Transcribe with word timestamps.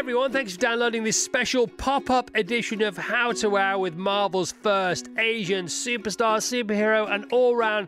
everyone. 0.00 0.32
Thanks 0.32 0.54
for 0.54 0.58
downloading 0.58 1.04
this 1.04 1.22
special 1.22 1.68
pop 1.68 2.08
up 2.08 2.30
edition 2.34 2.80
of 2.80 2.96
How 2.96 3.32
to 3.32 3.50
Wow 3.50 3.80
with 3.80 3.96
Marvel's 3.96 4.50
first 4.50 5.10
Asian 5.18 5.66
superstar, 5.66 6.38
superhero, 6.38 7.12
and 7.12 7.30
all 7.30 7.54
round 7.54 7.86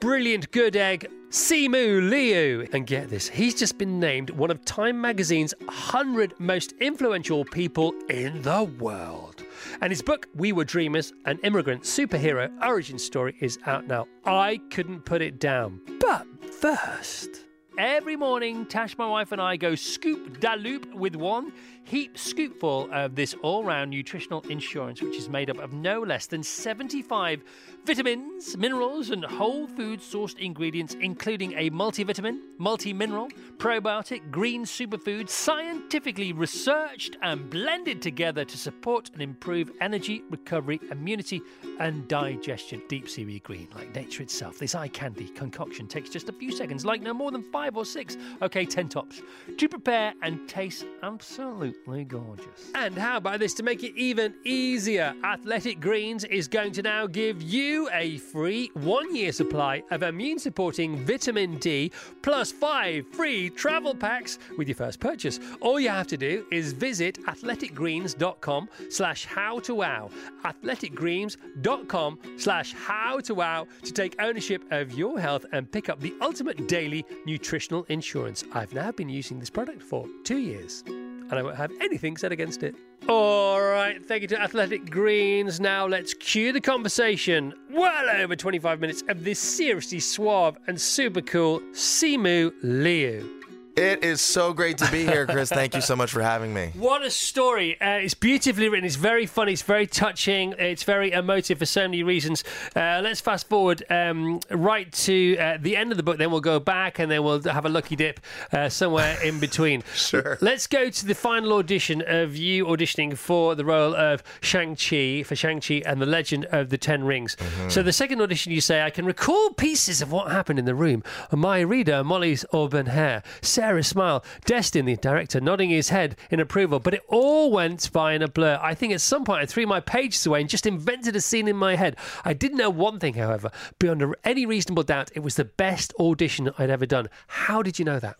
brilliant 0.00 0.50
good 0.50 0.74
egg, 0.74 1.08
Simu 1.30 2.10
Liu. 2.10 2.66
And 2.72 2.84
get 2.84 3.10
this, 3.10 3.28
he's 3.28 3.54
just 3.54 3.78
been 3.78 4.00
named 4.00 4.30
one 4.30 4.50
of 4.50 4.64
Time 4.64 5.00
magazine's 5.00 5.54
100 5.60 6.34
most 6.40 6.72
influential 6.80 7.44
people 7.44 7.94
in 8.10 8.42
the 8.42 8.64
world. 8.64 9.44
And 9.80 9.92
his 9.92 10.02
book, 10.02 10.26
We 10.34 10.50
Were 10.50 10.64
Dreamers, 10.64 11.12
an 11.26 11.38
immigrant 11.44 11.84
superhero 11.84 12.50
origin 12.60 12.98
story, 12.98 13.36
is 13.38 13.60
out 13.66 13.86
now. 13.86 14.08
I 14.24 14.60
couldn't 14.70 15.04
put 15.04 15.22
it 15.22 15.38
down. 15.38 15.80
But 16.00 16.26
first. 16.44 17.41
Every 17.78 18.16
morning, 18.16 18.66
Tash, 18.66 18.98
my 18.98 19.08
wife, 19.08 19.32
and 19.32 19.40
I 19.40 19.56
go 19.56 19.74
scoop 19.74 20.40
da 20.40 20.54
loop 20.54 20.92
with 20.94 21.16
one 21.16 21.52
heap 21.84 22.16
scoopful 22.16 22.90
of 22.92 23.14
this 23.14 23.34
all 23.42 23.64
round 23.64 23.90
nutritional 23.90 24.40
insurance, 24.48 25.02
which 25.02 25.16
is 25.16 25.28
made 25.28 25.50
up 25.50 25.58
of 25.58 25.72
no 25.72 26.00
less 26.00 26.26
than 26.26 26.42
75 26.42 27.42
vitamins, 27.84 28.56
minerals, 28.56 29.10
and 29.10 29.24
whole 29.24 29.66
food 29.66 30.00
sourced 30.00 30.38
ingredients, 30.38 30.96
including 31.00 31.52
a 31.54 31.70
multivitamin, 31.70 32.38
multi 32.58 32.92
mineral, 32.92 33.28
probiotic, 33.56 34.30
green 34.30 34.64
superfood, 34.64 35.28
scientifically 35.28 36.32
researched 36.32 37.16
and 37.22 37.50
blended 37.50 38.00
together 38.00 38.44
to 38.44 38.56
support 38.56 39.10
and 39.12 39.22
improve 39.22 39.70
energy, 39.80 40.22
recovery, 40.30 40.80
immunity, 40.90 41.42
and 41.80 42.06
digestion. 42.08 42.82
Deep 42.88 43.08
seaweed 43.08 43.42
green, 43.42 43.68
like 43.74 43.94
nature 43.94 44.22
itself. 44.22 44.58
This 44.58 44.74
eye 44.74 44.88
candy 44.88 45.28
concoction 45.28 45.88
takes 45.88 46.10
just 46.10 46.28
a 46.28 46.32
few 46.32 46.52
seconds, 46.52 46.84
like 46.84 47.02
no 47.02 47.12
more 47.12 47.30
than 47.30 47.42
five 47.42 47.76
or 47.76 47.84
six, 47.84 48.16
okay, 48.40 48.64
10 48.64 48.88
tops, 48.88 49.22
to 49.58 49.68
prepare 49.68 50.14
and 50.22 50.48
taste 50.48 50.84
absolutely 51.02 51.71
gorgeous. 52.04 52.70
And 52.74 52.96
how 52.96 53.16
about 53.16 53.40
this 53.40 53.54
to 53.54 53.62
make 53.62 53.82
it 53.82 53.96
even 53.96 54.34
easier? 54.44 55.14
Athletic 55.24 55.80
Greens 55.80 56.24
is 56.24 56.48
going 56.48 56.72
to 56.72 56.82
now 56.82 57.06
give 57.06 57.42
you 57.42 57.88
a 57.92 58.18
free 58.18 58.70
one 58.74 59.14
year 59.14 59.32
supply 59.32 59.82
of 59.90 60.02
immune 60.02 60.38
supporting 60.38 60.96
vitamin 61.04 61.58
D 61.58 61.92
plus 62.22 62.52
five 62.52 63.06
free 63.12 63.50
travel 63.50 63.94
packs 63.94 64.38
with 64.58 64.68
your 64.68 64.76
first 64.76 65.00
purchase. 65.00 65.38
All 65.60 65.80
you 65.80 65.88
have 65.88 66.06
to 66.08 66.16
do 66.16 66.44
is 66.50 66.72
visit 66.72 67.22
athleticgreens.com 67.24 68.68
slash 68.90 69.24
how 69.26 69.58
to 69.60 69.74
wow. 69.74 70.10
Athleticgreens.com 70.44 72.18
slash 72.36 72.74
how 72.74 73.20
to 73.20 73.34
wow 73.34 73.66
to 73.82 73.92
take 73.92 74.20
ownership 74.20 74.62
of 74.70 74.92
your 74.92 75.18
health 75.18 75.46
and 75.52 75.70
pick 75.70 75.88
up 75.88 76.00
the 76.00 76.14
ultimate 76.20 76.68
daily 76.68 77.04
nutritional 77.26 77.84
insurance. 77.88 78.44
I've 78.52 78.74
now 78.74 78.92
been 78.92 79.08
using 79.08 79.38
this 79.38 79.50
product 79.50 79.82
for 79.82 80.06
two 80.24 80.38
years 80.38 80.84
and 81.30 81.38
I 81.38 81.42
won't 81.42 81.56
have 81.56 81.72
anything 81.80 82.16
said 82.16 82.32
against 82.32 82.62
it. 82.62 82.74
All 83.08 83.60
right, 83.60 84.04
thank 84.04 84.22
you 84.22 84.28
to 84.28 84.40
Athletic 84.40 84.90
Greens. 84.90 85.60
Now 85.60 85.86
let's 85.86 86.14
cue 86.14 86.52
the 86.52 86.60
conversation. 86.60 87.52
Well 87.70 88.08
over 88.10 88.36
25 88.36 88.80
minutes 88.80 89.02
of 89.08 89.24
this 89.24 89.38
seriously 89.38 90.00
suave 90.00 90.56
and 90.66 90.80
super 90.80 91.20
cool 91.20 91.60
Simu 91.72 92.52
Liu. 92.62 93.41
It 93.74 94.04
is 94.04 94.20
so 94.20 94.52
great 94.52 94.76
to 94.78 94.90
be 94.90 95.06
here, 95.06 95.26
Chris. 95.26 95.48
Thank 95.48 95.74
you 95.74 95.80
so 95.80 95.96
much 95.96 96.12
for 96.12 96.20
having 96.20 96.52
me. 96.52 96.72
What 96.74 97.02
a 97.02 97.10
story. 97.10 97.80
Uh, 97.80 97.92
it's 97.92 98.12
beautifully 98.12 98.68
written. 98.68 98.84
It's 98.84 98.96
very 98.96 99.24
funny. 99.24 99.54
It's 99.54 99.62
very 99.62 99.86
touching. 99.86 100.54
It's 100.58 100.82
very 100.82 101.10
emotive 101.10 101.58
for 101.58 101.64
so 101.64 101.82
many 101.82 102.02
reasons. 102.02 102.44
Uh, 102.76 103.00
let's 103.02 103.22
fast 103.22 103.48
forward 103.48 103.82
um, 103.88 104.40
right 104.50 104.92
to 104.92 105.38
uh, 105.38 105.56
the 105.58 105.74
end 105.74 105.90
of 105.90 105.96
the 105.96 106.02
book. 106.02 106.18
Then 106.18 106.30
we'll 106.30 106.42
go 106.42 106.60
back 106.60 106.98
and 106.98 107.10
then 107.10 107.24
we'll 107.24 107.40
have 107.44 107.64
a 107.64 107.70
lucky 107.70 107.96
dip 107.96 108.20
uh, 108.52 108.68
somewhere 108.68 109.18
in 109.22 109.40
between. 109.40 109.82
Sure. 110.02 110.36
Let's 110.40 110.66
go 110.66 110.90
to 110.90 111.06
the 111.06 111.14
final 111.14 111.52
audition 111.54 112.02
of 112.04 112.36
you 112.36 112.66
auditioning 112.66 113.16
for 113.16 113.54
the 113.54 113.64
role 113.64 113.94
of 113.94 114.22
Shang-Chi, 114.40 115.22
for 115.22 115.36
Shang-Chi 115.36 115.82
and 115.86 116.02
the 116.02 116.06
Legend 116.06 116.44
of 116.46 116.70
the 116.70 116.76
Ten 116.76 117.04
Rings. 117.04 117.36
So 117.68 117.82
the 117.82 117.92
second 117.92 118.20
audition, 118.20 118.52
you 118.52 118.60
say, 118.60 118.82
I 118.82 118.90
can 118.90 119.06
recall 119.06 119.50
pieces 119.50 120.02
of 120.02 120.10
what 120.10 120.30
happened 120.32 120.58
in 120.58 120.64
the 120.64 120.74
room. 120.74 121.04
My 121.30 121.60
reader, 121.60 122.02
Molly's 122.02 122.44
auburn 122.52 122.86
hair, 122.86 123.22
Sarah's 123.62 123.86
smile, 123.86 124.24
Destin, 124.44 124.86
the 124.86 124.96
director, 124.96 125.40
nodding 125.40 125.70
his 125.70 125.90
head 125.90 126.16
in 126.32 126.40
approval, 126.40 126.80
but 126.80 126.94
it 126.94 127.02
all 127.06 127.52
went 127.52 127.92
by 127.92 128.12
in 128.12 128.20
a 128.20 128.26
blur. 128.26 128.58
I 128.60 128.74
think 128.74 128.92
at 128.92 129.00
some 129.00 129.24
point 129.24 129.40
I 129.40 129.46
threw 129.46 129.68
my 129.68 129.78
pages 129.78 130.26
away 130.26 130.40
and 130.40 130.50
just 130.50 130.66
invented 130.66 131.14
a 131.14 131.20
scene 131.20 131.46
in 131.46 131.54
my 131.54 131.76
head. 131.76 131.94
I 132.24 132.32
did 132.32 132.56
know 132.56 132.70
one 132.70 132.98
thing, 132.98 133.14
however, 133.14 133.52
beyond 133.78 134.16
any 134.24 134.46
reasonable 134.46 134.82
doubt, 134.82 135.12
it 135.14 135.20
was 135.20 135.36
the 135.36 135.44
best 135.44 135.94
audition 136.00 136.52
I'd 136.58 136.70
ever 136.70 136.86
done. 136.86 137.08
How 137.28 137.62
did 137.62 137.78
you 137.78 137.84
know 137.84 138.00
that? 138.00 138.16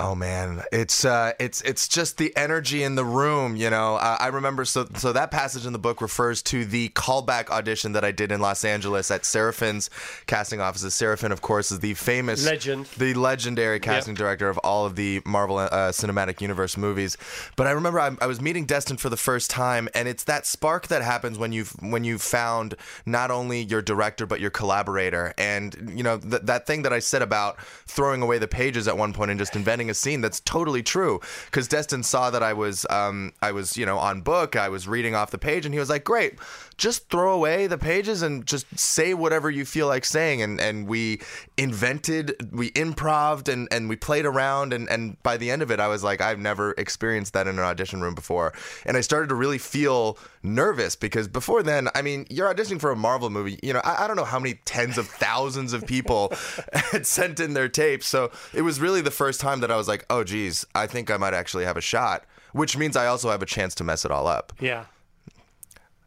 Oh 0.00 0.14
man, 0.14 0.62
it's 0.72 1.04
uh, 1.04 1.32
it's 1.40 1.60
it's 1.62 1.88
just 1.88 2.18
the 2.18 2.34
energy 2.36 2.82
in 2.82 2.94
the 2.94 3.04
room. 3.04 3.56
You 3.56 3.68
know, 3.70 3.96
uh, 3.96 4.16
I 4.20 4.28
remember 4.28 4.64
so 4.64 4.86
so 4.96 5.12
that 5.12 5.30
passage 5.30 5.66
in 5.66 5.72
the 5.72 5.78
book 5.78 6.00
refers 6.00 6.40
to 6.44 6.64
the 6.64 6.90
callback 6.90 7.50
audition 7.50 7.92
that 7.92 8.04
I 8.04 8.12
did 8.12 8.30
in 8.30 8.40
Los 8.40 8.64
Angeles 8.64 9.10
at 9.10 9.24
Sarah 9.24 9.52
Finn's 9.52 9.90
casting 10.26 10.60
offices. 10.60 10.94
Seraphin, 10.94 11.32
of 11.32 11.40
course, 11.42 11.72
is 11.72 11.80
the 11.80 11.94
famous 11.94 12.44
Legend. 12.46 12.86
the 12.96 13.14
legendary 13.14 13.80
casting 13.80 14.14
director 14.14 14.48
of 14.48 14.58
all 14.58 14.86
of 14.86 14.94
the 14.94 15.20
Marvel 15.26 15.58
uh, 15.58 15.68
Cinematic 15.90 16.40
Universe 16.40 16.76
movies. 16.76 17.16
But 17.56 17.66
I 17.66 17.72
remember 17.72 17.98
I, 17.98 18.16
I 18.20 18.26
was 18.26 18.40
meeting 18.40 18.66
Destin 18.66 18.98
for 18.98 19.08
the 19.08 19.16
first 19.16 19.50
time, 19.50 19.88
and 19.94 20.06
it's 20.06 20.24
that 20.24 20.46
spark 20.46 20.86
that 20.88 21.02
happens 21.02 21.38
when 21.38 21.52
you 21.52 21.64
when 21.80 22.04
you 22.04 22.18
found 22.18 22.76
not 23.04 23.30
only 23.30 23.62
your 23.62 23.82
director 23.82 24.26
but 24.26 24.38
your 24.40 24.50
collaborator. 24.50 25.34
And 25.36 25.92
you 25.96 26.02
know 26.04 26.18
th- 26.18 26.42
that 26.42 26.66
thing 26.66 26.82
that 26.82 26.92
I 26.92 27.00
said 27.00 27.22
about 27.22 27.60
throwing 27.86 28.22
away 28.22 28.38
the 28.38 28.48
pages 28.48 28.86
at 28.86 28.96
one 28.96 29.12
point 29.12 29.30
and 29.30 29.38
just 29.40 29.56
inventing 29.56 29.87
a 29.90 29.94
scene. 29.94 30.20
That's 30.20 30.40
totally 30.40 30.82
true. 30.82 31.20
Because 31.46 31.68
Destin 31.68 32.02
saw 32.02 32.30
that 32.30 32.42
I 32.42 32.52
was 32.52 32.86
um, 32.90 33.32
I 33.42 33.52
was 33.52 33.76
you 33.76 33.86
know 33.86 33.98
on 33.98 34.20
book. 34.22 34.56
I 34.56 34.68
was 34.68 34.88
reading 34.88 35.14
off 35.14 35.30
the 35.30 35.38
page, 35.38 35.64
and 35.64 35.74
he 35.74 35.78
was 35.80 35.90
like, 35.90 36.04
"Great." 36.04 36.38
Just 36.76 37.08
throw 37.10 37.34
away 37.34 37.66
the 37.66 37.76
pages 37.76 38.22
and 38.22 38.46
just 38.46 38.66
say 38.78 39.12
whatever 39.12 39.50
you 39.50 39.64
feel 39.64 39.88
like 39.88 40.04
saying. 40.04 40.42
And, 40.42 40.60
and 40.60 40.86
we 40.86 41.20
invented, 41.56 42.36
we 42.52 42.70
improved, 42.76 43.48
and, 43.48 43.66
and 43.72 43.88
we 43.88 43.96
played 43.96 44.24
around. 44.24 44.72
And, 44.72 44.88
and 44.88 45.20
by 45.24 45.36
the 45.38 45.50
end 45.50 45.62
of 45.62 45.72
it, 45.72 45.80
I 45.80 45.88
was 45.88 46.04
like, 46.04 46.20
I've 46.20 46.38
never 46.38 46.72
experienced 46.78 47.32
that 47.32 47.48
in 47.48 47.58
an 47.58 47.64
audition 47.64 48.00
room 48.00 48.14
before. 48.14 48.52
And 48.86 48.96
I 48.96 49.00
started 49.00 49.28
to 49.30 49.34
really 49.34 49.58
feel 49.58 50.18
nervous 50.42 50.94
because 50.94 51.26
before 51.26 51.62
then, 51.62 51.88
I 51.94 52.02
mean, 52.02 52.26
you're 52.30 52.52
auditioning 52.52 52.80
for 52.80 52.92
a 52.92 52.96
Marvel 52.96 53.28
movie. 53.30 53.58
You 53.62 53.72
know, 53.72 53.80
I, 53.84 54.04
I 54.04 54.06
don't 54.06 54.16
know 54.16 54.24
how 54.24 54.38
many 54.38 54.54
tens 54.64 54.98
of 54.98 55.08
thousands 55.08 55.72
of 55.72 55.86
people 55.86 56.32
had 56.72 57.06
sent 57.06 57.40
in 57.40 57.54
their 57.54 57.68
tapes. 57.68 58.06
So 58.06 58.30
it 58.54 58.62
was 58.62 58.80
really 58.80 59.00
the 59.00 59.10
first 59.10 59.40
time 59.40 59.60
that 59.60 59.70
I 59.70 59.76
was 59.78 59.88
like, 59.88 60.04
oh, 60.10 60.24
geez, 60.24 60.66
I 60.74 60.86
think 60.86 61.10
I 61.10 61.16
might 61.16 61.34
actually 61.34 61.64
have 61.64 61.76
a 61.76 61.80
shot, 61.80 62.24
which 62.52 62.76
means 62.76 62.96
I 62.96 63.06
also 63.06 63.30
have 63.30 63.42
a 63.42 63.46
chance 63.46 63.74
to 63.76 63.84
mess 63.84 64.04
it 64.04 64.10
all 64.10 64.26
up. 64.26 64.52
Yeah. 64.60 64.84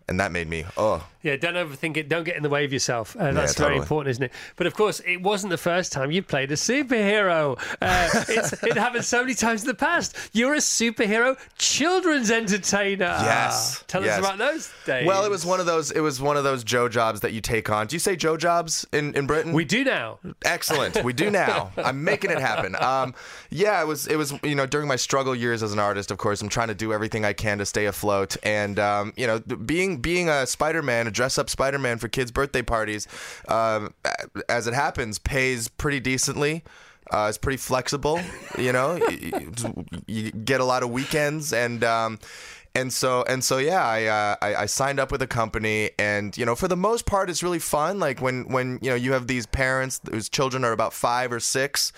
And 0.08 0.20
that 0.20 0.32
made 0.32 0.50
me, 0.50 0.66
oh, 0.78 1.06
Yeah, 1.22 1.36
don't 1.38 1.54
overthink 1.54 1.98
it. 1.98 2.10
Don't 2.10 2.24
get 2.24 2.36
in 2.36 2.44
the 2.44 2.50
way 2.50 2.66
of 2.66 2.74
yourself. 2.74 3.16
Uh, 3.16 3.32
that's 3.32 3.54
very 3.54 3.76
totally. 3.76 3.82
important, 3.82 4.12
isn't 4.12 4.24
it? 4.24 4.32
But 4.56 4.68
of 4.68 4.74
course, 4.74 5.00
it 5.06 5.22
wasn't 5.22 5.52
the 5.52 5.58
first 5.58 5.92
time 5.94 6.12
you 6.12 6.22
played 6.22 6.52
a 6.52 6.56
superhero. 6.56 7.58
Uh, 7.82 8.10
it's, 8.30 8.54
it 8.64 8.76
happened 8.76 9.06
so 9.06 9.22
many 9.22 9.36
times 9.36 9.62
in 9.62 9.68
the 9.68 9.76
past. 9.76 10.18
You're 10.34 10.56
a 10.56 10.58
superhero 10.58 11.38
children's 11.58 12.32
entertainer. 12.32 13.06
Yes, 13.06 13.84
Tell 13.88 14.04
yes. 14.04 14.14
us 14.14 14.20
about 14.20 14.38
those 14.38 14.74
days. 14.86 15.06
Well, 15.08 15.24
it 15.24 15.30
was 15.30 15.46
one 15.46 15.60
of 15.60 15.66
those. 15.66 15.92
It 15.92 16.02
was 16.02 16.20
one 16.20 16.38
of 16.38 16.44
those 16.44 16.64
Joe 16.64 16.90
jobs 16.90 17.22
that 17.22 17.34
you 17.34 17.42
take 17.42 17.70
on. 17.70 17.88
Do 17.88 17.96
you 17.96 18.00
say 18.00 18.16
Joe 18.16 18.36
jobs 18.36 18.86
in, 18.92 19.14
in 19.16 19.28
Britain? 19.28 19.54
We 19.54 19.64
do 19.66 19.84
now. 19.84 20.20
Excellent. 20.44 21.04
We 21.04 21.14
do 21.14 21.30
now. 21.30 21.72
I'm 21.78 22.04
making 22.04 22.32
it 22.32 22.40
happen. 22.40 22.76
Um, 22.82 23.14
yeah, 23.50 23.82
it 23.82 23.86
was. 23.86 24.08
It 24.08 24.16
was. 24.16 24.34
You 24.44 24.56
know, 24.56 24.66
during 24.66 24.88
my 24.88 24.96
struggle 24.96 25.36
years 25.36 25.62
as 25.64 25.72
an 25.72 25.80
artist, 25.80 26.12
of 26.12 26.18
course, 26.18 26.42
I'm 26.42 26.50
trying 26.50 26.70
to 26.70 26.76
do 26.76 26.92
everything 26.92 27.24
I 27.26 27.34
can 27.34 27.60
to 27.60 27.66
stay 27.66 27.86
afloat. 27.86 28.36
And 28.44 28.80
um, 28.80 29.14
you 29.16 29.28
know, 29.28 29.40
being 29.40 30.01
being 30.02 30.30
a 30.30 30.46
Spider-Man, 30.46 31.08
a 31.08 31.12
dress-up 31.12 31.50
Spider-Man 31.50 31.98
for 31.98 32.08
kids' 32.08 32.32
birthday 32.32 32.62
parties, 32.62 33.08
um, 33.48 33.94
as 34.50 34.68
it 34.68 34.74
happens, 34.74 35.20
pays 35.20 35.68
pretty 35.68 36.00
decently. 36.00 36.64
Uh, 37.10 37.28
it's 37.28 37.38
pretty 37.38 37.58
flexible. 37.58 38.20
You 38.58 38.72
know, 38.72 38.96
you, 39.10 39.54
you 40.08 40.32
get 40.32 40.62
a 40.62 40.66
lot 40.66 40.84
of 40.84 40.92
weekends 40.92 41.53
and. 41.53 41.84
Um, 41.84 42.20
and 42.74 42.94
so 42.94 43.24
and 43.28 43.44
so 43.44 43.58
yeah 43.58 43.86
I, 43.86 44.06
uh, 44.06 44.36
I 44.42 44.56
I 44.56 44.66
signed 44.66 45.00
up 45.00 45.12
with 45.12 45.22
a 45.22 45.28
company 45.28 45.92
and 46.00 46.38
you 46.38 46.46
know 46.46 46.56
for 46.56 46.68
the 46.68 46.78
most 46.78 47.06
part 47.06 47.30
it's 47.30 47.44
really 47.44 47.59
fun 47.59 48.00
like 48.00 48.22
when 48.22 48.46
when 48.47 48.80
you 48.82 48.90
know 48.90 48.96
you 48.96 49.12
have 49.12 49.28
these 49.28 49.46
parents 49.46 50.00
whose 50.09 50.30
children 50.30 50.64
are 50.64 50.72
about 50.72 50.94
five 50.94 51.34
or 51.34 51.40
six 51.40 51.92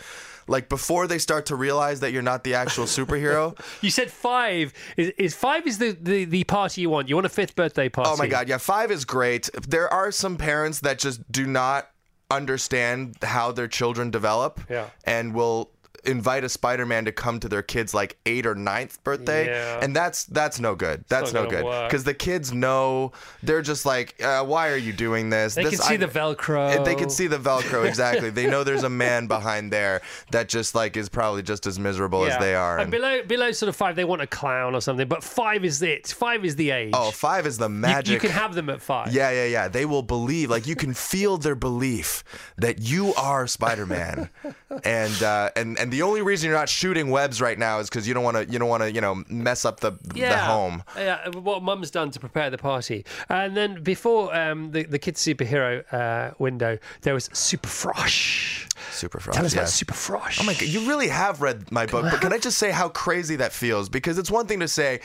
like 0.47 0.69
before 0.69 1.07
they 1.07 1.17
start 1.19 1.45
to 1.47 1.55
realize 1.55 1.99
that 2.01 2.11
you're 2.11 2.21
not 2.21 2.43
the 2.43 2.53
actual 2.53 2.85
superhero 2.85 3.57
You 3.81 3.89
said 3.89 4.11
five. 4.11 4.73
Is, 4.97 5.09
is 5.17 5.35
five 5.35 5.65
is 5.67 5.77
the, 5.77 5.91
the, 5.99 6.25
the 6.25 6.43
party 6.43 6.81
you 6.81 6.89
want? 6.89 7.09
You 7.09 7.15
want 7.15 7.25
a 7.25 7.29
fifth 7.29 7.55
birthday 7.55 7.89
party? 7.89 8.09
oh 8.11 8.17
my 8.17 8.27
god 8.27 8.47
yeah 8.49 8.57
five 8.57 8.91
is 8.91 9.05
great 9.05 9.49
there 9.67 9.91
are 9.93 10.11
some 10.11 10.37
parents 10.37 10.79
that 10.81 10.99
just 10.99 11.29
do 11.31 11.45
not 11.45 11.89
understand 12.31 13.15
how 13.21 13.51
their 13.51 13.67
children 13.67 14.09
develop 14.11 14.59
Yeah. 14.69 14.87
and 15.05 15.33
will 15.33 15.69
invite 16.05 16.43
a 16.43 16.49
Spider-Man 16.49 17.05
to 17.05 17.11
come 17.11 17.39
to 17.39 17.47
their 17.47 17.61
kid's 17.61 17.93
like 17.93 18.17
eighth 18.25 18.45
or 18.45 18.55
ninth 18.55 19.01
birthday, 19.03 19.45
Yeah. 19.45 19.79
and 19.81 19.95
that's 19.95 20.25
that's 20.25 20.59
no 20.59 20.75
good. 20.75 21.05
That's 21.07 21.31
not 21.31 21.45
no 21.45 21.49
good 21.49 21.87
because 21.87 22.03
the 22.03 22.13
kids 22.13 22.51
know 22.51 23.11
they're 23.41 23.61
just 23.61 23.85
like, 23.85 24.21
uh, 24.21 24.43
why 24.43 24.69
are 24.71 24.77
you 24.77 24.91
doing 24.91 25.29
this? 25.29 25.55
They 25.55 25.63
this 25.63 25.75
can 25.79 25.81
see 25.87 25.93
I- 25.93 25.97
the 25.97 26.07
Velcro. 26.07 26.83
They 26.83 26.95
can 26.95 27.09
see 27.09 27.27
the 27.27 27.37
Velcro 27.37 27.85
exactly. 27.87 28.29
they 28.31 28.47
know 28.47 28.63
there's 28.63 28.83
a 28.83 28.89
man 28.89 29.27
behind 29.27 29.71
there 29.71 30.01
that 30.31 30.49
just 30.49 30.75
like 30.75 30.97
is 30.97 31.07
probably 31.09 31.41
just 31.43 31.65
as 31.67 31.79
miserable 31.79 32.25
as 32.25 32.37
they 32.39 32.53
are. 32.55 32.73
And 32.79 32.83
and- 32.83 32.91
below 32.91 33.23
below 33.23 33.51
sort 33.51 33.69
of 33.69 33.75
five, 33.75 33.95
they 33.95 34.03
want 34.05 34.21
a 34.21 34.27
clown 34.27 34.75
or 34.75 34.81
something. 34.81 35.07
But 35.07 35.23
five 35.23 35.63
is 35.63 35.81
it. 35.81 36.07
Five 36.07 36.43
is 36.43 36.55
the 36.57 36.71
age. 36.71 36.91
oh, 36.93 37.11
five 37.11 37.45
is 37.47 37.57
the 37.57 37.69
You- 37.69 37.75
magic. 37.75 38.13
You, 38.13 38.19
can 38.19 38.31
have 38.31 38.55
them 38.55 38.69
at 38.69 38.81
five. 38.81 39.13
Yeah, 39.13 39.29
yeah, 39.31 39.45
yeah. 39.45 39.67
They 39.69 39.85
will 39.85 40.03
believe, 40.03 40.49
like 40.49 40.67
you 40.67 40.75
can 40.75 40.93
feel 40.93 41.37
their 41.37 41.55
belief 41.55 42.23
that 42.57 42.79
you 42.79 43.13
are 43.15 43.47
Spider-Man, 43.47 44.29
and 44.83 45.23
uh, 45.23 45.49
and 45.55 45.77
and 45.83 45.91
the 45.91 46.01
only 46.01 46.21
reason 46.21 46.49
you're 46.49 46.57
not 46.57 46.69
shooting 46.69 47.09
webs 47.09 47.41
right 47.41 47.59
now 47.59 47.79
is 47.79 47.89
because 47.89 48.07
you 48.07 48.13
don't 48.13 48.23
want 48.23 48.37
to, 48.37 48.45
you 48.45 48.57
don't 48.57 48.69
want 48.69 48.83
to, 48.83 48.91
you 48.91 49.01
know, 49.01 49.21
mess 49.27 49.65
up 49.65 49.81
the 49.81 49.91
the 50.13 50.37
home. 50.37 50.81
Yeah, 50.95 51.27
what 51.29 51.61
Mum's 51.61 51.91
done 51.91 52.09
to 52.11 52.19
prepare 52.21 52.49
the 52.49 52.57
party. 52.57 53.05
And 53.27 53.57
then 53.57 53.83
before 53.83 54.33
um, 54.33 54.71
the, 54.71 54.83
the 54.83 54.97
kids' 54.97 55.21
superhero 55.21 55.83
uh, 55.93 56.33
window, 56.39 56.79
there 57.01 57.13
was 57.13 57.29
Super 57.33 57.67
Frosh. 57.67 58.71
Super 58.91 59.19
Frosh. 59.19 59.33
Tell 59.33 59.45
us 59.45 59.53
yeah. 59.53 59.61
about 59.61 59.69
Super 59.69 59.93
Frosh. 59.93 60.39
Oh 60.41 60.45
my 60.45 60.53
god, 60.53 60.63
you 60.63 60.87
really 60.87 61.09
have 61.09 61.41
read 61.41 61.69
my 61.69 61.85
book, 61.85 62.05
but 62.09 62.21
can 62.21 62.31
I 62.31 62.37
just 62.37 62.57
say 62.57 62.71
how 62.71 62.87
crazy 62.87 63.35
that 63.35 63.51
feels? 63.51 63.89
Because 63.89 64.17
it's 64.17 64.31
one 64.31 64.47
thing 64.47 64.61
to 64.61 64.69
say, 64.69 65.01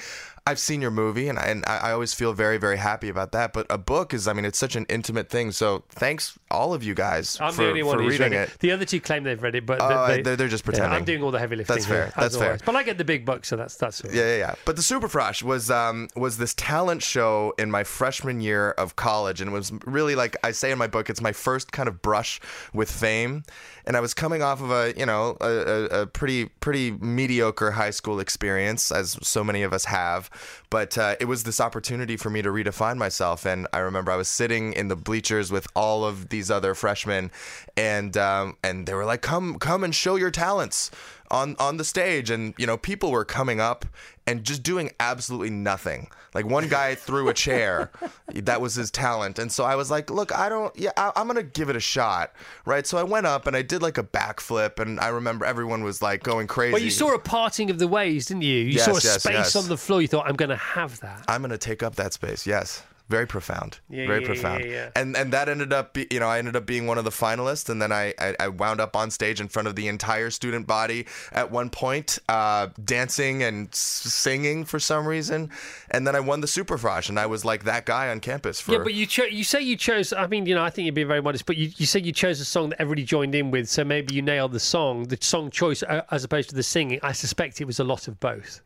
I've 0.48 0.58
seen 0.58 0.80
your 0.80 0.90
movie, 0.90 1.28
and 1.28 1.38
I, 1.38 1.44
and 1.46 1.64
I 1.66 1.90
always 1.92 2.14
feel 2.14 2.32
very, 2.32 2.58
very 2.58 2.76
happy 2.78 3.08
about 3.08 3.32
that. 3.32 3.52
But 3.52 3.66
a 3.70 3.78
book 3.78 4.14
is, 4.14 4.26
I 4.26 4.32
mean, 4.32 4.44
it's 4.44 4.58
such 4.58 4.76
an 4.76 4.86
intimate 4.88 5.28
thing. 5.28 5.52
So 5.52 5.84
thanks, 5.90 6.38
all 6.50 6.72
of 6.74 6.82
you 6.82 6.94
guys, 6.94 7.38
I'm 7.40 7.52
for, 7.52 7.62
the 7.62 7.68
only 7.68 7.82
one 7.82 7.98
who's 7.98 8.18
reading 8.18 8.32
read 8.38 8.48
it. 8.48 8.58
The 8.60 8.72
other 8.72 8.84
two 8.84 9.00
claim 9.00 9.24
they've 9.24 9.42
read 9.42 9.54
it, 9.54 9.66
but 9.66 9.78
Oh, 9.80 10.06
they, 10.08 10.22
they're- 10.22 10.36
they're 10.36 10.48
just 10.48 10.64
Yeah, 10.64 10.70
pretending. 10.70 10.92
I'm 10.98 11.04
doing 11.04 11.22
all 11.22 11.30
the 11.30 11.38
heavy 11.38 11.56
lifting. 11.56 11.74
That's 11.76 11.86
here, 11.86 12.10
fair. 12.10 12.12
That's 12.16 12.36
fair. 12.36 12.46
always. 12.46 12.62
But 12.62 12.76
I 12.76 12.82
get 12.82 12.98
the 12.98 13.04
big 13.04 13.24
bucks, 13.24 13.48
so 13.48 13.56
that's 13.56 13.76
that's 13.76 14.04
all. 14.04 14.10
Yeah, 14.12 14.22
yeah, 14.22 14.36
yeah. 14.38 14.54
But 14.64 14.76
the 14.76 14.82
Super 14.82 15.08
Frosh 15.08 15.42
was 15.42 15.70
um, 15.70 16.08
was 16.16 16.38
this 16.38 16.54
talent 16.54 17.02
show 17.02 17.52
in 17.58 17.70
my 17.70 17.84
freshman 17.84 18.40
year 18.40 18.70
of 18.72 18.96
college, 18.96 19.40
and 19.40 19.50
it 19.50 19.54
was 19.54 19.72
really 19.86 20.14
like 20.14 20.36
I 20.42 20.52
say 20.52 20.70
in 20.70 20.78
my 20.78 20.86
book, 20.86 21.10
it's 21.10 21.20
my 21.20 21.32
first 21.32 21.72
kind 21.72 21.88
of 21.88 22.00
brush 22.02 22.40
with 22.72 22.90
fame. 22.90 23.42
And 23.86 23.96
I 23.96 24.00
was 24.00 24.12
coming 24.12 24.42
off 24.42 24.60
of 24.60 24.70
a 24.70 24.92
you 24.98 25.06
know 25.06 25.36
a, 25.40 25.46
a, 25.48 25.84
a 26.02 26.06
pretty 26.06 26.46
pretty 26.60 26.90
mediocre 26.92 27.70
high 27.70 27.90
school 27.90 28.20
experience, 28.20 28.92
as 28.92 29.18
so 29.22 29.42
many 29.42 29.62
of 29.62 29.72
us 29.72 29.86
have. 29.86 30.28
But 30.70 30.98
uh, 30.98 31.16
it 31.20 31.26
was 31.26 31.44
this 31.44 31.60
opportunity 31.60 32.16
for 32.16 32.30
me 32.30 32.42
to 32.42 32.50
redefine 32.50 32.96
myself. 32.96 33.46
And 33.46 33.66
I 33.72 33.78
remember 33.78 34.10
I 34.12 34.16
was 34.16 34.28
sitting 34.28 34.72
in 34.72 34.88
the 34.88 34.96
bleachers 34.96 35.50
with 35.50 35.66
all 35.74 36.04
of 36.04 36.28
these 36.28 36.50
other 36.50 36.74
freshmen, 36.74 37.30
and 37.76 38.16
um, 38.16 38.56
and 38.62 38.86
they 38.86 38.94
were 38.94 39.04
like, 39.04 39.22
"Come, 39.22 39.58
come 39.58 39.84
and 39.84 39.94
show 39.94 40.16
your 40.16 40.30
talents." 40.30 40.90
On 41.30 41.54
on 41.58 41.76
the 41.76 41.84
stage 41.84 42.30
and 42.30 42.54
you 42.58 42.66
know 42.66 42.76
people 42.76 43.10
were 43.10 43.24
coming 43.24 43.60
up 43.60 43.84
and 44.26 44.44
just 44.44 44.62
doing 44.62 44.90
absolutely 45.00 45.50
nothing 45.50 46.08
like 46.34 46.44
one 46.46 46.68
guy 46.68 46.94
threw 47.06 47.28
a 47.28 47.34
chair 47.34 47.90
that 48.34 48.60
was 48.60 48.74
his 48.74 48.90
talent 48.90 49.38
and 49.38 49.50
so 49.52 49.64
i 49.64 49.74
was 49.74 49.90
like 49.90 50.10
look 50.10 50.36
i 50.36 50.48
don't 50.48 50.74
yeah 50.78 50.90
I, 50.96 51.12
i'm 51.16 51.26
gonna 51.26 51.42
give 51.42 51.68
it 51.68 51.76
a 51.76 51.80
shot 51.80 52.32
right 52.64 52.86
so 52.86 52.96
i 52.98 53.02
went 53.02 53.26
up 53.26 53.46
and 53.46 53.54
i 53.56 53.62
did 53.62 53.82
like 53.82 53.98
a 53.98 54.02
backflip 54.04 54.78
and 54.78 54.98
i 55.00 55.08
remember 55.08 55.44
everyone 55.44 55.82
was 55.84 56.00
like 56.00 56.22
going 56.22 56.46
crazy 56.46 56.72
Well, 56.72 56.82
you 56.82 56.90
saw 56.90 57.14
a 57.14 57.18
parting 57.18 57.70
of 57.70 57.78
the 57.78 57.88
ways, 57.88 58.26
didn't 58.26 58.42
you? 58.42 58.56
You 58.58 58.72
Yes, 58.72 58.84
saw 58.84 58.90
a 58.92 58.94
yes, 58.94 59.22
space 59.22 59.34
yes. 59.34 59.56
on 59.56 59.68
the 59.68 59.76
floor. 59.76 60.00
You 60.02 60.08
thought, 60.08 60.26
I'm 60.28 60.36
to 60.36 60.56
have 60.56 61.00
that. 61.00 61.24
i'm 61.28 61.42
gonna 61.42 61.58
take 61.58 61.82
up 61.82 61.96
that 61.96 62.12
space 62.12 62.46
yes 62.46 62.82
very 63.08 63.26
profound 63.26 63.78
Yeah, 63.88 64.06
very 64.06 64.20
yeah, 64.20 64.26
profound 64.26 64.64
yeah, 64.64 64.70
yeah. 64.70 64.90
and 64.94 65.16
and 65.16 65.32
that 65.32 65.48
ended 65.48 65.72
up 65.72 65.94
be, 65.94 66.06
you 66.10 66.20
know 66.20 66.28
i 66.28 66.38
ended 66.38 66.56
up 66.56 66.66
being 66.66 66.86
one 66.86 66.98
of 66.98 67.04
the 67.04 67.10
finalists 67.10 67.68
and 67.70 67.80
then 67.80 67.90
I, 67.90 68.12
I 68.18 68.36
i 68.40 68.48
wound 68.48 68.80
up 68.80 68.94
on 68.96 69.10
stage 69.10 69.40
in 69.40 69.48
front 69.48 69.66
of 69.68 69.76
the 69.76 69.88
entire 69.88 70.30
student 70.30 70.66
body 70.66 71.06
at 71.32 71.50
one 71.50 71.70
point 71.70 72.18
uh 72.28 72.68
dancing 72.84 73.42
and 73.42 73.74
singing 73.74 74.64
for 74.64 74.78
some 74.78 75.06
reason 75.06 75.50
and 75.90 76.06
then 76.06 76.14
i 76.14 76.20
won 76.20 76.40
the 76.40 76.46
super 76.46 76.76
frosh 76.76 77.08
and 77.08 77.18
i 77.18 77.26
was 77.26 77.44
like 77.44 77.64
that 77.64 77.86
guy 77.86 78.08
on 78.10 78.20
campus 78.20 78.60
for 78.60 78.72
Yeah, 78.72 78.78
but 78.78 78.94
you 78.94 79.06
cho- 79.06 79.24
you 79.24 79.44
say 79.44 79.60
you 79.62 79.76
chose. 79.76 80.12
I 80.12 80.26
mean, 80.26 80.46
you 80.46 80.54
know, 80.54 80.62
I 80.62 80.70
think 80.70 80.84
you're 80.86 80.92
being 80.92 81.08
very 81.08 81.22
modest, 81.22 81.46
but 81.46 81.56
you, 81.56 81.70
you 81.76 81.86
say 81.86 82.00
you 82.00 82.12
chose 82.12 82.40
a 82.40 82.44
song 82.44 82.70
that 82.70 82.80
everybody 82.80 83.04
joined 83.04 83.34
in 83.34 83.50
with, 83.50 83.68
so 83.68 83.84
maybe 83.84 84.14
you 84.14 84.22
nailed 84.22 84.52
the 84.52 84.60
song, 84.60 85.04
the 85.08 85.18
song 85.20 85.50
choice, 85.50 85.82
uh, 85.82 86.02
as 86.10 86.24
opposed 86.24 86.48
to 86.50 86.54
the 86.54 86.62
singing. 86.62 87.00
I 87.02 87.12
suspect 87.12 87.60
it 87.60 87.64
was 87.64 87.78
a 87.80 87.84
lot 87.84 88.08
of 88.08 88.20
both. 88.20 88.60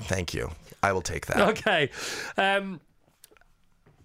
thank 0.00 0.32
you 0.32 0.50
i 0.82 0.92
will 0.92 1.02
take 1.02 1.26
that 1.26 1.40
Okay. 1.50 1.90
Um, 2.36 2.80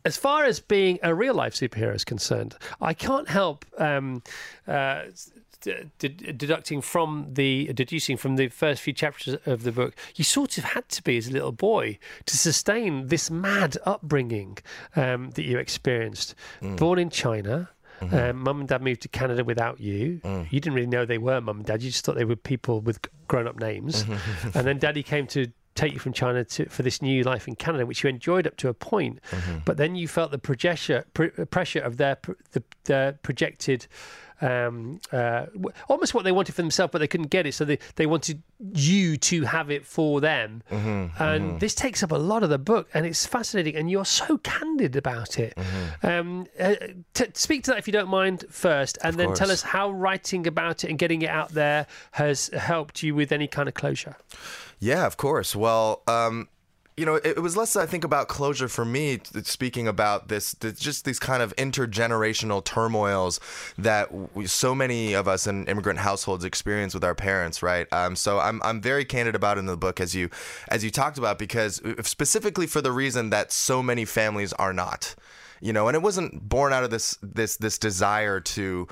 as 0.05 0.17
far 0.17 0.43
as 0.45 0.59
being 0.59 0.99
a 1.03 1.13
real 1.15 1.33
life 1.33 1.53
superhero 1.53 1.95
is 1.95 2.03
concerned, 2.05 2.55
I 2.81 2.93
can't 2.93 3.29
help 3.29 3.65
um, 3.77 4.21
uh, 4.67 5.03
d- 5.61 5.73
d- 5.99 6.09
deducting 6.09 6.81
from 6.81 7.27
the 7.33 7.71
deducing 7.73 8.17
from 8.17 8.35
the 8.35 8.49
first 8.49 8.81
few 8.81 8.93
chapters 8.93 9.37
of 9.45 9.63
the 9.63 9.71
book, 9.71 9.95
you 10.15 10.23
sort 10.23 10.57
of 10.57 10.63
had 10.65 10.89
to 10.89 11.03
be 11.03 11.17
as 11.17 11.27
a 11.27 11.31
little 11.31 11.51
boy 11.53 11.97
to 12.25 12.37
sustain 12.37 13.07
this 13.07 13.31
mad 13.31 13.77
upbringing 13.85 14.57
um, 14.95 15.29
that 15.31 15.43
you 15.45 15.57
experienced. 15.57 16.35
Born 16.61 16.99
in 16.99 17.09
China. 17.09 17.69
Um, 18.01 18.39
mum 18.43 18.59
and 18.59 18.67
dad 18.67 18.81
moved 18.81 19.01
to 19.03 19.07
Canada 19.07 19.45
without 19.45 19.79
you. 19.79 20.19
You 20.51 20.59
didn't 20.59 20.73
really 20.73 20.87
know 20.87 21.05
they 21.05 21.17
were 21.19 21.39
mum 21.39 21.57
and 21.59 21.65
dad. 21.65 21.81
You 21.81 21.89
just 21.89 22.03
thought 22.03 22.15
they 22.15 22.25
were 22.25 22.35
people 22.35 22.81
with 22.81 22.99
grown 23.29 23.47
up 23.47 23.57
names. 23.57 24.01
and 24.53 24.67
then 24.67 24.77
daddy 24.77 25.03
came 25.03 25.25
to 25.27 25.47
take 25.75 25.93
you 25.93 25.99
from 25.99 26.13
China 26.13 26.43
to, 26.43 26.65
for 26.69 26.83
this 26.83 27.01
new 27.01 27.23
life 27.23 27.47
in 27.47 27.55
Canada, 27.55 27.85
which 27.85 28.03
you 28.03 28.09
enjoyed 28.09 28.45
up 28.47 28.55
to 28.57 28.67
a 28.69 28.73
point. 28.73 29.19
But 29.65 29.77
then 29.77 29.95
you 29.95 30.07
felt 30.07 30.31
the 30.31 30.37
pressure, 30.37 31.05
pr- 31.13 31.27
pressure 31.49 31.79
of 31.79 31.97
their 31.97 32.15
pr- 32.15 32.33
the, 32.51 32.63
the 32.85 33.17
projected, 33.23 33.87
um, 34.41 34.99
uh, 35.11 35.45
w- 35.53 35.71
almost 35.87 36.13
what 36.13 36.23
they 36.25 36.31
wanted 36.31 36.53
for 36.53 36.61
themselves, 36.61 36.91
but 36.91 36.99
they 36.99 37.07
couldn't 37.07 37.29
get 37.29 37.45
it. 37.47 37.53
So 37.53 37.63
they, 37.65 37.79
they 37.95 38.05
wanted 38.05 38.41
you 38.73 39.15
to 39.17 39.43
have 39.43 39.71
it 39.71 39.85
for 39.85 40.19
them. 40.21 40.63
and 40.69 41.59
this 41.59 41.73
takes 41.75 42.03
up 42.03 42.11
a 42.11 42.15
lot 42.17 42.43
of 42.43 42.49
the 42.49 42.57
book, 42.57 42.89
and 42.93 43.05
it's 43.05 43.25
fascinating. 43.25 43.75
And 43.75 43.89
you're 43.89 44.05
so 44.05 44.37
candid 44.39 44.95
about 44.95 45.39
it. 45.39 45.57
Um, 46.01 46.45
uh, 46.59 46.75
t- 47.13 47.25
speak 47.33 47.63
to 47.63 47.71
that 47.71 47.77
if 47.79 47.87
you 47.87 47.93
don't 47.93 48.09
mind 48.09 48.45
first, 48.49 48.97
and 49.03 49.15
then 49.17 49.29
tell 49.33 49.49
us 49.51 49.61
how 49.61 49.91
writing 49.91 50.45
about 50.45 50.83
it 50.83 50.89
and 50.89 50.99
getting 50.99 51.21
it 51.21 51.29
out 51.29 51.49
there 51.49 51.87
has 52.11 52.49
helped 52.49 53.01
you 53.01 53.15
with 53.15 53.31
any 53.31 53.47
kind 53.47 53.67
of 53.69 53.73
closure. 53.75 54.17
Yeah, 54.83 55.05
of 55.05 55.15
course. 55.15 55.55
Well, 55.55 56.03
um, 56.07 56.49
you 56.97 57.05
know, 57.05 57.15
it, 57.15 57.37
it 57.37 57.39
was 57.39 57.55
less 57.55 57.77
I 57.77 57.85
think 57.85 58.03
about 58.03 58.27
closure 58.27 58.67
for 58.67 58.83
me. 58.83 59.21
Speaking 59.43 59.87
about 59.87 60.27
this, 60.27 60.55
th- 60.55 60.77
just 60.77 61.05
these 61.05 61.19
kind 61.19 61.41
of 61.41 61.55
intergenerational 61.55 62.61
turmoils 62.65 63.39
that 63.77 64.35
we, 64.35 64.45
so 64.45 64.75
many 64.75 65.13
of 65.13 65.25
us 65.25 65.47
in 65.47 65.65
immigrant 65.67 65.99
households 65.99 66.43
experience 66.43 66.93
with 66.93 67.05
our 67.05 67.15
parents, 67.15 67.63
right? 67.63 67.87
Um, 67.93 68.17
so 68.17 68.39
I'm 68.39 68.61
I'm 68.61 68.81
very 68.81 69.05
candid 69.05 69.35
about 69.35 69.57
in 69.57 69.67
the 69.67 69.77
book 69.77 70.01
as 70.01 70.13
you 70.15 70.29
as 70.67 70.83
you 70.83 70.91
talked 70.91 71.17
about 71.17 71.39
because 71.39 71.81
uh, 71.83 72.03
specifically 72.03 72.67
for 72.67 72.81
the 72.81 72.91
reason 72.91 73.29
that 73.29 73.53
so 73.53 73.81
many 73.81 74.03
families 74.03 74.51
are 74.53 74.73
not 74.73 75.15
you 75.61 75.71
know 75.71 75.87
and 75.87 75.95
it 75.95 76.01
wasn't 76.01 76.49
born 76.49 76.73
out 76.73 76.83
of 76.83 76.89
this 76.89 77.17
this 77.23 77.55
this 77.55 77.77
desire 77.77 78.41
to 78.41 78.85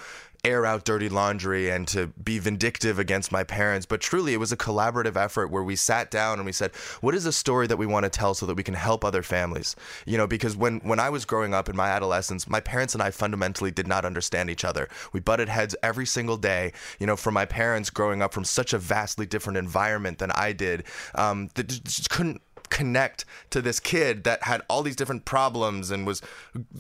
air 0.44 0.66
out 0.66 0.84
dirty 0.86 1.08
laundry 1.08 1.70
and 1.70 1.88
to 1.88 2.08
be 2.08 2.40
vindictive 2.40 2.98
against 2.98 3.32
my 3.32 3.44
parents 3.44 3.86
but 3.86 4.02
truly 4.02 4.34
it 4.34 4.38
was 4.38 4.52
a 4.52 4.58
collaborative 4.58 5.16
effort 5.16 5.52
where 5.52 5.62
we 5.62 5.76
sat 5.76 6.10
down 6.10 6.40
and 6.40 6.46
we 6.48 6.52
said 6.52 6.72
what 7.02 7.14
is 7.14 7.28
a 7.28 7.32
story 7.32 7.68
that 7.68 7.78
we 7.78 7.86
want 7.86 8.04
to 8.04 8.10
tell 8.10 8.34
so 8.34 8.48
that 8.48 8.56
we 8.56 8.64
can 8.64 8.74
help 8.74 9.06
other 9.06 9.22
families? 9.22 9.76
You 10.06 10.18
know 10.18 10.26
because 10.26 10.56
when 10.56 10.80
when 10.80 11.00
I 11.00 11.10
was 11.10 11.26
growing 11.26 11.54
up 11.54 11.70
in 11.70 11.76
my 11.76 11.90
adolescence 11.90 12.50
my 12.50 12.60
parents 12.60 12.96
and 12.96 13.04
I 13.04 13.12
fundamentally 13.12 13.70
did 13.70 13.88
not 13.88 14.04
understand 14.04 14.50
each 14.50 14.66
other. 14.66 14.90
We 15.14 15.20
butted 15.20 15.48
heads 15.48 15.76
every 15.84 16.08
single 16.08 16.38
day 16.38 16.74
you 17.00 17.06
know 17.06 17.16
from 17.16 17.36
my 17.36 17.46
parents 17.46 17.92
growing 17.92 18.24
up 18.24 18.34
from 18.34 18.44
such 18.44 18.74
a 18.74 18.80
vastly 18.80 19.28
different 19.28 19.58
environment 19.58 20.18
than 20.18 20.32
I 20.32 20.54
did 20.54 20.86
um 21.14 21.50
that 21.54 21.68
just 21.68 22.10
couldn't 22.10 22.42
connect 22.72 23.26
to 23.52 23.62
this 23.62 23.80
kid 23.80 24.24
that 24.24 24.42
had 24.44 24.64
all 24.68 24.82
these 24.82 24.96
different 24.96 25.26
problems 25.26 25.92
and 25.92 26.08
was 26.08 26.22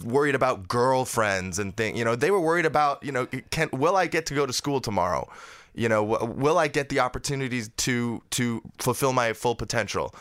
worried 0.03 0.33
about 0.33 0.67
girlfriends 0.67 1.59
and 1.59 1.77
things. 1.77 1.99
You 1.99 2.05
know, 2.05 2.15
they 2.15 2.31
were 2.31 2.39
worried 2.39 2.65
about, 2.65 3.03
you 3.03 3.11
know, 3.11 3.27
can 3.51 3.69
will 3.71 3.95
I 3.95 4.07
get 4.07 4.25
to 4.27 4.33
go 4.33 4.47
to 4.47 4.53
school 4.53 4.81
tomorrow? 4.81 5.29
You 5.75 5.87
know, 5.87 6.03
will 6.03 6.57
I 6.57 6.67
get 6.67 6.89
the 6.89 6.99
opportunities 6.99 7.69
to 7.77 8.23
to 8.31 8.61
fulfill 8.79 9.13
my 9.13 9.33
full 9.33 9.55
potential? 9.55 10.15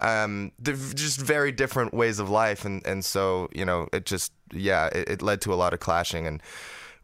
Um, 0.00 0.52
they're 0.58 0.74
just 0.74 1.20
very 1.20 1.52
different 1.52 1.94
ways 1.94 2.18
of 2.18 2.30
life, 2.30 2.64
and 2.64 2.86
and 2.86 3.04
so 3.04 3.48
you 3.52 3.64
know, 3.64 3.88
it 3.92 4.06
just 4.06 4.32
yeah, 4.52 4.86
it, 4.88 5.08
it 5.08 5.22
led 5.22 5.40
to 5.42 5.52
a 5.52 5.56
lot 5.56 5.74
of 5.74 5.80
clashing, 5.80 6.26
and 6.26 6.42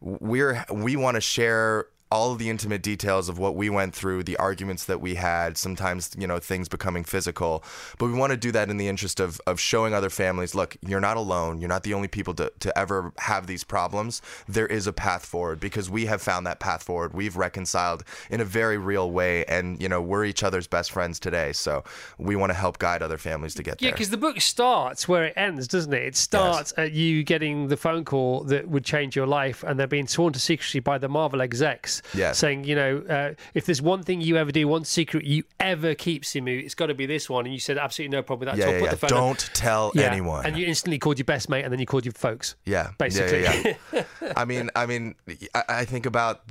we're 0.01 0.65
we 0.73 0.97
want 0.97 1.17
to 1.17 1.21
share 1.21 1.87
all 2.11 2.33
of 2.33 2.39
the 2.39 2.51
intimate 2.51 2.83
details 2.83 3.29
of 3.29 3.39
what 3.39 3.55
we 3.55 3.71
went 3.71 3.95
through, 3.95 4.25
the 4.25 4.37
arguments 4.37 4.85
that 4.87 5.01
we 5.01 5.15
had, 5.15 5.57
sometimes, 5.57 6.11
you 6.19 6.27
know, 6.27 6.39
things 6.41 6.69
becoming 6.69 7.05
physical. 7.05 7.63
But 7.99 8.07
we 8.07 8.15
want 8.15 8.33
to 8.33 8.37
do 8.37 8.51
that 8.53 8.69
in 8.69 8.79
the 8.79 8.89
interest 8.89 9.21
of, 9.21 9.41
of 9.47 9.61
showing 9.61 9.95
other 9.95 10.11
families, 10.11 10.55
look, 10.55 10.77
you're 10.85 11.01
not 11.01 11.17
alone. 11.17 11.61
You're 11.61 11.69
not 11.69 11.85
the 11.85 11.95
only 11.95 12.09
people 12.09 12.35
to, 12.35 12.53
to 12.61 12.77
ever 12.77 13.13
have 13.19 13.47
these 13.47 13.63
problems. 13.63 14.23
There 14.49 14.67
is 14.67 14.89
a 14.89 14.93
path 14.93 15.25
forward 15.25 15.61
because 15.61 15.89
we 15.89 16.07
have 16.07 16.21
found 16.21 16.47
that 16.47 16.59
path 16.59 16.83
forward. 16.83 17.15
We've 17.15 17.37
reconciled 17.37 18.03
in 18.29 18.41
a 18.41 18.45
very 18.45 18.77
real 18.77 19.11
way. 19.11 19.45
And, 19.45 19.81
you 19.81 19.89
know, 19.89 20.03
we're 20.03 20.25
each 20.25 20.43
other's 20.43 20.67
best 20.67 20.91
friends 20.91 21.21
today. 21.21 21.53
So 21.53 21.85
we 22.19 22.35
want 22.35 22.51
to 22.51 22.59
help 22.59 22.79
guide 22.79 23.03
other 23.03 23.19
families 23.19 23.55
to 23.55 23.63
get 23.63 23.81
Yeah, 23.81 23.87
there. 23.87 23.89
Yeah, 23.91 23.93
because 23.93 24.11
the 24.11 24.17
book 24.17 24.41
starts 24.41 25.07
where 25.07 25.27
it 25.27 25.35
ends, 25.37 25.69
doesn't 25.69 25.93
it? 25.93 26.03
It 26.03 26.17
starts 26.17 26.73
at 26.77 26.93
you 26.93 27.23
getting 27.23 27.69
the 27.69 27.77
phone 27.77 28.05
call 28.05 28.43
that 28.45 28.69
would 28.69 28.85
change 28.85 29.15
your 29.15 29.27
life, 29.29 29.63
and 29.63 29.79
they're 29.79 29.87
being 29.87 30.09
sworn 30.09 30.33
to 30.33 30.41
secrecy 30.41 30.81
by 30.81 30.99
the 30.99 31.09
Marvel 31.09 31.41
execs. 31.41 32.00
Yes. 32.15 32.39
saying, 32.39 32.65
you 32.65 32.75
know, 32.75 32.99
uh, 33.09 33.35
if 33.55 33.67
there's 33.67 33.83
one 33.83 34.03
thing 34.03 34.21
you 34.21 34.37
ever 34.37 34.53
do, 34.53 34.67
one 34.69 34.85
secret 34.85 35.25
you 35.25 35.45
ever 35.59 35.95
keep, 35.95 36.25
Simu, 36.25 36.63
it's 36.65 36.75
got 36.75 36.87
to 36.87 36.95
be 36.95 37.07
this 37.07 37.29
one. 37.29 37.47
And 37.47 37.55
you 37.55 37.61
said, 37.61 37.79
absolutely 37.79 38.17
no 38.17 38.23
problem 38.23 38.49
with 38.49 38.57
that. 38.57 38.61
Yeah, 38.61 38.67
so 38.67 38.77
yeah, 38.79 38.85
yeah. 38.85 38.91
the 38.91 38.97
phone 38.97 39.13
on. 39.13 39.19
Don't 39.19 39.51
tell 39.55 39.93
Yeah, 39.95 40.03
anyone. 40.03 40.47
And 40.47 40.57
you 40.57 40.67
instantly 40.67 40.99
called 40.99 41.19
your 41.19 41.25
best 41.25 41.49
mate, 41.49 41.63
and 41.65 41.73
then 41.73 41.81
you 41.81 41.87
called 41.87 42.05
your 42.05 42.13
folks. 42.13 42.55
Yeah, 42.65 42.91
basically. 42.99 43.43
Yeah, 43.43 43.75
yeah, 43.93 44.05
yeah. 44.23 44.33
I 44.37 44.45
mean, 44.45 44.71
I 44.75 44.87
mean, 44.87 45.15
I, 45.55 45.65
I 45.69 45.85
think 45.85 46.07
about 46.07 46.43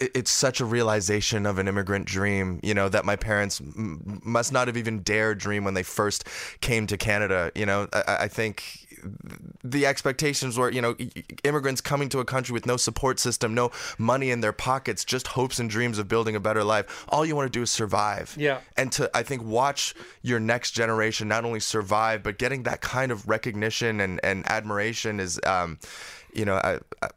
it's 0.00 0.30
such 0.30 0.60
a 0.60 0.64
realization 0.64 1.46
of 1.46 1.58
an 1.58 1.68
immigrant 1.68 2.06
dream. 2.06 2.60
You 2.62 2.74
know 2.74 2.88
that 2.88 3.04
my 3.04 3.16
parents 3.16 3.60
m- 3.60 4.20
must 4.24 4.52
not 4.52 4.66
have 4.68 4.76
even 4.76 5.02
dared 5.02 5.38
dream 5.38 5.64
when 5.64 5.74
they 5.74 5.82
first 5.82 6.26
came 6.60 6.86
to 6.88 6.96
Canada. 6.96 7.50
You 7.54 7.66
know, 7.66 7.88
I, 7.92 8.16
I 8.20 8.28
think 8.28 8.81
the 9.64 9.86
expectations 9.86 10.58
were, 10.58 10.70
you 10.70 10.82
know, 10.82 10.96
immigrants 11.44 11.80
coming 11.80 12.08
to 12.10 12.18
a 12.18 12.24
country 12.24 12.52
with 12.52 12.66
no 12.66 12.76
support 12.76 13.18
system, 13.18 13.54
no 13.54 13.70
money 13.98 14.30
in 14.30 14.40
their 14.40 14.52
pockets, 14.52 15.04
just 15.04 15.28
hopes 15.28 15.58
and 15.58 15.70
dreams 15.70 15.98
of 15.98 16.08
building 16.08 16.36
a 16.36 16.40
better 16.40 16.64
life. 16.64 17.06
All 17.08 17.24
you 17.24 17.36
want 17.36 17.52
to 17.52 17.58
do 17.58 17.62
is 17.62 17.70
survive. 17.70 18.34
Yeah. 18.38 18.58
And 18.76 18.90
to, 18.92 19.10
I 19.14 19.22
think, 19.22 19.42
watch 19.42 19.94
your 20.22 20.40
next 20.40 20.72
generation 20.72 21.28
not 21.28 21.44
only 21.44 21.60
survive, 21.60 22.22
but 22.22 22.38
getting 22.38 22.64
that 22.64 22.80
kind 22.80 23.12
of 23.12 23.28
recognition 23.28 24.00
and, 24.00 24.20
and 24.22 24.48
admiration 24.48 25.20
is, 25.20 25.40
um, 25.46 25.78
you 26.32 26.44
know, 26.44 26.56
I, 26.56 26.78
I, 27.02 27.08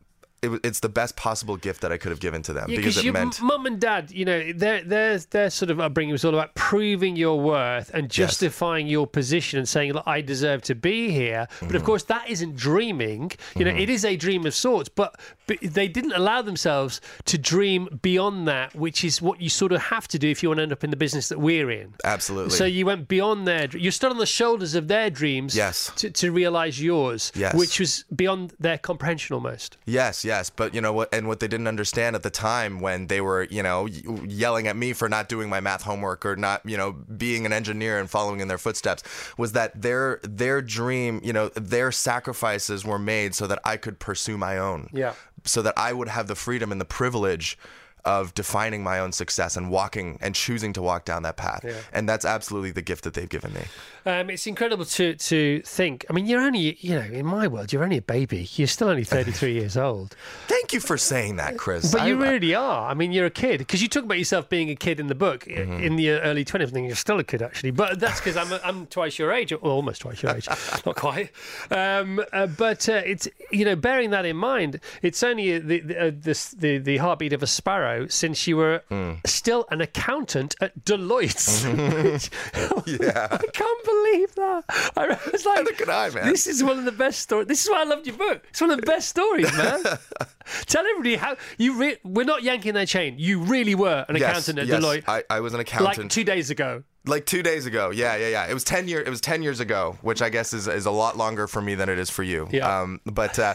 it, 0.45 0.61
it's 0.63 0.79
the 0.79 0.89
best 0.89 1.15
possible 1.15 1.57
gift 1.57 1.81
that 1.81 1.91
I 1.91 1.97
could 1.97 2.11
have 2.11 2.19
given 2.19 2.41
to 2.43 2.53
them 2.53 2.69
Yeah, 2.69 2.77
because 2.77 2.97
it 2.97 3.03
your 3.03 3.13
meant. 3.13 3.41
mum 3.41 3.65
and 3.65 3.79
dad, 3.79 4.11
you 4.11 4.25
know, 4.25 4.51
their 4.53 4.83
their 4.83 5.17
their 5.19 5.49
sort 5.49 5.71
of 5.71 5.79
upbringing 5.79 6.11
was 6.11 6.23
all 6.25 6.33
about 6.33 6.55
proving 6.55 7.15
your 7.15 7.39
worth 7.39 7.91
and 7.93 8.09
justifying 8.09 8.87
your 8.87 9.07
position 9.07 9.59
and 9.59 9.67
saying, 9.67 9.93
"Look, 9.93 10.03
I 10.07 10.21
deserve 10.21 10.61
to 10.63 10.75
be 10.75 11.09
here." 11.11 11.47
But 11.59 11.67
Mm-hmm. 11.67 11.75
of 11.77 11.83
course, 11.83 12.03
that 12.03 12.29
isn't 12.29 12.55
dreaming. 12.55 13.31
You 13.55 13.65
know, 13.65 13.71
it 13.75 13.89
is 13.89 14.05
a 14.05 14.15
dream 14.15 14.45
of 14.45 14.53
sorts, 14.53 14.87
but, 14.89 15.19
but 15.47 15.57
they 15.61 15.87
didn't 15.87 16.13
allow 16.13 16.41
themselves 16.41 17.01
to 17.25 17.37
dream 17.37 17.99
beyond 18.01 18.47
that, 18.47 18.75
which 18.75 19.03
is 19.03 19.21
what 19.21 19.41
you 19.41 19.49
sort 19.49 19.71
of 19.71 19.81
have 19.81 20.07
to 20.09 20.19
do 20.19 20.29
if 20.29 20.41
you 20.43 20.49
want 20.49 20.59
to 20.59 20.63
end 20.63 20.71
up 20.71 20.83
in 20.83 20.89
the 20.89 20.95
business 20.97 21.29
that 21.29 21.39
we're 21.39 21.69
in. 21.71 21.93
Absolutely. 22.03 22.51
So 22.51 22.65
you 22.65 22.85
went 22.85 23.07
beyond 23.07 23.47
their. 23.47 23.67
You 23.75 23.91
stood 23.91 24.11
on 24.11 24.17
the 24.17 24.25
shoulders 24.25 24.75
of 24.75 24.87
their 24.87 25.09
dreams. 25.09 25.55
Yes. 25.55 25.91
To, 25.97 26.09
to 26.11 26.31
realize 26.31 26.81
yours. 26.81 27.31
Yes. 27.35 27.53
Which 27.55 27.79
was 27.79 28.05
beyond 28.15 28.53
their 28.59 28.77
comprehension 28.77 29.33
almost. 29.33 29.77
Yes, 29.85 30.23
yes, 30.23 30.34
but 30.55 30.73
you 30.73 30.81
know 30.81 30.93
what? 30.93 31.13
And 31.13 31.27
what 31.27 31.39
they 31.39 31.47
didn't 31.47 31.67
understand 31.67 32.15
at 32.15 32.23
the 32.23 32.29
time 32.29 32.79
when 32.79 33.07
they 33.07 33.21
were, 33.21 33.43
you 33.43 33.63
know, 33.63 33.85
yelling 33.85 34.67
at 34.67 34.75
me 34.75 34.93
for 34.93 35.09
not 35.09 35.29
doing 35.29 35.49
my 35.49 35.59
math 35.59 35.83
homework 35.83 36.25
or 36.25 36.35
not, 36.35 36.61
you 36.65 36.77
know, 36.77 36.91
being 36.91 37.45
an 37.45 37.53
engineer 37.53 37.99
and 37.99 38.09
following 38.09 38.39
in 38.39 38.47
their 38.47 38.57
footsteps, 38.57 39.03
was 39.37 39.53
that 39.53 39.81
their 39.81 40.19
their 40.23 40.61
dream, 40.61 41.21
you 41.23 41.33
know, 41.33 41.49
their 41.49 41.91
sacrifices 41.91 42.85
were 42.85 42.99
made 42.99 43.35
so 43.35 43.47
that 43.47 43.59
I 43.63 43.77
could 43.77 43.99
pursue 43.99 44.37
my 44.37 44.57
own. 44.57 44.89
Yeah. 44.93 45.13
So 45.45 45.61
that 45.61 45.77
I 45.77 45.93
would 45.93 46.07
have 46.07 46.27
the 46.27 46.35
freedom 46.35 46.71
and 46.71 46.81
the 46.81 46.85
privilege 46.85 47.57
of 48.05 48.33
defining 48.33 48.83
my 48.83 48.99
own 48.99 49.11
success 49.11 49.57
and 49.57 49.69
walking 49.71 50.17
and 50.21 50.35
choosing 50.35 50.71
to 50.73 50.81
walk 50.81 51.05
down 51.05 51.23
that 51.23 51.37
path. 51.37 51.65
And 51.91 52.07
that's 52.07 52.23
absolutely 52.25 52.71
the 52.71 52.81
gift 52.81 53.03
that 53.03 53.13
they've 53.15 53.27
given 53.29 53.53
me. 53.53 53.61
Um, 54.05 54.29
it's 54.29 54.45
incredible 54.45 54.85
to 54.85 55.15
to 55.15 55.61
think. 55.63 56.05
I 56.09 56.13
mean, 56.13 56.27
you're 56.27 56.41
only, 56.41 56.77
you 56.79 56.93
know, 56.95 57.01
in 57.01 57.25
my 57.25 57.47
world, 57.47 57.73
you're 57.73 57.83
only 57.83 57.97
a 57.97 58.01
baby. 58.03 58.47
You're 58.53 58.67
still 58.67 58.89
only 58.89 59.03
33 59.03 59.53
years 59.59 59.75
old. 59.75 60.15
Thank 60.47 60.73
you 60.73 60.79
for 60.79 60.95
saying 60.97 61.37
that, 61.37 61.57
Chris. 61.57 61.91
But 61.91 62.05
you 62.07 62.21
I- 62.23 62.27
really 62.31 62.53
are. 62.53 62.89
I 62.89 62.93
mean, 62.93 63.11
you're 63.11 63.25
a 63.25 63.31
kid 63.31 63.57
because 63.59 63.81
you 63.81 63.87
talk 63.87 64.03
about 64.03 64.19
yourself 64.19 64.47
being 64.47 64.69
a 64.69 64.75
kid 64.75 64.99
in 64.99 65.07
the 65.07 65.15
book 65.15 65.45
Mm-hmm. 65.45 65.83
in 65.83 65.95
the 65.95 66.09
early 66.11 66.45
20s. 66.45 66.63
I 66.63 66.65
think 66.67 66.87
you're 66.87 66.95
still 66.95 67.19
a 67.19 67.23
kid 67.23 67.41
actually, 67.41 67.71
but 67.71 67.99
that's 67.99 68.19
because 68.19 68.37
I'm 68.37 68.59
I'm 68.63 68.85
twice 68.87 69.17
your 69.17 69.31
age, 69.31 69.51
or 69.51 69.55
almost 69.57 70.01
twice 70.01 70.21
your 70.21 70.35
age, 70.35 70.47
not 70.85 70.95
quite. 70.95 71.31
Um, 71.71 72.21
uh, 72.31 72.45
but 72.47 72.87
uh, 72.89 73.01
it's 73.05 73.27
you 73.51 73.65
know, 73.65 73.75
bearing 73.75 74.11
that 74.11 74.25
in 74.25 74.37
mind, 74.37 74.79
it's 75.01 75.23
only 75.23 75.57
the 75.59 75.79
the, 75.79 76.07
uh, 76.07 76.11
this, 76.13 76.49
the 76.51 76.77
the 76.77 76.97
heartbeat 76.97 77.33
of 77.33 77.41
a 77.41 77.47
sparrow 77.47 77.94
since 78.07 78.47
you 78.47 78.57
were 78.57 78.83
Mm. 78.91 79.25
still 79.25 79.65
an 79.71 79.81
accountant 79.81 80.55
at 80.61 80.71
Deloitte. 80.85 82.29
Yeah. 82.85 83.27
I 83.31 83.37
can't 83.37 83.83
believe 83.85 84.35
that. 84.35 84.63
I 84.95 85.17
was 85.31 85.45
like, 85.45 85.57
Neither 85.63 85.73
could 85.73 85.89
I, 85.89 86.09
man. 86.09 86.27
This 86.27 86.47
is 86.47 86.63
one 86.63 86.77
of 86.77 86.85
the 86.85 86.91
best 86.91 87.19
stories. 87.21 87.47
This 87.47 87.63
is 87.63 87.69
why 87.69 87.81
I 87.81 87.83
loved 87.85 88.05
your 88.07 88.15
book. 88.17 88.45
It's 88.49 88.61
one 88.61 88.71
of 88.71 88.77
the 88.79 88.85
best 88.85 89.09
stories, 89.09 89.51
man. 89.57 89.83
Tell 90.67 90.85
everybody 90.85 91.15
how 91.15 91.35
you. 91.57 91.77
Re- 91.79 91.97
we're 92.03 92.25
not 92.25 92.43
yanking 92.43 92.73
their 92.73 92.85
chain. 92.85 93.15
You 93.17 93.39
really 93.39 93.75
were 93.75 94.05
an 94.07 94.15
Yes, 94.15 94.29
accountant 94.29 94.59
at 94.59 94.67
yes, 94.67 94.83
Deloitte. 94.83 95.03
I, 95.07 95.23
I 95.29 95.39
was 95.39 95.53
an 95.53 95.59
accountant. 95.59 95.97
like 95.97 96.09
two 96.09 96.23
days 96.23 96.49
ago. 96.49 96.83
Like 97.07 97.25
two 97.25 97.43
days 97.43 97.65
ago, 97.65 97.91
yeah, 97.91 98.15
yeah, 98.15 98.29
yeah. 98.29 98.47
It 98.47 98.53
was 98.53 98.63
ten 98.63 98.87
year. 98.87 99.01
It 99.01 99.09
was 99.09 99.21
ten 99.21 99.43
years 99.43 99.59
ago, 99.59 99.97
which 100.01 100.21
I 100.21 100.29
guess 100.29 100.53
is, 100.53 100.67
is 100.67 100.85
a 100.85 100.91
lot 100.91 101.17
longer 101.17 101.47
for 101.47 101.61
me 101.61 101.75
than 101.75 101.89
it 101.89 101.99
is 101.99 102.09
for 102.09 102.23
you. 102.23 102.47
Yeah. 102.51 102.81
Um, 102.81 103.01
but 103.05 103.37
uh, 103.37 103.53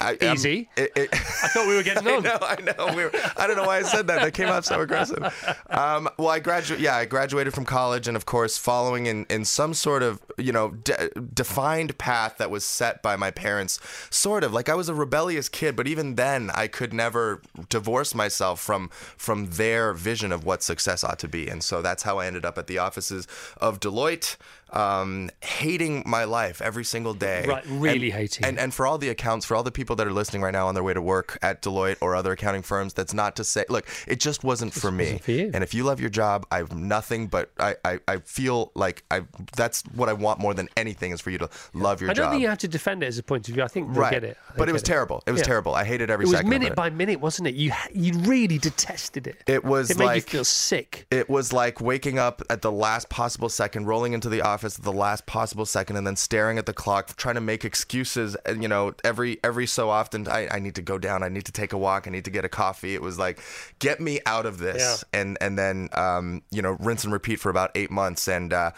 I, 0.00 0.16
um, 0.16 0.34
Easy. 0.34 0.68
it, 0.76 0.92
it, 0.94 1.08
I 1.12 1.48
thought 1.48 1.66
we 1.66 1.76
were 1.76 1.82
getting 1.82 2.06
I 2.08 2.18
know, 2.18 2.38
I 2.40 2.56
know. 2.60 2.94
We 2.94 3.04
were, 3.04 3.12
I 3.36 3.46
don't 3.46 3.56
know 3.56 3.64
why 3.64 3.78
I 3.78 3.82
said 3.82 4.06
that. 4.08 4.20
That 4.22 4.34
came 4.34 4.48
out 4.48 4.64
so 4.64 4.80
aggressive. 4.80 5.22
Um, 5.68 6.08
well, 6.18 6.28
I 6.28 6.40
graduated. 6.40 6.84
Yeah, 6.84 6.96
I 6.96 7.04
graduated 7.04 7.54
from 7.54 7.64
college, 7.64 8.08
and 8.08 8.16
of 8.16 8.26
course, 8.26 8.58
following 8.58 9.06
in, 9.06 9.26
in 9.30 9.44
some 9.44 9.74
sort 9.74 10.02
of 10.02 10.20
you 10.36 10.52
know 10.52 10.70
de- 10.70 11.10
defined 11.34 11.96
path 11.98 12.36
that 12.38 12.50
was 12.50 12.64
set 12.64 13.02
by 13.02 13.16
my 13.16 13.30
parents. 13.30 13.78
Sort 14.10 14.44
of 14.44 14.52
like 14.52 14.68
I 14.68 14.74
was 14.74 14.88
a 14.88 14.94
rebellious 14.94 15.48
kid, 15.48 15.76
but 15.76 15.86
even 15.86 16.16
then, 16.16 16.50
I 16.54 16.66
could 16.66 16.92
never 16.92 17.42
divorce 17.68 18.14
myself 18.14 18.60
from 18.60 18.90
from 19.16 19.50
their 19.50 19.92
vision 19.92 20.32
of 20.32 20.44
what 20.44 20.62
success 20.62 21.04
ought 21.04 21.18
to 21.20 21.28
be, 21.28 21.48
and 21.48 21.62
so 21.62 21.82
that's 21.82 22.02
how 22.02 22.18
I 22.18 22.26
ended 22.26 22.44
up 22.44 22.58
at 22.58 22.66
the 22.66 22.78
offices 22.80 23.28
of 23.58 23.78
Deloitte. 23.80 24.36
Um, 24.72 25.30
hating 25.40 26.04
my 26.06 26.24
life 26.24 26.60
every 26.62 26.84
single 26.84 27.14
day. 27.14 27.44
Right, 27.46 27.64
really 27.66 28.10
And- 28.10 28.20
hating 28.20 28.44
And, 28.44 28.58
and 28.58 28.72
for 28.74 28.86
all 28.86 28.98
the 28.98 29.08
accounts, 29.08 29.44
for 29.46 29.54
all 29.56 29.62
the 29.62 29.72
people 29.72 29.96
that 29.96 30.06
are 30.06 30.12
listening 30.12 30.42
right 30.42 30.52
now 30.52 30.68
on 30.68 30.74
their 30.74 30.84
way 30.84 30.94
to 30.94 31.02
work 31.02 31.38
at 31.42 31.62
Deloitte 31.62 31.96
or 32.00 32.14
other 32.14 32.32
accounting 32.32 32.62
firms, 32.62 32.94
that's 32.94 33.12
not 33.14 33.36
to 33.36 33.44
say, 33.44 33.64
look, 33.68 33.86
it 34.06 34.20
just 34.20 34.44
wasn't 34.44 34.72
for 34.72 34.90
me. 34.90 35.04
wasn't 35.04 35.24
for 35.24 35.30
you. 35.32 35.50
And 35.52 35.64
if 35.64 35.74
you 35.74 35.84
love 35.84 36.00
your 36.00 36.10
job, 36.10 36.46
I 36.50 36.58
have 36.58 36.74
nothing 36.74 37.26
but 37.26 37.50
I, 37.58 37.76
I, 37.84 37.98
I 38.08 38.16
feel 38.18 38.70
like 38.74 39.02
I 39.10 39.22
that's 39.56 39.82
what 39.94 40.08
I 40.08 40.12
want 40.12 40.38
more 40.40 40.54
than 40.54 40.68
anything 40.76 41.10
is 41.12 41.20
for 41.20 41.30
you 41.30 41.38
to 41.38 41.48
love 41.74 42.00
your 42.00 42.08
job. 42.08 42.10
I 42.10 42.14
don't 42.14 42.24
job. 42.26 42.32
think 42.32 42.42
you 42.42 42.48
have 42.48 42.58
to 42.58 42.68
defend 42.68 43.02
it 43.02 43.06
as 43.06 43.18
a 43.18 43.22
point 43.22 43.48
of 43.48 43.54
view. 43.54 43.62
I 43.62 43.68
think 43.68 43.92
they 43.92 43.98
right. 44.00 44.12
get 44.12 44.24
it. 44.24 44.36
They 44.52 44.58
But 44.58 44.68
it 44.68 44.72
was 44.72 44.82
get 44.82 44.86
terrible. 44.92 45.22
It 45.26 45.32
was 45.32 45.40
Yeah. 45.40 45.44
terrible. 45.46 45.74
I 45.74 45.84
hated 45.84 46.10
every 46.10 46.24
It 46.24 46.28
was 46.28 46.36
second 46.36 46.50
minute 46.50 46.68
it. 46.72 46.76
by 46.76 46.90
minute, 46.90 47.20
wasn't 47.20 47.48
it? 47.48 47.54
You 47.54 47.72
you 47.92 48.12
really 48.20 48.58
detested 48.58 49.26
it. 49.26 49.42
It 49.46 49.64
was 49.64 49.90
It 49.90 49.98
made 49.98 50.04
you 50.04 50.08
like- 50.10 50.28
feel 50.28 50.44
sick. 50.44 51.06
It 51.10 51.28
was 51.28 51.52
like 51.52 51.80
waking 51.80 52.18
up 52.18 52.42
at 52.50 52.62
the 52.62 52.70
last 52.72 53.08
possible 53.08 53.48
second, 53.48 53.86
rolling 53.86 54.12
into 54.12 54.28
the 54.28 54.42
office 54.42 54.59
at 54.64 54.72
the 54.84 54.92
last 54.92 55.26
possible 55.26 55.66
second, 55.66 55.96
and 55.96 56.06
then 56.06 56.16
staring 56.16 56.58
at 56.58 56.66
the 56.66 56.72
clock, 56.72 57.16
trying 57.16 57.36
to 57.36 57.40
make 57.40 57.64
excuses. 57.64 58.36
And 58.46 58.62
you 58.62 58.68
know, 58.68 58.94
every 59.04 59.38
every 59.42 59.66
so 59.66 59.90
often, 59.90 60.28
I, 60.28 60.48
I 60.50 60.58
need 60.58 60.74
to 60.76 60.82
go 60.82 60.98
down. 60.98 61.22
I 61.22 61.28
need 61.28 61.46
to 61.46 61.52
take 61.52 61.72
a 61.72 61.78
walk. 61.78 62.06
I 62.06 62.10
need 62.10 62.24
to 62.24 62.30
get 62.30 62.44
a 62.44 62.48
coffee. 62.48 62.94
It 62.94 63.02
was 63.02 63.18
like, 63.18 63.40
get 63.78 64.00
me 64.00 64.20
out 64.26 64.46
of 64.46 64.58
this. 64.58 65.04
And 65.12 65.38
and 65.40 65.58
then 65.58 65.88
um, 65.92 66.42
you 66.50 66.62
know, 66.62 66.76
rinse 66.80 67.04
and 67.04 67.12
repeat 67.12 67.40
for 67.40 67.50
about 67.50 67.70
eight 67.74 67.90
months. 67.90 68.28
And 68.28 68.52
uh, 68.52 68.72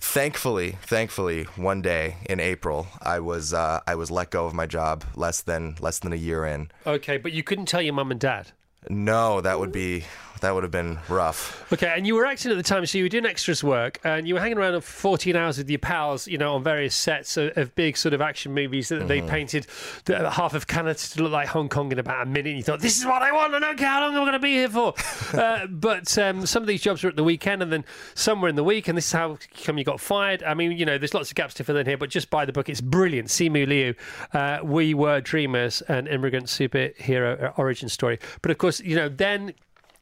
thankfully, 0.00 0.78
thankfully, 0.82 1.44
one 1.56 1.82
day 1.82 2.16
in 2.28 2.40
April, 2.40 2.86
I 3.00 3.20
was 3.20 3.54
uh, 3.54 3.80
I 3.86 3.94
was 3.94 4.10
let 4.10 4.30
go 4.30 4.46
of 4.46 4.54
my 4.54 4.66
job 4.66 5.04
less 5.14 5.42
than 5.42 5.76
less 5.80 5.98
than 5.98 6.12
a 6.12 6.16
year 6.16 6.44
in. 6.44 6.70
Okay, 6.86 7.18
but 7.18 7.32
you 7.32 7.42
couldn't 7.42 7.66
tell 7.66 7.82
your 7.82 7.94
mum 7.94 8.10
and 8.10 8.20
dad. 8.20 8.52
No, 8.88 9.42
that 9.42 9.60
would 9.60 9.72
be 9.72 10.04
that 10.40 10.54
would 10.54 10.62
have 10.62 10.72
been 10.72 10.98
rough. 11.08 11.72
Okay, 11.72 11.92
and 11.94 12.06
you 12.06 12.14
were 12.14 12.26
acting 12.26 12.50
at 12.50 12.56
the 12.56 12.62
time, 12.62 12.84
so 12.86 12.98
you 12.98 13.04
were 13.04 13.08
doing 13.08 13.26
extras 13.26 13.62
work, 13.62 13.98
and 14.04 14.26
you 14.26 14.34
were 14.34 14.40
hanging 14.40 14.58
around 14.58 14.80
for 14.80 14.86
14 14.86 15.36
hours 15.36 15.58
with 15.58 15.68
your 15.68 15.78
pals, 15.78 16.26
you 16.26 16.38
know, 16.38 16.54
on 16.54 16.62
various 16.62 16.94
sets 16.94 17.36
of, 17.36 17.56
of 17.56 17.74
big 17.74 17.96
sort 17.96 18.14
of 18.14 18.20
action 18.20 18.52
movies 18.52 18.88
that 18.88 19.08
they 19.08 19.22
painted 19.22 19.66
the, 20.04 20.30
half 20.30 20.54
of 20.54 20.66
Canada 20.66 20.98
to 20.98 21.22
look 21.22 21.32
like 21.32 21.48
Hong 21.48 21.68
Kong 21.68 21.92
in 21.92 21.98
about 21.98 22.22
a 22.22 22.26
minute. 22.26 22.48
And 22.48 22.56
you 22.56 22.62
thought, 22.62 22.80
this 22.80 22.98
is 22.98 23.06
what 23.06 23.22
I 23.22 23.32
want, 23.32 23.54
I 23.54 23.58
don't 23.58 23.78
care 23.78 23.88
how 23.88 24.02
long 24.02 24.16
I'm 24.16 24.22
going 24.22 24.32
to 24.32 24.38
be 24.38 24.52
here 24.52 24.68
for. 24.68 24.94
uh, 25.38 25.66
but 25.66 26.16
um, 26.18 26.46
some 26.46 26.62
of 26.62 26.66
these 26.66 26.82
jobs 26.82 27.02
were 27.02 27.10
at 27.10 27.16
the 27.16 27.24
weekend, 27.24 27.62
and 27.62 27.72
then 27.72 27.84
some 28.14 28.40
were 28.40 28.48
in 28.48 28.56
the 28.56 28.64
week, 28.64 28.88
and 28.88 28.96
this 28.96 29.06
is 29.06 29.12
how 29.12 29.38
come 29.64 29.78
you 29.78 29.84
got 29.84 30.00
fired. 30.00 30.42
I 30.42 30.54
mean, 30.54 30.72
you 30.72 30.84
know, 30.84 30.98
there's 30.98 31.14
lots 31.14 31.30
of 31.30 31.34
gaps 31.34 31.54
to 31.54 31.64
fill 31.64 31.76
in 31.76 31.86
here, 31.86 31.98
but 31.98 32.10
just 32.10 32.30
buy 32.30 32.44
the 32.44 32.52
book. 32.52 32.68
It's 32.68 32.80
brilliant. 32.80 33.28
Simu 33.28 33.66
Liu, 33.66 33.94
uh, 34.32 34.58
We 34.62 34.94
Were 34.94 35.20
Dreamers, 35.20 35.82
an 35.82 36.06
immigrant 36.06 36.46
superhero 36.46 37.56
origin 37.58 37.88
story. 37.88 38.18
But 38.42 38.50
of 38.50 38.58
course, 38.58 38.80
you 38.80 38.96
know, 38.96 39.08
then 39.08 39.54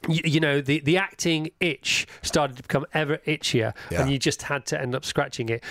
you, 0.08 0.20
you 0.24 0.40
know 0.40 0.60
the 0.60 0.80
the 0.80 0.96
acting 0.96 1.50
itch 1.60 2.06
started 2.22 2.56
to 2.56 2.62
become 2.62 2.86
ever 2.94 3.18
itchier 3.26 3.74
Yeah. 3.90 4.02
and 4.02 4.10
you 4.10 4.18
just 4.18 4.42
had 4.42 4.66
to 4.66 4.80
end 4.80 4.94
up 4.94 5.04
scratching 5.04 5.48
it 5.48 5.62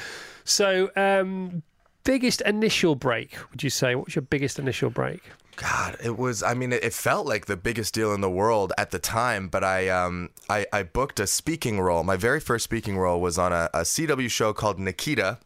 so 0.44 0.90
um 0.96 1.64
biggest 2.04 2.42
initial 2.42 2.96
break 2.96 3.38
would 3.52 3.64
you 3.64 3.70
say 3.70 3.96
what 3.96 4.06
was 4.06 4.16
your 4.16 4.24
biggest 4.24 4.60
initial 4.60 4.90
break 4.90 5.22
God, 5.58 5.98
it 6.04 6.20
was. 6.20 6.44
I 6.44 6.54
mean, 6.54 6.72
it, 6.72 6.84
it 6.84 6.94
felt 6.94 7.26
like 7.26 7.48
the 7.48 7.58
biggest 7.58 7.96
deal 7.96 8.14
in 8.14 8.22
the 8.22 8.30
world 8.30 8.74
at 8.78 8.92
the 8.92 9.00
time. 9.00 9.48
But 9.48 9.64
I, 9.64 9.90
um, 9.90 10.30
I, 10.48 10.68
I 10.72 10.84
booked 10.84 11.20
a 11.20 11.26
speaking 11.26 11.80
role. 11.82 12.04
My 12.04 12.16
very 12.16 12.40
first 12.40 12.64
speaking 12.64 12.96
role 12.96 13.20
was 13.20 13.40
on 13.40 13.52
a, 13.52 13.68
a 13.74 13.80
CW 13.82 14.30
show 14.30 14.54
called 14.54 14.78
Nikita, 14.78 15.40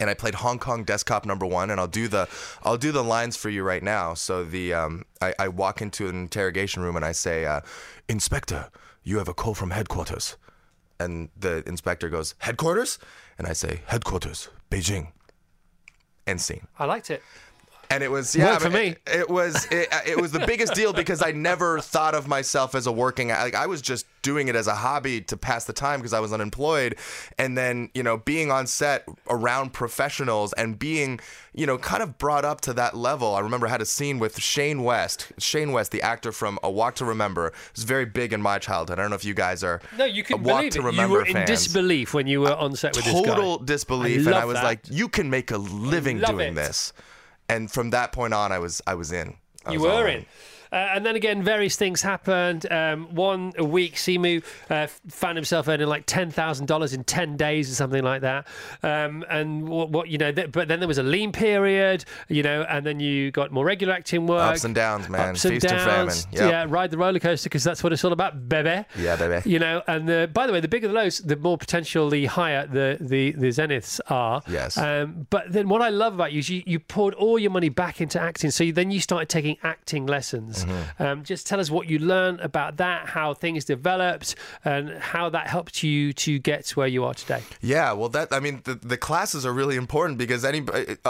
and 0.00 0.08
I 0.08 0.14
played 0.14 0.34
Hong 0.36 0.58
Kong 0.58 0.84
Desk 0.84 1.06
Cop 1.06 1.26
Number 1.26 1.46
One. 1.46 1.70
And 1.70 1.80
I'll 1.80 1.86
do 1.86 2.08
the, 2.08 2.28
I'll 2.62 2.76
do 2.76 2.92
the 2.92 3.04
lines 3.04 3.36
for 3.36 3.50
you 3.50 3.62
right 3.62 3.82
now. 3.82 4.14
So 4.14 4.44
the, 4.44 4.74
um, 4.74 5.04
I, 5.20 5.34
I 5.38 5.48
walk 5.48 5.82
into 5.82 6.08
an 6.08 6.16
interrogation 6.16 6.82
room 6.82 6.96
and 6.96 7.04
I 7.04 7.12
say, 7.12 7.44
uh, 7.44 7.60
Inspector, 8.08 8.70
you 9.02 9.18
have 9.18 9.28
a 9.28 9.34
call 9.34 9.54
from 9.54 9.70
headquarters. 9.70 10.36
And 11.00 11.28
the 11.38 11.62
inspector 11.66 12.08
goes, 12.08 12.34
Headquarters? 12.38 12.98
And 13.38 13.46
I 13.46 13.52
say, 13.52 13.82
Headquarters, 13.86 14.48
Beijing. 14.70 15.08
End 16.26 16.40
scene. 16.40 16.66
i 16.78 16.84
liked 16.84 17.10
it 17.10 17.22
and 17.90 18.02
it 18.02 18.10
was 18.10 18.34
yeah 18.36 18.50
Worked 18.52 18.62
for 18.62 18.70
me. 18.70 18.86
It, 18.88 18.98
it 19.06 19.30
was 19.30 19.66
it, 19.70 19.88
it 20.06 20.20
was 20.20 20.32
the 20.32 20.44
biggest 20.46 20.74
deal 20.74 20.92
because 20.92 21.22
I 21.22 21.32
never 21.32 21.80
thought 21.80 22.14
of 22.14 22.28
myself 22.28 22.74
as 22.74 22.86
a 22.86 22.92
working 22.92 23.28
like 23.28 23.54
I 23.54 23.66
was 23.66 23.80
just 23.82 24.06
doing 24.22 24.48
it 24.48 24.56
as 24.56 24.66
a 24.66 24.74
hobby 24.74 25.20
to 25.22 25.36
pass 25.36 25.64
the 25.64 25.72
time 25.72 26.00
because 26.00 26.12
I 26.12 26.20
was 26.20 26.32
unemployed, 26.32 26.96
and 27.38 27.56
then 27.56 27.90
you 27.94 28.02
know 28.02 28.18
being 28.18 28.50
on 28.50 28.66
set 28.66 29.06
around 29.30 29.72
professionals 29.72 30.52
and 30.54 30.78
being 30.78 31.20
you 31.54 31.66
know 31.66 31.78
kind 31.78 32.02
of 32.02 32.18
brought 32.18 32.44
up 32.44 32.60
to 32.62 32.72
that 32.74 32.96
level. 32.96 33.34
I 33.34 33.40
remember 33.40 33.66
I 33.66 33.70
had 33.70 33.80
a 33.80 33.86
scene 33.86 34.18
with 34.18 34.38
Shane 34.40 34.82
West. 34.82 35.32
Shane 35.38 35.72
West, 35.72 35.90
the 35.92 36.02
actor 36.02 36.32
from 36.32 36.58
A 36.62 36.70
Walk 36.70 36.96
to 36.96 37.04
Remember, 37.04 37.52
was 37.74 37.84
very 37.84 38.04
big 38.04 38.32
in 38.32 38.42
my 38.42 38.58
childhood. 38.58 38.98
I 38.98 39.02
don't 39.02 39.10
know 39.10 39.16
if 39.16 39.24
you 39.24 39.34
guys 39.34 39.64
are 39.64 39.80
No, 39.96 40.04
you 40.04 40.22
A 40.22 40.26
can 40.26 40.42
Walk 40.42 40.58
believe 40.58 40.72
to 40.72 40.78
it. 40.80 40.82
You 40.82 40.86
Remember 40.88 41.14
were 41.18 41.24
in 41.24 41.32
fans. 41.32 41.48
disbelief 41.50 42.12
when 42.14 42.26
you 42.26 42.40
were 42.42 42.54
on 42.54 42.76
set 42.76 42.94
with 42.96 43.04
this 43.04 43.14
guy. 43.14 43.22
Total 43.34 43.58
disbelief, 43.58 44.18
and 44.18 44.26
love 44.26 44.42
I 44.42 44.44
was 44.44 44.54
that. 44.54 44.64
like, 44.64 44.80
"You 44.90 45.08
can 45.08 45.30
make 45.30 45.50
a 45.50 45.58
living 45.58 46.18
doing 46.18 46.50
it. 46.52 46.54
this." 46.54 46.92
And 47.48 47.70
from 47.70 47.90
that 47.90 48.12
point 48.12 48.34
on, 48.34 48.52
I 48.52 48.58
was 48.58 48.82
I 48.86 48.94
was 48.94 49.12
in. 49.12 49.34
I 49.64 49.72
You 49.72 49.80
was 49.80 49.92
were 49.92 50.08
in. 50.08 50.26
Uh, 50.72 50.76
and 50.94 51.06
then 51.06 51.16
again, 51.16 51.42
various 51.42 51.76
things 51.76 52.02
happened. 52.02 52.70
Um, 52.72 53.14
one 53.14 53.52
a 53.58 53.64
week, 53.64 53.94
Simu 53.94 54.44
uh, 54.70 54.86
found 55.08 55.36
himself 55.36 55.68
earning 55.68 55.86
like 55.88 56.04
ten 56.06 56.30
thousand 56.30 56.66
dollars 56.66 56.92
in 56.92 57.04
ten 57.04 57.36
days 57.36 57.70
or 57.70 57.74
something 57.74 58.02
like 58.02 58.20
that. 58.22 58.46
Um, 58.82 59.24
and 59.30 59.68
what, 59.68 59.90
what 59.90 60.08
you 60.08 60.18
know, 60.18 60.32
th- 60.32 60.52
but 60.52 60.68
then 60.68 60.78
there 60.80 60.88
was 60.88 60.98
a 60.98 61.02
lean 61.02 61.32
period, 61.32 62.04
you 62.28 62.42
know, 62.42 62.62
and 62.68 62.84
then 62.84 63.00
you 63.00 63.30
got 63.30 63.50
more 63.52 63.64
regular 63.64 63.94
acting 63.94 64.26
work, 64.26 64.52
Ups 64.52 64.64
and 64.64 64.74
downs, 64.74 65.08
man. 65.08 65.30
ups 65.30 65.44
and 65.44 65.54
Feast 65.54 65.66
and 65.66 65.80
famine. 65.80 66.06
downs. 66.06 66.26
Yep. 66.32 66.50
Yeah, 66.50 66.66
ride 66.68 66.90
the 66.90 66.98
roller 66.98 67.18
coaster 67.18 67.48
because 67.48 67.64
that's 67.64 67.82
what 67.82 67.92
it's 67.92 68.04
all 68.04 68.12
about, 68.12 68.48
baby. 68.48 68.84
Yeah, 68.98 69.16
baby. 69.16 69.48
You 69.48 69.58
know, 69.58 69.82
and 69.86 70.08
the, 70.08 70.30
by 70.32 70.46
the 70.46 70.52
way, 70.52 70.60
the 70.60 70.68
bigger 70.68 70.88
the 70.88 70.94
lows, 70.94 71.18
the 71.18 71.36
more 71.36 71.56
potential 71.58 72.08
the 72.10 72.26
higher 72.26 72.66
the 72.66 72.96
the, 73.00 73.32
the 73.32 73.48
zeniths 73.48 74.00
are. 74.08 74.42
Yes. 74.48 74.76
Um, 74.76 75.26
but 75.30 75.52
then 75.52 75.68
what 75.68 75.82
I 75.82 75.88
love 75.88 76.14
about 76.14 76.32
you 76.32 76.40
is 76.40 76.48
you, 76.50 76.62
you 76.66 76.78
poured 76.78 77.14
all 77.14 77.38
your 77.38 77.50
money 77.50 77.68
back 77.68 78.00
into 78.00 78.20
acting. 78.20 78.50
So 78.50 78.64
you, 78.64 78.72
then 78.72 78.90
you 78.90 79.00
started 79.00 79.28
taking 79.28 79.56
acting 79.62 80.06
lessons. 80.06 80.57
Mm-hmm. 80.64 81.02
Um, 81.02 81.24
just 81.24 81.46
tell 81.46 81.60
us 81.60 81.70
what 81.70 81.88
you 81.88 81.98
learned 81.98 82.40
about 82.40 82.76
that, 82.78 83.06
how 83.06 83.34
things 83.34 83.64
developed, 83.64 84.34
and 84.64 84.90
how 84.98 85.30
that 85.30 85.48
helped 85.48 85.82
you 85.82 86.12
to 86.14 86.38
get 86.38 86.64
to 86.66 86.78
where 86.78 86.88
you 86.88 87.04
are 87.04 87.14
today. 87.14 87.42
Yeah, 87.60 87.92
well, 87.92 88.08
that 88.10 88.32
I 88.32 88.40
mean, 88.40 88.62
the, 88.64 88.74
the 88.74 88.96
classes 88.96 89.44
are 89.44 89.52
really 89.52 89.76
important 89.76 90.18
because 90.18 90.44
any 90.44 90.64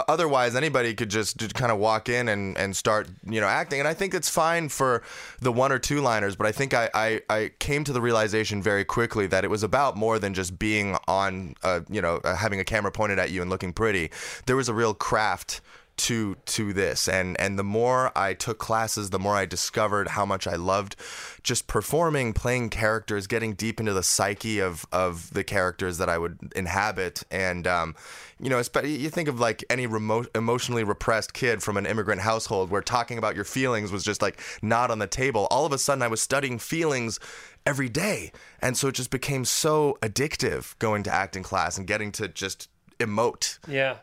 otherwise 0.07 0.55
anybody 0.55 0.93
could 0.93 1.09
just, 1.09 1.37
just 1.37 1.55
kind 1.55 1.71
of 1.71 1.77
walk 1.77 2.09
in 2.09 2.29
and, 2.29 2.57
and 2.57 2.75
start 2.75 3.07
you 3.25 3.41
know 3.41 3.47
acting, 3.47 3.79
and 3.79 3.87
I 3.87 3.93
think 3.93 4.13
it's 4.13 4.29
fine 4.29 4.69
for 4.69 5.03
the 5.41 5.51
one 5.51 5.71
or 5.71 5.79
two 5.79 6.01
liners, 6.01 6.35
but 6.35 6.47
I 6.47 6.51
think 6.51 6.73
I, 6.73 6.89
I, 6.93 7.21
I 7.29 7.51
came 7.59 7.83
to 7.83 7.93
the 7.93 8.01
realization 8.01 8.61
very 8.61 8.85
quickly 8.85 9.27
that 9.27 9.43
it 9.43 9.49
was 9.49 9.63
about 9.63 9.97
more 9.97 10.19
than 10.19 10.33
just 10.33 10.59
being 10.59 10.97
on, 11.07 11.55
uh, 11.63 11.81
you 11.89 12.01
know, 12.01 12.21
uh, 12.23 12.35
having 12.35 12.59
a 12.59 12.63
camera 12.63 12.91
pointed 12.91 13.19
at 13.19 13.31
you 13.31 13.41
and 13.41 13.49
looking 13.49 13.73
pretty. 13.73 14.11
There 14.45 14.55
was 14.55 14.69
a 14.69 14.73
real 14.73 14.93
craft 14.93 15.61
to 15.99 16.35
to 16.45 16.73
this. 16.73 17.07
And 17.07 17.39
and 17.39 17.59
the 17.59 17.63
more 17.63 18.11
I 18.17 18.33
took 18.33 18.57
classes 18.57 19.09
the 19.09 19.19
more 19.19 19.35
I 19.35 19.45
discovered 19.45 20.09
how 20.09 20.25
much 20.25 20.47
I 20.47 20.55
loved 20.55 20.95
just 21.43 21.67
performing 21.67 22.33
playing 22.33 22.69
characters 22.69 23.27
getting 23.27 23.53
deep 23.53 23.79
into 23.79 23.93
the 23.93 24.03
psyche 24.03 24.59
of 24.59 24.85
of 24.91 25.31
the 25.33 25.43
characters 25.43 25.97
that 25.97 26.09
I 26.09 26.17
would 26.17 26.53
inhabit. 26.55 27.23
And 27.29 27.67
um 27.67 27.95
you 28.39 28.49
know 28.49 28.61
you 28.83 29.09
think 29.09 29.27
of 29.27 29.39
like 29.39 29.63
any 29.69 29.85
remote 29.85 30.29
emotionally 30.33 30.83
repressed 30.83 31.33
kid 31.33 31.61
from 31.61 31.77
an 31.77 31.85
immigrant 31.85 32.21
household 32.21 32.69
where 32.69 32.81
talking 32.81 33.17
about 33.17 33.35
your 33.35 33.45
feelings 33.45 33.91
was 33.91 34.03
just 34.03 34.21
like 34.21 34.41
not 34.61 34.91
on 34.91 34.99
the 34.99 35.07
table. 35.07 35.47
All 35.51 35.65
of 35.65 35.73
a 35.73 35.77
sudden 35.77 36.01
I 36.01 36.07
was 36.07 36.21
studying 36.21 36.57
feelings 36.59 37.19
every 37.65 37.89
day. 37.89 38.31
And 38.61 38.77
so 38.77 38.87
it 38.87 38.95
just 38.95 39.11
became 39.11 39.45
so 39.45 39.97
addictive 40.01 40.77
going 40.79 41.03
to 41.03 41.13
acting 41.13 41.43
class 41.43 41.77
and 41.77 41.85
getting 41.85 42.11
to 42.13 42.27
just 42.27 42.69
emote. 42.99 43.59
Yeah. 43.67 43.97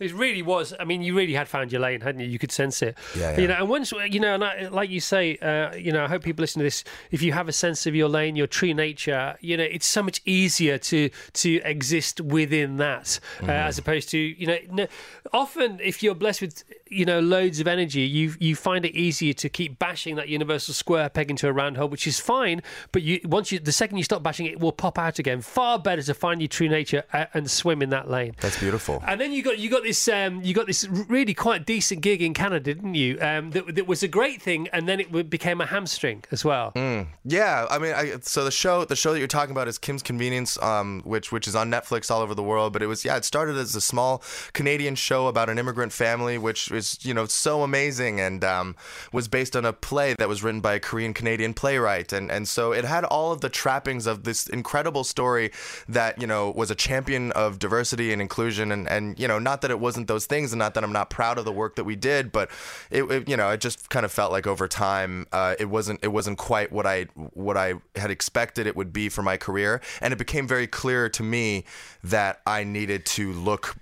It 0.00 0.12
really 0.12 0.42
was. 0.42 0.74
I 0.78 0.84
mean, 0.84 1.02
you 1.02 1.16
really 1.16 1.34
had 1.34 1.48
found 1.48 1.70
your 1.70 1.80
lane, 1.80 2.00
hadn't 2.00 2.20
you? 2.20 2.26
You 2.26 2.38
could 2.38 2.50
sense 2.50 2.82
it. 2.82 2.98
Yeah, 3.16 3.38
You 3.38 3.46
know, 3.46 3.54
and 3.54 3.68
once 3.68 3.92
you 3.92 4.18
know, 4.18 4.34
and 4.34 4.44
I, 4.44 4.68
like 4.68 4.90
you 4.90 5.00
say, 5.00 5.36
uh, 5.36 5.74
you 5.74 5.92
know, 5.92 6.04
I 6.04 6.08
hope 6.08 6.24
people 6.24 6.42
listen 6.42 6.60
to 6.60 6.64
this. 6.64 6.82
If 7.12 7.22
you 7.22 7.32
have 7.32 7.48
a 7.48 7.52
sense 7.52 7.86
of 7.86 7.94
your 7.94 8.08
lane, 8.08 8.34
your 8.34 8.48
true 8.48 8.74
nature, 8.74 9.36
you 9.40 9.56
know, 9.56 9.64
it's 9.64 9.86
so 9.86 10.02
much 10.02 10.20
easier 10.24 10.78
to 10.78 11.10
to 11.34 11.60
exist 11.62 12.20
within 12.20 12.78
that, 12.78 13.20
uh, 13.42 13.50
as 13.50 13.78
opposed 13.78 14.08
to 14.10 14.18
you 14.18 14.46
know, 14.46 14.86
often 15.32 15.78
if 15.80 16.02
you're 16.02 16.14
blessed 16.14 16.40
with 16.40 16.64
you 16.88 17.04
know 17.04 17.20
loads 17.20 17.60
of 17.60 17.66
energy, 17.66 18.02
you 18.02 18.34
you 18.38 18.56
find 18.56 18.84
it 18.84 18.94
easier 18.94 19.32
to 19.34 19.48
keep 19.48 19.78
bashing 19.78 20.16
that 20.16 20.28
universal 20.28 20.74
square 20.74 21.08
peg 21.08 21.30
into 21.30 21.48
a 21.48 21.52
round 21.52 21.76
hole, 21.76 21.88
which 21.88 22.06
is 22.06 22.20
fine. 22.20 22.62
But 22.92 23.02
you 23.02 23.20
once 23.24 23.52
you 23.52 23.58
the 23.58 23.72
second 23.72 23.96
you 23.96 24.04
stop 24.04 24.22
bashing 24.22 24.46
it, 24.46 24.52
it 24.52 24.60
will 24.60 24.72
pop 24.72 24.98
out 24.98 25.18
again. 25.18 25.40
Far 25.40 25.78
better 25.78 26.02
to 26.02 26.14
find 26.14 26.40
your 26.40 26.48
true 26.48 26.68
nature 26.68 27.04
uh, 27.12 27.26
and 27.34 27.50
swim 27.50 27.82
in 27.82 27.90
that 27.90 28.10
lane. 28.10 28.34
that's 28.40 28.58
beautiful 28.58 29.02
And 29.06 29.20
then 29.20 29.32
you 29.32 29.42
got 29.42 29.58
you 29.58 29.70
got 29.70 29.82
this 29.82 30.08
um, 30.08 30.42
you 30.42 30.54
got 30.54 30.66
this 30.66 30.86
really 30.88 31.34
quite 31.34 31.66
decent 31.66 32.00
gig 32.00 32.22
in 32.22 32.34
Canada, 32.34 32.74
didn't 32.74 32.94
you? 32.94 33.18
Um, 33.20 33.50
that, 33.52 33.74
that 33.74 33.86
was 33.86 34.02
a 34.02 34.08
great 34.08 34.42
thing, 34.42 34.68
and 34.72 34.88
then 34.88 35.00
it 35.00 35.30
became 35.30 35.60
a 35.60 35.66
hamstring 35.66 36.24
as 36.30 36.44
well. 36.44 36.72
Yeah, 37.24 37.66
I 37.70 37.78
mean, 37.78 37.94
I, 37.94 38.16
so 38.22 38.44
the 38.44 38.50
show, 38.50 38.84
the 38.84 38.96
show 38.96 39.12
that 39.12 39.18
you're 39.18 39.28
talking 39.28 39.52
about 39.52 39.68
is 39.68 39.78
Kim's 39.78 40.02
Convenience, 40.02 40.60
um, 40.62 41.02
which 41.04 41.32
which 41.32 41.48
is 41.48 41.54
on 41.54 41.70
Netflix 41.70 42.10
all 42.10 42.20
over 42.20 42.34
the 42.34 42.42
world. 42.42 42.72
But 42.72 42.82
it 42.82 42.86
was, 42.86 43.04
yeah, 43.04 43.16
it 43.16 43.24
started 43.24 43.56
as 43.56 43.74
a 43.74 43.80
small 43.80 44.22
Canadian 44.52 44.94
show 44.94 45.26
about 45.26 45.48
an 45.48 45.58
immigrant 45.58 45.92
family, 45.92 46.38
which 46.38 46.70
is, 46.74 46.98
you 47.04 47.14
know, 47.14 47.26
so 47.26 47.62
amazing, 47.62 48.20
and 48.20 48.44
um, 48.44 48.76
was 49.12 49.28
based 49.28 49.56
on 49.56 49.64
a 49.64 49.72
play 49.72 50.14
that 50.18 50.28
was 50.28 50.42
written 50.42 50.60
by 50.60 50.74
a 50.74 50.80
Korean 50.80 51.14
Canadian 51.14 51.54
playwright, 51.54 52.12
and 52.12 52.30
and 52.30 52.46
so 52.48 52.72
it 52.72 52.84
had 52.84 53.04
all 53.04 53.32
of 53.32 53.40
the 53.40 53.48
trappings 53.48 54.06
of 54.06 54.24
this 54.24 54.46
incredible 54.46 55.04
story 55.04 55.50
that 55.88 56.20
you 56.20 56.26
know 56.26 56.50
was 56.50 56.70
a 56.70 56.74
champion 56.74 57.32
of 57.32 57.58
diversity 57.58 58.12
and 58.12 58.20
inclusion, 58.20 58.72
and 58.72 58.88
and 58.88 59.18
you 59.18 59.28
know, 59.28 59.38
not 59.38 59.62
that 59.62 59.70
it 59.70 59.80
wasn't 59.80 60.08
those 60.08 60.26
things, 60.26 60.52
and 60.52 60.58
not 60.58 60.74
that 60.74 60.84
I'm 60.84 60.92
not 60.92 61.10
proud 61.10 61.38
of 61.38 61.44
the 61.44 61.52
work 61.52 61.76
that 61.76 61.84
we 61.84 61.96
did, 61.96 62.32
but 62.32 62.50
it, 62.90 63.04
it 63.04 63.28
you 63.28 63.36
know, 63.36 63.50
it 63.50 63.60
just 63.60 63.88
kind 63.90 64.04
of 64.04 64.12
felt 64.12 64.32
like 64.32 64.46
over 64.46 64.68
time, 64.68 65.26
uh, 65.32 65.54
it 65.58 65.66
wasn't 65.66 66.00
it 66.02 66.08
wasn't 66.08 66.38
quite 66.38 66.72
what 66.72 66.86
I 66.86 67.04
what 67.34 67.56
I 67.56 67.74
had 67.96 68.10
expected 68.10 68.66
it 68.66 68.76
would 68.76 68.92
be 68.92 69.08
for 69.08 69.22
my 69.22 69.36
career, 69.36 69.80
and 70.00 70.12
it 70.12 70.16
became 70.16 70.46
very 70.48 70.66
clear 70.66 71.08
to 71.08 71.22
me 71.22 71.64
that 72.02 72.40
I 72.46 72.64
needed 72.64 73.06
to 73.06 73.32
look 73.32 73.76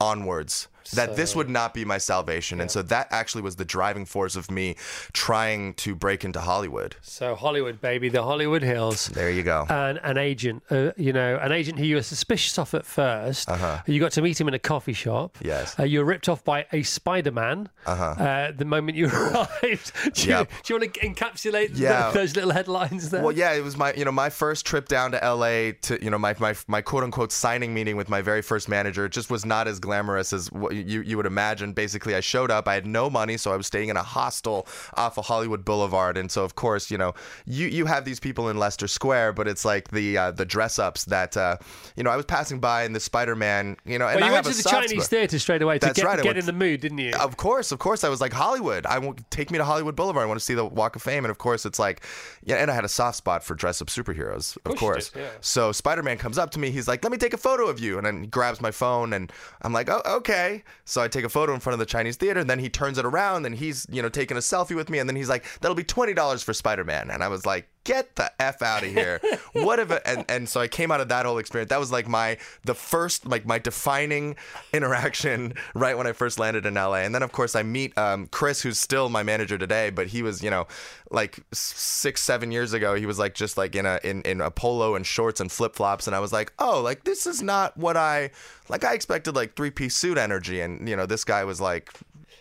onwards. 0.00 0.68
That 0.92 1.16
this 1.16 1.34
would 1.36 1.48
not 1.48 1.74
be 1.74 1.84
my 1.84 1.98
salvation, 1.98 2.60
and 2.60 2.70
so 2.70 2.82
that 2.82 3.08
actually 3.10 3.42
was 3.42 3.56
the 3.56 3.64
driving 3.64 4.04
force 4.06 4.36
of 4.36 4.50
me 4.50 4.76
trying 5.12 5.74
to 5.74 5.94
break 5.94 6.24
into 6.24 6.40
Hollywood. 6.40 6.96
So 7.02 7.34
Hollywood, 7.34 7.80
baby, 7.80 8.08
the 8.08 8.22
Hollywood 8.22 8.62
Hills. 8.62 9.06
There 9.08 9.30
you 9.30 9.42
go. 9.42 9.66
And 9.68 9.98
an 10.02 10.18
agent, 10.18 10.62
uh, 10.70 10.92
you 10.96 11.12
know, 11.12 11.36
an 11.42 11.52
agent 11.52 11.78
who 11.78 11.84
you 11.84 11.96
were 11.96 12.02
suspicious 12.02 12.58
of 12.58 12.72
at 12.74 12.84
1st 12.84 13.48
Uh-huh. 13.48 13.82
You 13.86 14.00
got 14.00 14.12
to 14.12 14.22
meet 14.22 14.40
him 14.40 14.48
in 14.48 14.54
a 14.54 14.58
coffee 14.58 14.92
shop. 14.92 15.38
Yes. 15.42 15.78
Uh, 15.78 15.84
you 15.84 15.98
were 16.00 16.04
ripped 16.04 16.28
off 16.28 16.44
by 16.44 16.66
a 16.72 16.82
Spider-Man 16.82 17.68
uh-huh. 17.86 18.52
the 18.56 18.64
moment 18.64 18.96
you 18.96 19.06
arrived. 19.12 19.92
do, 20.14 20.22
you, 20.22 20.28
Yep. 20.28 20.50
do 20.64 20.74
you 20.74 20.80
want 20.80 20.94
to 20.94 21.00
encapsulate 21.00 21.70
Yeah. 21.74 22.10
those 22.10 22.34
little 22.36 22.50
headlines 22.52 23.10
there? 23.10 23.22
Well, 23.22 23.32
yeah, 23.32 23.52
it 23.54 23.62
was 23.64 23.76
my 23.76 23.92
you 23.94 24.04
know 24.04 24.12
my 24.12 24.30
first 24.30 24.66
trip 24.66 24.88
down 24.88 25.12
to 25.12 25.18
LA 25.18 25.72
to 25.82 25.98
you 26.02 26.10
know 26.10 26.18
my 26.18 26.34
my 26.38 26.54
my 26.66 26.80
quote 26.82 27.02
unquote 27.04 27.32
signing 27.32 27.72
meeting 27.74 27.96
with 27.96 28.08
my 28.08 28.20
very 28.22 28.42
first 28.42 28.68
manager. 28.68 29.04
It 29.06 29.12
just 29.12 29.30
was 29.30 29.44
not 29.44 29.66
as 29.68 29.78
glamorous 29.80 30.32
as 30.32 30.50
what 30.52 30.74
you 30.80 31.02
you 31.02 31.16
would 31.16 31.26
imagine. 31.26 31.72
Basically, 31.72 32.14
I 32.14 32.20
showed 32.20 32.50
up. 32.50 32.68
I 32.68 32.74
had 32.74 32.86
no 32.86 33.08
money, 33.08 33.36
so 33.36 33.52
I 33.52 33.56
was 33.56 33.66
staying 33.66 33.88
in 33.88 33.96
a 33.96 34.02
hostel 34.02 34.66
off 34.94 35.18
of 35.18 35.26
Hollywood 35.26 35.64
Boulevard, 35.64 36.16
and 36.16 36.30
so 36.30 36.44
of 36.44 36.54
course 36.54 36.90
you 36.90 36.98
know 36.98 37.14
you 37.46 37.66
you 37.68 37.86
have 37.86 38.04
these 38.04 38.20
people 38.20 38.48
in 38.48 38.58
Leicester 38.58 38.88
Square, 38.88 39.34
but 39.34 39.48
it's 39.48 39.64
like 39.64 39.90
the 39.90 40.18
uh, 40.18 40.30
the 40.32 40.44
dress 40.44 40.78
ups 40.78 41.04
that 41.06 41.36
uh, 41.36 41.56
you 41.96 42.02
know 42.02 42.10
I 42.10 42.16
was 42.16 42.26
passing 42.26 42.60
by 42.60 42.84
in 42.84 42.92
the 42.92 43.00
Spider 43.00 43.36
Man 43.36 43.76
you 43.84 43.98
know 43.98 44.06
and 44.06 44.16
well, 44.16 44.24
I 44.24 44.26
you 44.28 44.32
went 44.32 44.46
have 44.46 44.54
to 44.54 44.60
a 44.60 44.62
the 44.62 44.68
Chinese 44.68 45.08
theatre 45.08 45.38
straight 45.38 45.62
away 45.62 45.78
to 45.78 45.86
That's 45.86 45.98
get, 45.98 46.06
right, 46.06 46.16
get 46.16 46.26
went 46.26 46.38
in 46.38 46.46
the 46.46 46.52
mood, 46.52 46.80
didn't 46.80 46.98
you? 46.98 47.12
Of 47.12 47.36
course, 47.36 47.72
of 47.72 47.78
course, 47.78 48.04
I 48.04 48.08
was 48.08 48.20
like 48.20 48.32
Hollywood. 48.32 48.86
I 48.86 48.98
want 48.98 49.30
take 49.30 49.50
me 49.50 49.58
to 49.58 49.64
Hollywood 49.64 49.96
Boulevard. 49.96 50.24
I 50.24 50.26
want 50.26 50.40
to 50.40 50.44
see 50.44 50.54
the 50.54 50.64
Walk 50.64 50.96
of 50.96 51.02
Fame, 51.02 51.24
and 51.24 51.30
of 51.30 51.38
course, 51.38 51.64
it's 51.64 51.78
like, 51.78 52.04
yeah. 52.44 52.56
And 52.56 52.70
I 52.70 52.74
had 52.74 52.84
a 52.84 52.88
soft 52.88 53.16
spot 53.16 53.44
for 53.44 53.54
dress 53.54 53.80
up 53.80 53.88
superheroes, 53.88 54.56
of, 54.64 54.76
course 54.76 54.98
course. 54.98 55.10
did, 55.10 55.20
yeah. 55.20 55.30
So 55.40 55.72
Spider 55.72 56.02
Man 56.02 56.18
comes 56.18 56.38
up 56.38 56.50
to 56.52 56.58
me. 56.58 56.70
He's 56.70 56.88
like, 56.88 57.02
"Let 57.02 57.12
me 57.12 57.18
take 57.18 57.34
a 57.34 57.38
photo 57.38 57.68
of 57.68 57.78
you," 57.78 57.98
and 57.98 58.06
then 58.06 58.22
he 58.22 58.26
grabs 58.26 58.60
my 58.60 58.70
phone, 58.70 59.12
and 59.12 59.32
I'm 59.62 59.72
like, 59.72 59.88
"Oh, 59.88 60.02
okay." 60.06 60.62
So 60.84 61.02
I 61.02 61.08
take 61.08 61.24
a 61.24 61.28
photo 61.28 61.54
in 61.54 61.60
front 61.60 61.74
of 61.74 61.78
the 61.78 61.86
Chinese 61.86 62.16
theater, 62.16 62.40
and 62.40 62.48
then 62.48 62.58
he 62.58 62.68
turns 62.68 62.98
it 62.98 63.04
around, 63.04 63.46
and 63.46 63.54
he's 63.54 63.86
you 63.90 64.02
know 64.02 64.08
taking 64.08 64.36
a 64.36 64.40
selfie 64.40 64.76
with 64.76 64.90
me, 64.90 64.98
and 64.98 65.08
then 65.08 65.16
he's 65.16 65.28
like, 65.28 65.44
"That'll 65.60 65.74
be 65.74 65.84
twenty 65.84 66.14
dollars 66.14 66.42
for 66.42 66.52
Spider 66.52 66.84
Man," 66.84 67.10
and 67.10 67.22
I 67.22 67.28
was 67.28 67.46
like. 67.46 67.68
Get 67.88 68.16
the 68.16 68.30
f 68.38 68.60
out 68.60 68.82
of 68.82 68.90
here! 68.90 69.18
what 69.54 69.78
if? 69.78 69.90
And 70.04 70.22
and 70.28 70.46
so 70.46 70.60
I 70.60 70.68
came 70.68 70.90
out 70.90 71.00
of 71.00 71.08
that 71.08 71.24
whole 71.24 71.38
experience. 71.38 71.70
That 71.70 71.80
was 71.80 71.90
like 71.90 72.06
my 72.06 72.36
the 72.66 72.74
first 72.74 73.24
like 73.24 73.46
my 73.46 73.58
defining 73.58 74.36
interaction 74.74 75.54
right 75.74 75.96
when 75.96 76.06
I 76.06 76.12
first 76.12 76.38
landed 76.38 76.66
in 76.66 76.74
LA. 76.74 76.96
And 76.96 77.14
then 77.14 77.22
of 77.22 77.32
course 77.32 77.56
I 77.56 77.62
meet 77.62 77.96
um, 77.96 78.26
Chris, 78.26 78.60
who's 78.60 78.78
still 78.78 79.08
my 79.08 79.22
manager 79.22 79.56
today, 79.56 79.88
but 79.88 80.08
he 80.08 80.22
was 80.22 80.42
you 80.42 80.50
know 80.50 80.66
like 81.10 81.40
six 81.54 82.20
seven 82.20 82.52
years 82.52 82.74
ago. 82.74 82.94
He 82.94 83.06
was 83.06 83.18
like 83.18 83.32
just 83.32 83.56
like 83.56 83.74
in 83.74 83.86
a 83.86 83.98
in, 84.04 84.20
in 84.20 84.42
a 84.42 84.50
polo 84.50 84.94
and 84.94 85.06
shorts 85.06 85.40
and 85.40 85.50
flip 85.50 85.74
flops, 85.74 86.06
and 86.06 86.14
I 86.14 86.20
was 86.20 86.30
like, 86.30 86.52
oh, 86.58 86.82
like 86.82 87.04
this 87.04 87.26
is 87.26 87.40
not 87.40 87.74
what 87.78 87.96
I 87.96 88.32
like. 88.68 88.84
I 88.84 88.92
expected 88.92 89.34
like 89.34 89.56
three 89.56 89.70
piece 89.70 89.96
suit 89.96 90.18
energy, 90.18 90.60
and 90.60 90.86
you 90.86 90.94
know 90.94 91.06
this 91.06 91.24
guy 91.24 91.42
was 91.44 91.58
like 91.58 91.90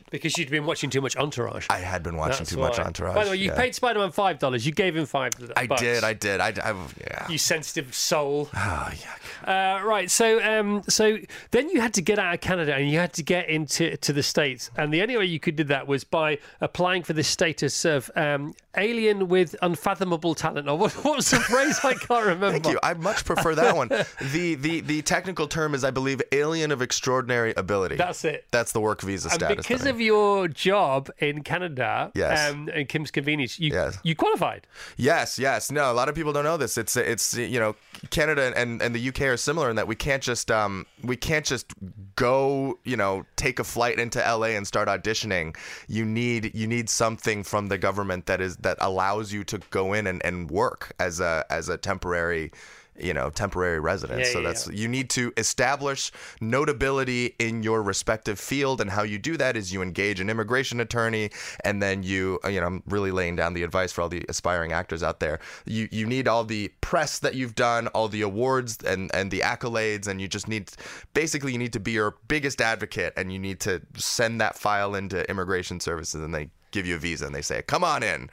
Because 0.09 0.37
you'd 0.37 0.49
been 0.49 0.65
watching 0.65 0.89
too 0.89 1.01
much 1.01 1.17
Entourage. 1.17 1.67
I 1.69 1.79
had 1.79 2.01
been 2.01 2.15
watching 2.15 2.39
That's 2.39 2.51
too 2.51 2.59
much. 2.59 2.79
Entourage. 2.79 3.15
By 3.15 3.25
the 3.25 3.31
way, 3.31 3.37
you 3.37 3.49
yeah. 3.49 3.57
paid 3.57 3.75
Spider 3.75 3.99
Man 3.99 4.11
five 4.11 4.39
dollars. 4.39 4.65
You 4.65 4.71
gave 4.71 4.95
him 4.95 5.05
five 5.05 5.33
dollars. 5.35 5.51
I 5.57 5.67
bucks. 5.67 5.81
did. 5.81 6.03
I 6.03 6.13
did. 6.13 6.39
I, 6.39 6.53
I 6.63 6.75
yeah. 7.01 7.27
You 7.29 7.37
sensitive 7.37 7.93
soul. 7.93 8.49
Ah, 8.59 8.89
oh, 8.89 8.97
yeah. 8.99 9.15
Uh, 9.45 9.81
right. 9.83 10.09
So, 10.09 10.41
um, 10.43 10.83
so 10.87 11.17
then 11.51 11.69
you 11.69 11.81
had 11.81 11.93
to 11.95 12.01
get 12.01 12.19
out 12.19 12.33
of 12.33 12.41
Canada 12.41 12.75
and 12.75 12.89
you 12.89 12.97
had 12.99 13.13
to 13.13 13.23
get 13.23 13.49
into 13.49 13.97
to 13.97 14.13
the 14.13 14.23
states, 14.23 14.71
and 14.77 14.93
the 14.93 15.01
only 15.01 15.17
way 15.17 15.25
you 15.25 15.39
could 15.39 15.55
do 15.55 15.63
that 15.65 15.87
was 15.87 16.03
by 16.03 16.37
applying 16.61 17.03
for 17.03 17.13
this 17.13 17.27
status 17.27 17.85
of 17.85 18.09
um, 18.15 18.53
alien 18.77 19.27
with 19.27 19.55
unfathomable 19.61 20.35
talent. 20.35 20.67
Or 20.67 20.77
what, 20.77 20.91
what 21.03 21.15
was 21.17 21.29
the 21.31 21.39
phrase? 21.39 21.79
I 21.83 21.93
can't 21.93 22.25
remember. 22.25 22.51
Thank 22.51 22.67
you. 22.67 22.79
I 22.83 22.93
much 22.93 23.25
prefer 23.25 23.55
that 23.55 23.75
one. 23.75 23.89
the 24.31 24.55
the 24.55 24.81
the 24.81 25.01
technical 25.01 25.47
term 25.47 25.73
is, 25.73 25.83
I 25.83 25.91
believe, 25.91 26.21
alien 26.31 26.71
of 26.71 26.81
extraordinary 26.81 27.53
ability. 27.57 27.95
That's 27.95 28.23
it. 28.25 28.45
That's 28.51 28.71
the 28.71 28.79
work 28.81 29.01
visa 29.01 29.29
And 29.29 29.39
status. 29.39 29.67
because 29.67 29.83
thing. 29.83 29.89
of 29.93 30.01
your 30.01 30.47
job 30.47 31.09
in 31.19 31.43
Canada 31.43 32.11
Yes. 32.15 32.51
um, 32.51 32.69
and 32.73 32.87
Kim's 32.87 33.11
Convenience, 33.11 33.59
you 33.59 33.71
Yes. 33.73 33.97
you 34.03 34.15
qualified. 34.15 34.67
Yes, 34.97 35.37
yes. 35.39 35.71
No, 35.71 35.91
a 35.91 35.93
lot 35.93 36.09
of 36.09 36.15
people 36.15 36.33
don't 36.33 36.43
know 36.43 36.57
this. 36.57 36.77
It's 36.77 36.95
it's 36.95 37.35
you 37.35 37.59
know 37.59 37.75
Canada 38.09 38.53
and, 38.55 38.81
and 38.81 38.93
the 38.95 39.09
UK 39.09 39.21
are 39.27 39.37
similar 39.37 39.69
in 39.69 39.75
that 39.75 39.87
we 39.87 39.95
can't 39.95 40.23
just 40.23 40.51
um 40.51 40.85
we 41.03 41.15
can't 41.15 41.45
just 41.45 41.73
go 42.15 42.79
you 42.83 42.97
know 42.97 43.25
take 43.35 43.59
a 43.59 43.63
flight 43.63 43.99
into 43.99 44.19
LA 44.19 44.47
and 44.47 44.67
start 44.67 44.87
auditioning. 44.87 45.55
You 45.87 46.05
need 46.05 46.53
you 46.55 46.67
need 46.67 46.89
something 46.89 47.43
from 47.43 47.67
the 47.67 47.77
government 47.77 48.25
that 48.25 48.41
is 48.41 48.57
that 48.57 48.77
allows 48.79 49.31
you 49.31 49.43
to 49.45 49.59
go 49.69 49.93
in 49.93 50.07
and, 50.07 50.23
and 50.25 50.49
work 50.49 50.93
as 50.99 51.19
a 51.19 51.45
as 51.49 51.69
a 51.69 51.77
temporary 51.77 52.51
you 52.99 53.13
know 53.13 53.29
temporary 53.29 53.79
resident 53.79 54.19
Yeah, 54.19 54.31
so 54.31 54.39
yeah, 54.39 54.47
that's 54.47 54.67
you 54.67 54.87
need 54.87 55.09
to 55.11 55.33
establish 55.37 56.11
notability 56.41 57.35
in 57.39 57.63
your 57.63 57.81
respective 57.81 58.39
field 58.39 58.81
and 58.81 58.89
how 58.89 59.03
you 59.03 59.17
do 59.17 59.37
that 59.37 59.55
is 59.55 59.71
you 59.71 59.81
engage 59.81 60.19
an 60.19 60.29
immigration 60.29 60.79
attorney 60.79 61.29
and 61.63 61.81
then 61.81 62.03
you 62.03 62.39
uh, 62.43 62.49
you 62.49 62.59
know 62.59 62.67
I'm 62.67 62.83
really 62.87 63.11
laying 63.11 63.35
down 63.35 63.53
the 63.53 63.63
advice 63.63 63.91
for 63.91 64.01
all 64.01 64.09
the 64.09 64.25
aspiring 64.29 64.71
actors 64.71 65.03
out 65.03 65.19
there. 65.19 65.39
You 65.65 65.87
you 65.91 66.05
need 66.05 66.27
all 66.27 66.43
the 66.43 66.71
press 66.81 67.19
that 67.19 67.35
you've 67.35 67.55
done 67.55 67.87
all 67.87 68.07
the 68.07 68.21
awards 68.21 68.77
and 68.85 69.11
and 69.13 69.31
the 69.31 69.39
accolades 69.39 70.07
and 70.07 70.19
you 70.21 70.27
just 70.27 70.47
need 70.47 70.69
basically 71.13 71.51
you 71.51 71.57
need 71.57 71.73
to 71.73 71.79
be 71.79 71.91
your 71.91 72.15
biggest 72.27 72.61
advocate 72.61 73.13
and 73.15 73.31
you 73.31 73.39
need 73.39 73.59
to 73.61 73.81
send 73.95 74.41
that 74.41 74.57
file 74.57 74.95
into 74.95 75.29
immigration 75.29 75.79
services 75.79 76.21
and 76.21 76.33
they 76.33 76.49
give 76.71 76.85
you 76.85 76.95
a 76.95 76.99
visa 76.99 77.25
and 77.25 77.33
they 77.33 77.41
say 77.41 77.61
come 77.61 77.83
on 77.83 78.03
in 78.03 78.29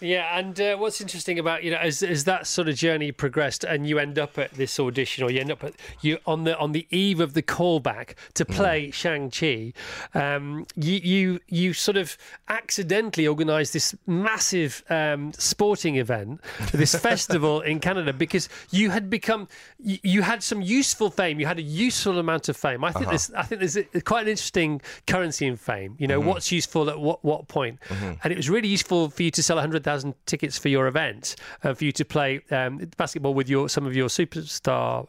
Yeah, 0.00 0.38
and 0.38 0.60
uh, 0.60 0.76
what's 0.76 1.00
interesting 1.00 1.38
about 1.38 1.62
you 1.62 1.70
know 1.70 1.78
as, 1.78 2.02
as 2.02 2.24
that 2.24 2.46
sort 2.46 2.68
of 2.68 2.76
journey 2.76 3.12
progressed, 3.12 3.64
and 3.64 3.86
you 3.86 3.98
end 3.98 4.18
up 4.18 4.38
at 4.38 4.52
this 4.52 4.78
audition, 4.80 5.24
or 5.24 5.30
you 5.30 5.40
end 5.40 5.52
up 5.52 5.62
at 5.62 5.74
you 6.00 6.18
on 6.26 6.44
the 6.44 6.58
on 6.58 6.72
the 6.72 6.86
eve 6.90 7.20
of 7.20 7.34
the 7.34 7.42
callback 7.42 8.14
to 8.34 8.44
play 8.44 8.90
Shang 8.90 9.30
Chi, 9.30 9.72
um, 10.14 10.66
you 10.74 11.00
you 11.02 11.40
you 11.48 11.72
sort 11.72 11.96
of 11.96 12.18
accidentally 12.48 13.28
organised 13.28 13.72
this 13.72 13.94
massive 14.06 14.82
um, 14.90 15.32
sporting 15.34 15.96
event, 15.96 16.40
this 16.72 16.94
festival 16.98 17.60
in 17.60 17.78
Canada, 17.80 18.12
because 18.12 18.48
you 18.70 18.90
had 18.90 19.08
become 19.08 19.48
you, 19.78 19.98
you 20.02 20.22
had 20.22 20.42
some 20.42 20.60
useful 20.60 21.10
fame, 21.10 21.38
you 21.38 21.46
had 21.46 21.58
a 21.58 21.62
useful 21.62 22.18
amount 22.18 22.48
of 22.48 22.56
fame. 22.56 22.84
I 22.84 22.92
think 22.92 23.08
there's 23.08 23.30
I 23.32 23.42
think 23.42 23.60
there's 23.60 23.76
a, 23.76 23.84
quite 24.00 24.22
an 24.22 24.28
interesting 24.28 24.80
currency 25.06 25.46
in 25.46 25.56
fame. 25.56 25.94
You 25.98 26.08
know, 26.08 26.20
what's 26.20 26.50
useful 26.50 26.90
at 26.90 26.98
what 26.98 27.24
what 27.24 27.46
point, 27.48 27.78
and 28.22 28.32
it 28.32 28.36
was 28.36 28.50
really 28.50 28.68
useful 28.68 29.08
for 29.08 29.22
you 29.22 29.30
to 29.30 29.42
sell 29.42 29.58
hundred 29.58 29.83
thousand 29.84 30.14
tickets 30.26 30.58
for 30.58 30.68
your 30.68 30.86
event, 30.88 31.36
uh, 31.62 31.74
for 31.74 31.84
you 31.84 31.92
to 31.92 32.04
play 32.04 32.40
um, 32.50 32.78
basketball 32.96 33.34
with 33.34 33.48
your 33.48 33.68
some 33.68 33.86
of 33.86 33.94
your 33.94 34.08
superstar. 34.08 35.06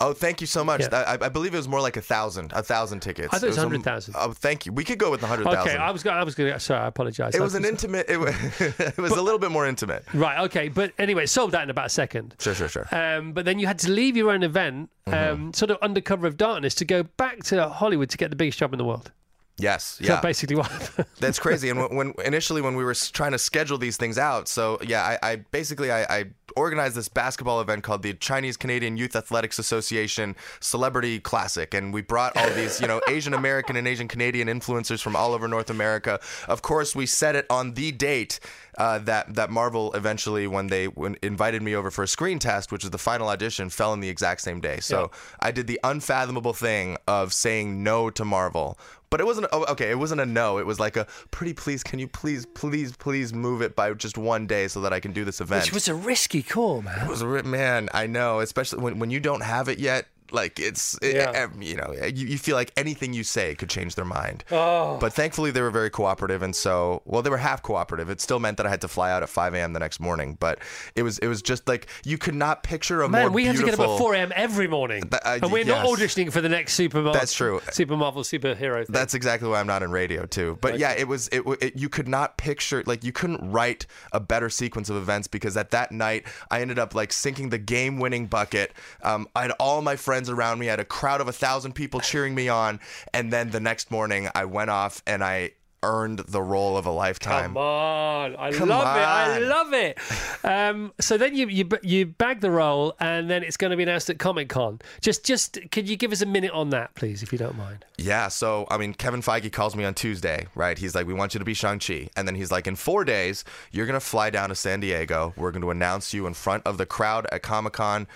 Oh, 0.00 0.12
thank 0.12 0.40
you 0.40 0.46
so 0.46 0.62
much. 0.62 0.82
Yeah. 0.82 1.16
I, 1.20 1.24
I 1.26 1.28
believe 1.28 1.52
it 1.54 1.56
was 1.56 1.66
more 1.66 1.80
like 1.80 1.96
a 1.96 2.00
thousand, 2.00 2.52
a 2.54 2.62
thousand 2.62 3.00
tickets. 3.00 3.34
I 3.34 3.38
thought 3.38 3.46
it 3.46 3.48
was 3.48 3.56
a- 3.58 3.62
100,000. 3.62 4.14
Oh, 4.16 4.30
thank 4.30 4.64
you. 4.64 4.70
We 4.72 4.84
could 4.84 4.96
go 5.00 5.10
with 5.10 5.20
the 5.20 5.26
hundred 5.26 5.46
thousand. 5.46 5.72
Okay, 5.72 5.76
I 5.76 5.90
was 5.90 6.06
I 6.06 6.22
was 6.22 6.36
going. 6.36 6.52
to 6.52 6.60
Sorry, 6.60 6.80
I 6.80 6.86
apologise. 6.86 7.34
It 7.34 7.40
was 7.40 7.56
an 7.56 7.64
intimate. 7.64 8.08
It 8.08 8.16
was, 8.18 8.32
it 8.60 8.96
was 8.96 9.10
a 9.10 9.20
little 9.20 9.40
bit 9.40 9.50
more 9.50 9.66
intimate. 9.66 10.04
right. 10.14 10.44
Okay, 10.44 10.68
but 10.68 10.92
anyway, 11.00 11.26
solved 11.26 11.52
that 11.54 11.64
in 11.64 11.70
about 11.70 11.86
a 11.86 11.90
second. 11.90 12.36
Sure, 12.38 12.54
sure, 12.54 12.68
sure. 12.68 12.86
Um, 12.92 13.32
but 13.32 13.44
then 13.44 13.58
you 13.58 13.66
had 13.66 13.80
to 13.80 13.90
leave 13.90 14.16
your 14.16 14.30
own 14.30 14.44
event, 14.44 14.88
um, 15.08 15.12
Mm-hmm. 15.14 15.50
sort 15.54 15.72
of 15.72 15.78
under 15.82 16.00
cover 16.00 16.28
of 16.28 16.36
darkness, 16.36 16.76
to 16.76 16.84
go 16.84 17.02
back 17.02 17.42
to 17.44 17.68
Hollywood 17.68 18.08
to 18.10 18.16
get 18.16 18.30
the 18.30 18.36
biggest 18.36 18.60
job 18.60 18.72
in 18.72 18.78
the 18.78 18.84
world. 18.84 19.10
Yes, 19.58 19.98
yeah. 20.00 20.08
that 20.14 20.22
basically 20.22 20.54
what? 20.56 20.70
That's 21.18 21.40
crazy. 21.40 21.68
And 21.68 21.80
when, 21.80 21.96
when 21.96 22.14
initially 22.24 22.62
when 22.62 22.76
we 22.76 22.84
were 22.84 22.94
trying 22.94 23.32
to 23.32 23.38
schedule 23.38 23.76
these 23.76 23.96
things 23.96 24.16
out, 24.16 24.46
so 24.46 24.78
yeah, 24.82 25.18
I, 25.22 25.30
I 25.32 25.36
basically 25.50 25.90
I, 25.90 26.02
I 26.02 26.24
organized 26.56 26.94
this 26.94 27.08
basketball 27.08 27.60
event 27.60 27.82
called 27.82 28.02
the 28.02 28.14
Chinese 28.14 28.56
Canadian 28.56 28.96
Youth 28.96 29.16
Athletics 29.16 29.58
Association 29.58 30.36
Celebrity 30.60 31.18
Classic, 31.18 31.74
and 31.74 31.92
we 31.92 32.02
brought 32.02 32.36
all 32.36 32.48
these 32.50 32.80
you 32.80 32.86
know 32.86 33.00
Asian 33.08 33.34
American 33.34 33.74
and 33.74 33.88
Asian 33.88 34.06
Canadian 34.06 34.46
influencers 34.46 35.02
from 35.02 35.16
all 35.16 35.34
over 35.34 35.48
North 35.48 35.70
America. 35.70 36.20
Of 36.46 36.62
course, 36.62 36.94
we 36.94 37.06
set 37.06 37.34
it 37.34 37.46
on 37.50 37.74
the 37.74 37.90
date. 37.90 38.38
Uh, 38.78 38.98
that 39.00 39.34
that 39.34 39.50
Marvel 39.50 39.92
eventually, 39.94 40.46
when 40.46 40.68
they 40.68 40.86
when 40.86 41.16
invited 41.20 41.62
me 41.62 41.74
over 41.74 41.90
for 41.90 42.04
a 42.04 42.08
screen 42.08 42.38
test, 42.38 42.70
which 42.70 42.84
is 42.84 42.90
the 42.90 42.98
final 42.98 43.28
audition, 43.28 43.70
fell 43.70 43.92
in 43.92 43.98
the 43.98 44.08
exact 44.08 44.40
same 44.40 44.60
day. 44.60 44.78
So 44.78 45.10
I 45.40 45.50
did 45.50 45.66
the 45.66 45.80
unfathomable 45.82 46.52
thing 46.52 46.96
of 47.08 47.34
saying 47.34 47.82
no 47.82 48.08
to 48.10 48.24
Marvel, 48.24 48.78
but 49.10 49.20
it 49.20 49.24
wasn't 49.24 49.48
oh, 49.52 49.64
okay. 49.70 49.90
It 49.90 49.98
wasn't 49.98 50.20
a 50.20 50.26
no. 50.26 50.58
It 50.58 50.66
was 50.66 50.78
like 50.78 50.96
a 50.96 51.08
pretty 51.32 51.54
please. 51.54 51.82
Can 51.82 51.98
you 51.98 52.06
please, 52.06 52.46
please, 52.46 52.96
please 52.96 53.34
move 53.34 53.62
it 53.62 53.74
by 53.74 53.92
just 53.94 54.16
one 54.16 54.46
day 54.46 54.68
so 54.68 54.80
that 54.82 54.92
I 54.92 55.00
can 55.00 55.12
do 55.12 55.24
this 55.24 55.40
event? 55.40 55.64
Which 55.64 55.72
was 55.72 55.88
a 55.88 55.94
risky 55.94 56.42
call, 56.42 56.82
man. 56.82 57.06
It 57.06 57.08
was 57.08 57.22
a 57.22 57.42
man. 57.42 57.88
I 57.92 58.06
know, 58.06 58.38
especially 58.40 58.80
when 58.80 59.00
when 59.00 59.10
you 59.10 59.18
don't 59.18 59.42
have 59.42 59.68
it 59.68 59.80
yet. 59.80 60.06
Like 60.32 60.58
it's, 60.58 60.98
it- 61.02 61.16
Yeah. 61.16 61.48
you 61.58 61.76
know, 61.76 61.92
you, 61.92 62.26
you 62.26 62.38
feel 62.38 62.56
like 62.56 62.72
anything 62.76 63.12
you 63.12 63.24
say 63.24 63.54
could 63.54 63.68
change 63.70 63.94
their 63.94 64.04
mind. 64.04 64.44
Oh. 64.50 64.98
But 64.98 65.12
thankfully, 65.12 65.50
they 65.50 65.60
were 65.60 65.70
very 65.70 65.90
cooperative, 65.90 66.42
and 66.42 66.54
so 66.54 67.02
well, 67.04 67.22
they 67.22 67.30
were 67.30 67.38
half 67.38 67.62
cooperative. 67.62 68.10
It 68.10 68.20
still 68.20 68.38
meant 68.38 68.56
that 68.58 68.66
I 68.66 68.70
had 68.70 68.80
to 68.82 68.88
fly 68.88 69.10
out 69.10 69.22
at 69.22 69.28
5 69.28 69.54
a.m. 69.54 69.72
the 69.72 69.80
next 69.80 70.00
morning, 70.00 70.36
but 70.38 70.58
it 70.94 71.02
was 71.02 71.18
it 71.18 71.28
was 71.28 71.42
just 71.42 71.68
like 71.68 71.86
you 72.04 72.18
could 72.18 72.34
not 72.34 72.62
picture 72.62 73.02
a 73.02 73.08
more 73.08 73.22
Man, 73.22 73.32
we 73.32 73.44
have 73.46 73.56
to 73.56 73.64
get 73.64 73.74
up 73.74 73.80
at 73.80 73.98
4 73.98 74.14
a.m. 74.14 74.32
every 74.34 74.68
morning. 74.68 75.02
Uh, 75.12 75.38
and 75.42 75.52
we're 75.52 75.64
not 75.64 75.86
auditioning 75.86 76.32
for 76.32 76.40
the 76.40 76.48
next 76.48 76.74
Super 76.74 76.98
Marvel. 76.98 77.12
That's 77.12 77.32
true. 77.32 77.60
Super 77.72 77.96
Marvel 77.96 78.22
superhero 78.22 78.84
thing. 78.84 78.92
That's 78.92 79.14
exactly 79.14 79.48
why 79.48 79.60
I'm 79.60 79.66
not 79.66 79.82
in 79.82 79.90
radio 79.90 80.26
too. 80.26 80.58
But 80.60 80.78
yeah, 80.78 80.92
it 80.92 81.06
was 81.08 81.28
it, 81.28 81.42
it. 81.60 81.76
You 81.76 81.88
could 81.88 82.08
not 82.08 82.36
picture 82.38 82.82
like 82.86 83.04
you 83.04 83.12
couldn't 83.12 83.50
write 83.50 83.86
a 84.12 84.20
better 84.20 84.50
sequence 84.50 84.90
of 84.90 84.96
events 84.96 85.28
because 85.28 85.56
at 85.56 85.70
that 85.70 85.92
night 85.92 86.26
I 86.50 86.60
ended 86.60 86.78
up 86.78 86.94
like 86.94 87.12
sinking 87.12 87.50
the 87.50 87.58
game-winning 87.58 88.26
bucket. 88.26 88.72
Um, 89.02 89.28
I 89.36 89.42
had 89.42 89.52
all 89.60 89.82
my 89.82 89.96
friends 89.96 90.17
around 90.26 90.58
me. 90.58 90.68
I 90.68 90.70
had 90.70 90.80
a 90.80 90.84
crowd 90.84 91.20
of 91.20 91.28
a 91.28 91.32
thousand 91.32 91.74
people 91.74 92.00
cheering 92.00 92.34
me 92.34 92.48
on, 92.48 92.80
and 93.14 93.32
then 93.32 93.50
the 93.50 93.60
next 93.60 93.90
morning 93.90 94.28
I 94.34 94.46
went 94.46 94.70
off 94.70 95.02
and 95.06 95.22
I 95.22 95.52
earned 95.82 96.18
the 96.20 96.42
role 96.42 96.76
of 96.76 96.86
a 96.86 96.90
lifetime. 96.90 97.50
Come 97.50 97.56
on, 97.56 98.36
I 98.36 98.52
Come 98.52 98.68
love 98.68 98.96
it. 98.96 99.00
I 99.00 99.38
love 99.38 99.72
it. 99.72 99.98
Um, 100.44 100.92
so 101.00 101.16
then 101.16 101.34
you 101.34 101.46
you 101.48 101.68
you 101.82 102.06
bag 102.06 102.40
the 102.40 102.50
role, 102.50 102.96
and 103.00 103.30
then 103.30 103.42
it's 103.42 103.56
going 103.56 103.70
to 103.70 103.76
be 103.76 103.82
announced 103.82 104.10
at 104.10 104.18
Comic 104.18 104.48
Con. 104.48 104.80
Just 105.00 105.24
just 105.24 105.58
could 105.70 105.88
you 105.88 105.96
give 105.96 106.12
us 106.12 106.20
a 106.20 106.26
minute 106.26 106.50
on 106.52 106.70
that, 106.70 106.94
please, 106.94 107.22
if 107.22 107.32
you 107.32 107.38
don't 107.38 107.56
mind? 107.56 107.84
Yeah, 107.96 108.28
so 108.28 108.66
I 108.70 108.78
mean, 108.78 108.94
Kevin 108.94 109.22
Feige 109.22 109.52
calls 109.52 109.76
me 109.76 109.84
on 109.84 109.94
Tuesday, 109.94 110.46
right? 110.54 110.78
He's 110.78 110.94
like, 110.94 111.06
"We 111.06 111.14
want 111.14 111.34
you 111.34 111.38
to 111.38 111.44
be 111.44 111.54
Shang 111.54 111.78
Chi," 111.78 112.08
and 112.16 112.26
then 112.26 112.34
he's 112.34 112.50
like, 112.50 112.66
"In 112.66 112.76
four 112.76 113.04
days, 113.04 113.44
you're 113.70 113.86
gonna 113.86 114.00
fly 114.00 114.30
down 114.30 114.48
to 114.48 114.54
San 114.54 114.80
Diego. 114.80 115.32
We're 115.36 115.52
going 115.52 115.62
to 115.62 115.70
announce 115.70 116.12
you 116.12 116.26
in 116.26 116.34
front 116.34 116.66
of 116.66 116.78
the 116.78 116.86
crowd 116.86 117.26
at 117.32 117.42
Comic 117.42 117.74
Con." 117.74 118.06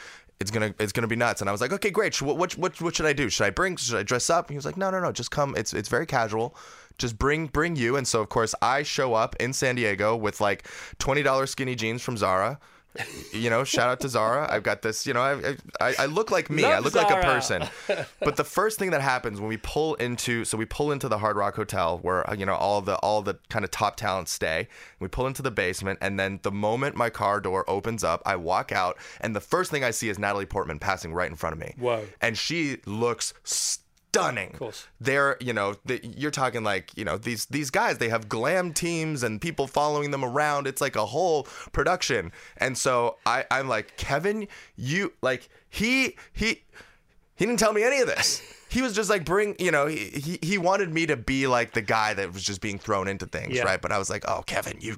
It's 0.42 0.50
gonna 0.50 0.74
it's 0.78 0.92
gonna 0.92 1.06
be 1.06 1.16
nuts, 1.16 1.40
and 1.40 1.48
I 1.48 1.52
was 1.52 1.60
like, 1.60 1.72
okay, 1.72 1.90
great. 1.90 2.20
What 2.20 2.58
what 2.58 2.80
what, 2.80 2.94
should 2.96 3.06
I 3.06 3.12
do? 3.12 3.30
Should 3.30 3.44
I 3.44 3.50
bring? 3.50 3.76
Should 3.76 3.96
I 3.96 4.02
dress 4.02 4.28
up? 4.28 4.46
And 4.46 4.54
he 4.54 4.56
was 4.56 4.66
like, 4.66 4.76
no, 4.76 4.90
no, 4.90 5.00
no, 5.00 5.12
just 5.12 5.30
come. 5.30 5.54
It's 5.56 5.72
it's 5.72 5.88
very 5.88 6.04
casual. 6.04 6.54
Just 6.98 7.16
bring 7.16 7.46
bring 7.46 7.76
you. 7.76 7.96
And 7.96 8.06
so 8.06 8.20
of 8.20 8.28
course 8.28 8.54
I 8.60 8.82
show 8.82 9.14
up 9.14 9.36
in 9.36 9.52
San 9.52 9.76
Diego 9.76 10.16
with 10.16 10.40
like 10.40 10.66
twenty 10.98 11.22
dollars 11.22 11.50
skinny 11.50 11.74
jeans 11.76 12.02
from 12.02 12.16
Zara. 12.16 12.58
You 13.32 13.48
know, 13.48 13.64
shout 13.64 13.88
out 13.88 14.00
to 14.00 14.08
Zara. 14.08 14.46
I've 14.50 14.62
got 14.62 14.82
this. 14.82 15.06
You 15.06 15.14
know, 15.14 15.20
I 15.20 15.56
I, 15.80 15.94
I 16.00 16.06
look 16.06 16.30
like 16.30 16.50
me. 16.50 16.64
I 16.64 16.78
look 16.78 16.94
like 16.94 17.10
a 17.10 17.22
person. 17.22 17.64
But 18.20 18.36
the 18.36 18.44
first 18.44 18.78
thing 18.78 18.90
that 18.90 19.00
happens 19.00 19.40
when 19.40 19.48
we 19.48 19.56
pull 19.56 19.94
into, 19.96 20.44
so 20.44 20.56
we 20.56 20.64
pull 20.64 20.92
into 20.92 21.08
the 21.08 21.18
Hard 21.18 21.36
Rock 21.36 21.56
Hotel 21.56 21.98
where 21.98 22.28
uh, 22.28 22.34
you 22.34 22.46
know 22.46 22.54
all 22.54 22.80
the 22.80 22.96
all 22.96 23.22
the 23.22 23.38
kind 23.48 23.64
of 23.64 23.70
top 23.70 23.96
talent 23.96 24.28
stay. 24.28 24.68
We 25.00 25.08
pull 25.08 25.26
into 25.26 25.42
the 25.42 25.50
basement, 25.50 25.98
and 26.02 26.18
then 26.18 26.40
the 26.42 26.52
moment 26.52 26.96
my 26.96 27.10
car 27.10 27.40
door 27.40 27.68
opens 27.68 28.04
up, 28.04 28.22
I 28.24 28.36
walk 28.36 28.72
out, 28.72 28.98
and 29.20 29.34
the 29.34 29.40
first 29.40 29.70
thing 29.70 29.84
I 29.84 29.90
see 29.90 30.08
is 30.08 30.18
Natalie 30.18 30.46
Portman 30.46 30.78
passing 30.78 31.12
right 31.12 31.28
in 31.30 31.36
front 31.36 31.54
of 31.54 31.58
me. 31.60 31.74
Whoa. 31.78 32.04
And 32.20 32.36
she 32.36 32.78
looks 32.86 33.34
stunning. 34.12 34.50
Of 34.52 34.58
course. 34.58 34.86
They're, 35.00 35.36
you 35.40 35.52
know, 35.52 35.74
the, 35.86 36.00
you're 36.04 36.30
talking 36.30 36.62
like, 36.62 36.96
you 36.96 37.04
know, 37.04 37.16
these 37.16 37.46
these 37.46 37.70
guys, 37.70 37.98
they 37.98 38.08
have 38.10 38.28
glam 38.28 38.72
teams 38.74 39.22
and 39.22 39.40
people 39.40 39.66
following 39.66 40.10
them 40.10 40.24
around. 40.24 40.66
It's 40.66 40.80
like 40.80 40.96
a 40.96 41.06
whole 41.06 41.44
production. 41.72 42.32
And 42.58 42.76
so 42.76 43.16
I, 43.24 43.44
I'm 43.50 43.68
like, 43.68 43.96
Kevin, 43.96 44.48
you 44.76 45.12
like 45.22 45.48
he 45.70 46.16
he 46.32 46.62
he 47.36 47.46
didn't 47.46 47.58
tell 47.58 47.72
me 47.72 47.82
any 47.82 48.00
of 48.00 48.06
this. 48.06 48.42
He 48.68 48.82
was 48.82 48.94
just 48.94 49.08
like 49.10 49.24
bring, 49.24 49.56
you 49.58 49.70
know, 49.70 49.86
he, 49.86 49.96
he 50.08 50.38
he 50.42 50.58
wanted 50.58 50.92
me 50.92 51.06
to 51.06 51.16
be 51.16 51.46
like 51.46 51.72
the 51.72 51.82
guy 51.82 52.14
that 52.14 52.32
was 52.32 52.42
just 52.42 52.60
being 52.60 52.78
thrown 52.78 53.08
into 53.08 53.26
things, 53.26 53.54
Yeah. 53.54 53.62
right? 53.64 53.80
But 53.80 53.92
I 53.92 53.98
was 53.98 54.10
like, 54.10 54.24
oh, 54.28 54.42
Kevin, 54.46 54.76
you 54.80 54.96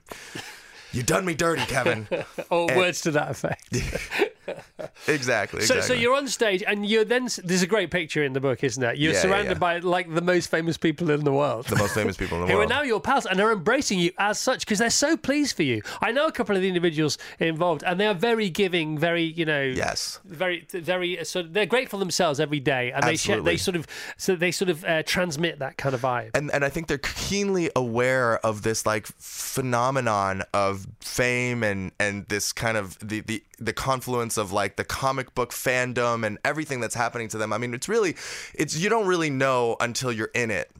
you 0.92 1.02
done 1.02 1.24
me 1.24 1.34
dirty, 1.34 1.64
Kevin. 1.66 2.08
Or 2.50 2.66
words 2.66 3.00
to 3.02 3.10
that 3.12 3.30
effect. 3.30 3.68
exactly. 5.08 5.62
So, 5.62 5.80
so 5.80 5.92
you're 5.94 6.14
on 6.14 6.28
stage, 6.28 6.62
and 6.66 6.86
you're 6.86 7.04
then. 7.04 7.28
There's 7.42 7.62
a 7.62 7.66
great 7.66 7.90
picture 7.90 8.22
in 8.24 8.32
the 8.32 8.40
book, 8.40 8.62
isn't 8.64 8.82
it? 8.82 8.96
You're 8.98 9.12
Yeah, 9.12 9.16
yeah, 9.18 9.22
surrounded 9.22 9.52
yeah. 9.52 9.58
by 9.58 9.78
like 9.78 10.12
the 10.14 10.20
most 10.20 10.50
famous 10.50 10.76
people 10.76 11.10
in 11.10 11.24
the 11.24 11.32
world. 11.32 11.66
the 11.66 11.76
most 11.76 11.94
famous 11.94 12.16
people 12.16 12.38
in 12.40 12.46
the 12.46 12.48
who 12.52 12.58
world. 12.58 12.70
are 12.70 12.74
now 12.74 12.82
your 12.82 13.00
pals 13.00 13.26
and 13.26 13.40
are 13.40 13.52
embracing 13.52 13.98
you 13.98 14.10
as 14.18 14.38
such 14.38 14.60
because 14.60 14.78
they're 14.78 14.90
so 14.90 15.16
pleased 15.16 15.56
for 15.56 15.62
you. 15.62 15.82
I 16.02 16.12
know 16.12 16.26
a 16.26 16.32
couple 16.32 16.56
of 16.56 16.62
the 16.62 16.68
individuals 16.68 17.18
involved, 17.38 17.82
and 17.84 17.98
they 18.00 18.06
are 18.06 18.14
very 18.14 18.50
giving, 18.50 18.98
very 18.98 19.22
you 19.24 19.44
know, 19.44 19.62
Yes. 19.62 20.20
very 20.24 20.66
very 20.72 21.18
So 21.24 21.42
they're 21.42 21.66
grateful 21.66 21.98
themselves 21.98 22.40
every 22.40 22.60
day, 22.60 22.92
and 22.92 23.02
they 23.04 23.16
share, 23.16 23.36
Absolutely. 23.36 23.52
they 23.52 23.56
sort 23.56 23.76
of 23.76 23.86
so 24.16 24.36
they 24.36 24.50
sort 24.50 24.68
of 24.70 24.84
uh, 24.84 25.02
transmit 25.04 25.58
that 25.60 25.76
kind 25.76 25.94
of 25.94 26.00
vibe. 26.02 26.30
and 26.34 26.50
and 26.52 26.64
I 26.64 26.68
think 26.68 26.86
they're 26.88 26.98
keenly 26.98 27.70
aware 27.76 28.38
of 28.44 28.62
this 28.62 28.84
like 28.86 29.06
phenomenon 29.54 30.42
of 30.52 30.86
fame 31.00 31.62
and 31.62 31.92
and 32.00 32.26
this 32.28 32.52
kind 32.52 32.76
of 32.76 32.98
the 32.98 33.20
the 33.20 33.42
the 33.58 33.72
confluence 33.72 34.36
of 34.36 34.52
like 34.52 34.76
the 34.76 34.84
comic 34.84 35.34
book 35.34 35.52
fandom 35.52 36.24
and 36.26 36.38
everything 36.44 36.80
that's 36.80 36.94
happening 36.94 37.28
to 37.28 37.38
them. 37.38 37.52
I 37.52 37.58
mean, 37.58 37.74
it's 37.74 37.88
really 37.88 38.16
it's 38.54 38.76
you 38.76 38.88
don't 38.88 39.06
really 39.06 39.30
know 39.30 39.76
until 39.80 40.12
you're 40.12 40.30
in 40.34 40.50
it. 40.50 40.70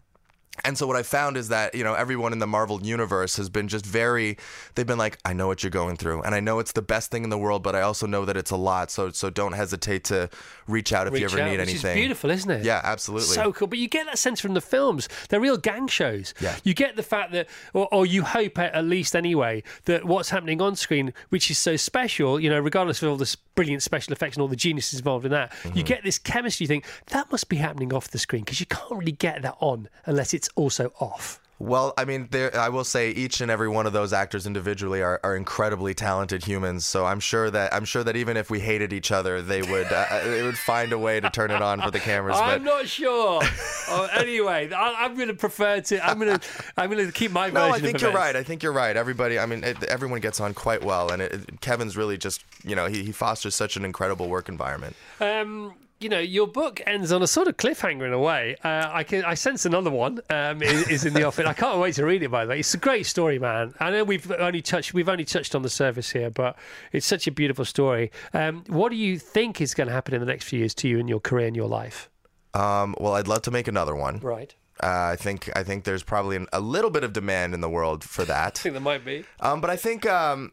And 0.63 0.79
so 0.79 0.87
what 0.87 0.97
I 0.97 1.03
found 1.03 1.37
is 1.37 1.49
that 1.49 1.75
you 1.75 1.83
know 1.83 1.95
everyone 1.95 2.33
in 2.33 2.39
the 2.39 2.47
Marvel 2.47 2.81
universe 2.81 3.37
has 3.37 3.49
been 3.49 3.67
just 3.69 3.85
very. 3.85 4.37
They've 4.75 4.87
been 4.87 4.99
like, 4.99 5.19
I 5.25 5.33
know 5.33 5.47
what 5.49 5.63
you're 5.63 5.71
going 5.71 5.97
through, 5.97 6.23
and 6.23 6.35
I 6.35 6.41
know 6.41 6.59
it's 6.61 6.73
the 6.73 6.83
best 6.83 7.11
thing 7.11 7.25
in 7.25 7.31
the 7.31 7.39
world, 7.39 7.63
but 7.63 7.75
I 7.75 7.81
also 7.81 8.07
know 8.07 8.25
that 8.25 8.37
it's 8.37 8.51
a 8.53 8.57
lot. 8.57 8.91
So 8.91 9.11
so 9.11 9.31
don't 9.31 9.53
hesitate 9.53 10.05
to 10.05 10.31
reach 10.69 10.93
out 10.93 11.07
if 11.09 11.19
you 11.19 11.25
ever 11.27 11.41
out, 11.41 11.51
need 11.51 11.59
which 11.59 11.69
anything. 11.71 11.91
is 11.91 11.97
beautiful, 11.97 12.31
isn't 12.31 12.51
it? 12.51 12.65
Yeah, 12.65 12.81
absolutely. 12.85 13.27
So 13.35 13.53
cool, 13.53 13.67
but 13.69 13.79
you 13.79 13.89
get 13.89 14.07
that 14.07 14.19
sense 14.19 14.41
from 14.41 14.55
the 14.55 14.61
films. 14.61 15.09
They're 15.29 15.41
real 15.41 15.57
gang 15.57 15.89
shows. 15.89 16.33
Yeah. 16.41 16.57
You 16.63 16.73
get 16.73 16.97
the 16.97 17.03
fact 17.03 17.33
that, 17.33 17.49
or, 17.73 17.89
or 17.93 18.07
you 18.07 18.23
hope 18.23 18.59
at, 18.59 18.85
least 18.85 19.17
anyway, 19.17 19.63
that 19.87 20.05
what's 20.05 20.31
happening 20.31 20.63
on 20.63 20.77
screen, 20.77 21.13
which 21.31 21.51
is 21.51 21.59
so 21.59 21.77
special, 21.77 22.39
you 22.41 22.49
know, 22.49 22.59
regardless 22.61 23.03
of 23.03 23.11
all 23.11 23.17
the 23.17 23.23
s- 23.25 23.37
brilliant 23.57 23.83
special 23.83 24.13
effects 24.13 24.37
and 24.37 24.43
all 24.43 24.49
the 24.49 24.57
geniuses 24.57 25.01
involved 25.01 25.25
in 25.27 25.33
that, 25.33 25.53
Mm-hmm. 25.65 25.77
you 25.79 25.83
get 25.85 26.03
this 26.05 26.19
chemistry. 26.19 26.67
thing. 26.67 26.83
that 27.09 27.31
must 27.33 27.49
be 27.49 27.57
happening 27.57 27.93
off 27.93 28.09
the 28.09 28.19
screen 28.19 28.43
because 28.45 28.61
you 28.61 28.67
can't 28.67 28.91
really 28.93 29.13
get 29.13 29.43
that 29.43 29.57
on 29.61 29.89
unless 30.07 30.33
it's 30.35 30.44
also 30.55 30.93
off. 31.01 31.41
Well, 31.61 31.95
I 31.97 32.05
mean, 32.05 32.27
there, 32.33 32.55
I 32.59 32.69
will 32.69 32.83
say 32.85 33.13
each 33.13 33.41
and 33.41 33.49
every 33.49 33.69
one 33.69 33.87
of 33.87 33.93
those 33.93 34.13
actors 34.13 34.45
individually 34.45 35.01
are, 35.03 35.21
are 35.23 35.37
incredibly 35.37 35.95
talented 35.95 36.45
humans. 36.45 36.85
So 36.85 37.07
I'm 37.07 37.21
sure 37.21 37.49
that 37.49 37.73
I'm 37.73 37.85
sure 37.85 38.03
that 38.03 38.17
even 38.17 38.37
if 38.37 38.51
we 38.51 38.59
hated 38.59 38.93
each 38.93 39.13
other, 39.13 39.41
they 39.41 39.63
would 39.63 39.87
uh, 39.91 40.21
they 40.25 40.43
would 40.43 40.59
find 40.59 40.93
a 40.93 40.99
way 40.99 41.21
to 41.21 41.31
turn 41.31 41.53
it 41.53 41.63
on 41.63 41.81
for 41.81 41.93
the 41.93 42.01
cameras. 42.01 42.37
I'm 42.39 42.65
not 42.65 42.89
sure. 42.89 43.41
oh, 43.89 44.09
anyway, 44.15 44.69
I, 44.73 45.05
I'm 45.05 45.15
going 45.15 45.29
to 45.29 45.35
prefer 45.35 45.81
to. 45.81 46.05
I'm 46.07 46.19
going 46.19 46.39
to. 46.39 46.47
I'm 46.77 46.91
going 46.91 47.07
to 47.07 47.13
keep 47.13 47.31
my 47.31 47.51
version. 47.51 47.55
no, 47.55 47.73
I 47.73 47.77
of 47.77 47.83
think 47.83 48.01
you're 48.01 48.11
events. 48.11 48.25
right. 48.25 48.37
I 48.37 48.43
think 48.43 48.63
you're 48.65 48.73
right. 48.73 48.97
Everybody, 48.97 49.39
I 49.39 49.47
mean, 49.47 49.63
it, 49.63 49.81
everyone 49.85 50.21
gets 50.21 50.41
on 50.41 50.55
quite 50.55 50.83
well, 50.83 51.13
and 51.13 51.23
it, 51.23 51.33
it- 51.35 51.61
Kevin's 51.61 51.97
really 51.97 52.19
just 52.19 52.43
you 52.65 52.75
know 52.75 52.87
he, 52.87 53.05
he 53.05 53.13
fosters 53.13 53.55
such 53.55 53.77
an 53.77 53.85
incredible 53.85 54.29
work 54.29 54.49
environment. 54.49 54.97
Um, 55.21 55.75
you 56.01 56.09
know, 56.09 56.19
your 56.19 56.47
book 56.47 56.81
ends 56.87 57.13
on 57.13 57.23
a 57.23 57.27
sort 57.27 57.49
of 57.49 57.57
cliffhanger 57.57 58.07
in 58.07 58.13
a 58.13 58.19
way. 58.19 58.57
Uh, 58.63 58.91
I 58.93 59.05
can, 59.05 59.25
I 59.25 59.35
sense 59.35 59.65
another 59.65 59.91
one 59.91 60.21
um, 60.31 60.63
is, 60.63 60.89
is 60.89 61.05
in 61.05 61.15
the 61.15 61.23
offing. 61.27 61.47
I 61.47 61.53
can't 61.53 61.79
wait 61.79 61.95
to 61.95 62.05
read 62.05 62.23
it. 62.23 62.31
By 62.31 62.45
the 62.45 62.51
way, 62.51 62.61
it's 62.61 62.75
a 62.75 62.79
great 62.79 63.07
story, 63.07 63.39
man. 63.39 63.75
I 63.81 63.91
know 63.91 64.05
we've 64.05 64.31
only 64.33 64.61
touched, 64.61 64.93
we've 64.93 65.09
only 65.09 65.25
touched 65.25 65.55
on 65.55 65.63
the 65.63 65.71
surface 65.71 66.11
here, 66.11 66.31
but 66.31 66.57
it's 66.93 67.07
such 67.07 67.27
a 67.27 67.31
beautiful 67.31 67.65
story. 67.65 68.11
Um, 68.33 68.65
what 68.67 68.91
do 68.91 68.97
you 68.97 69.19
think 69.19 69.61
is 69.61 69.75
going 69.75 69.87
to 69.87 69.93
happen 69.93 70.15
in 70.15 70.21
the 70.21 70.27
next 70.27 70.45
few 70.45 70.59
years 70.59 70.75
to 70.75 70.89
you 70.89 70.99
in 70.99 71.09
your 71.09 71.21
career 71.21 71.47
and 71.47 71.57
your 71.57 71.69
life? 71.69 72.11
Um, 72.55 72.95
well, 72.99 73.15
I'd 73.15 73.29
love 73.29 73.43
to 73.43 73.51
make 73.51 73.69
another 73.69 73.95
one. 73.95 74.19
Right. 74.21 74.55
Uh, 74.83 75.13
I 75.13 75.17
think 75.17 75.51
I 75.55 75.63
think 75.63 75.85
there's 75.85 76.03
probably 76.03 76.37
an, 76.37 76.47
a 76.53 76.61
little 76.61 76.91
bit 76.91 77.05
of 77.05 77.13
demand 77.13 77.55
in 77.55 77.61
the 77.61 77.69
world 77.69 78.03
for 78.05 78.25
that. 78.27 78.59
I 78.59 78.63
think 78.63 78.73
there 78.75 78.81
might 78.81 79.05
be. 79.05 79.25
Um, 79.41 79.61
but 79.61 79.71
I 79.71 79.77
think, 79.77 80.07
um, 80.07 80.53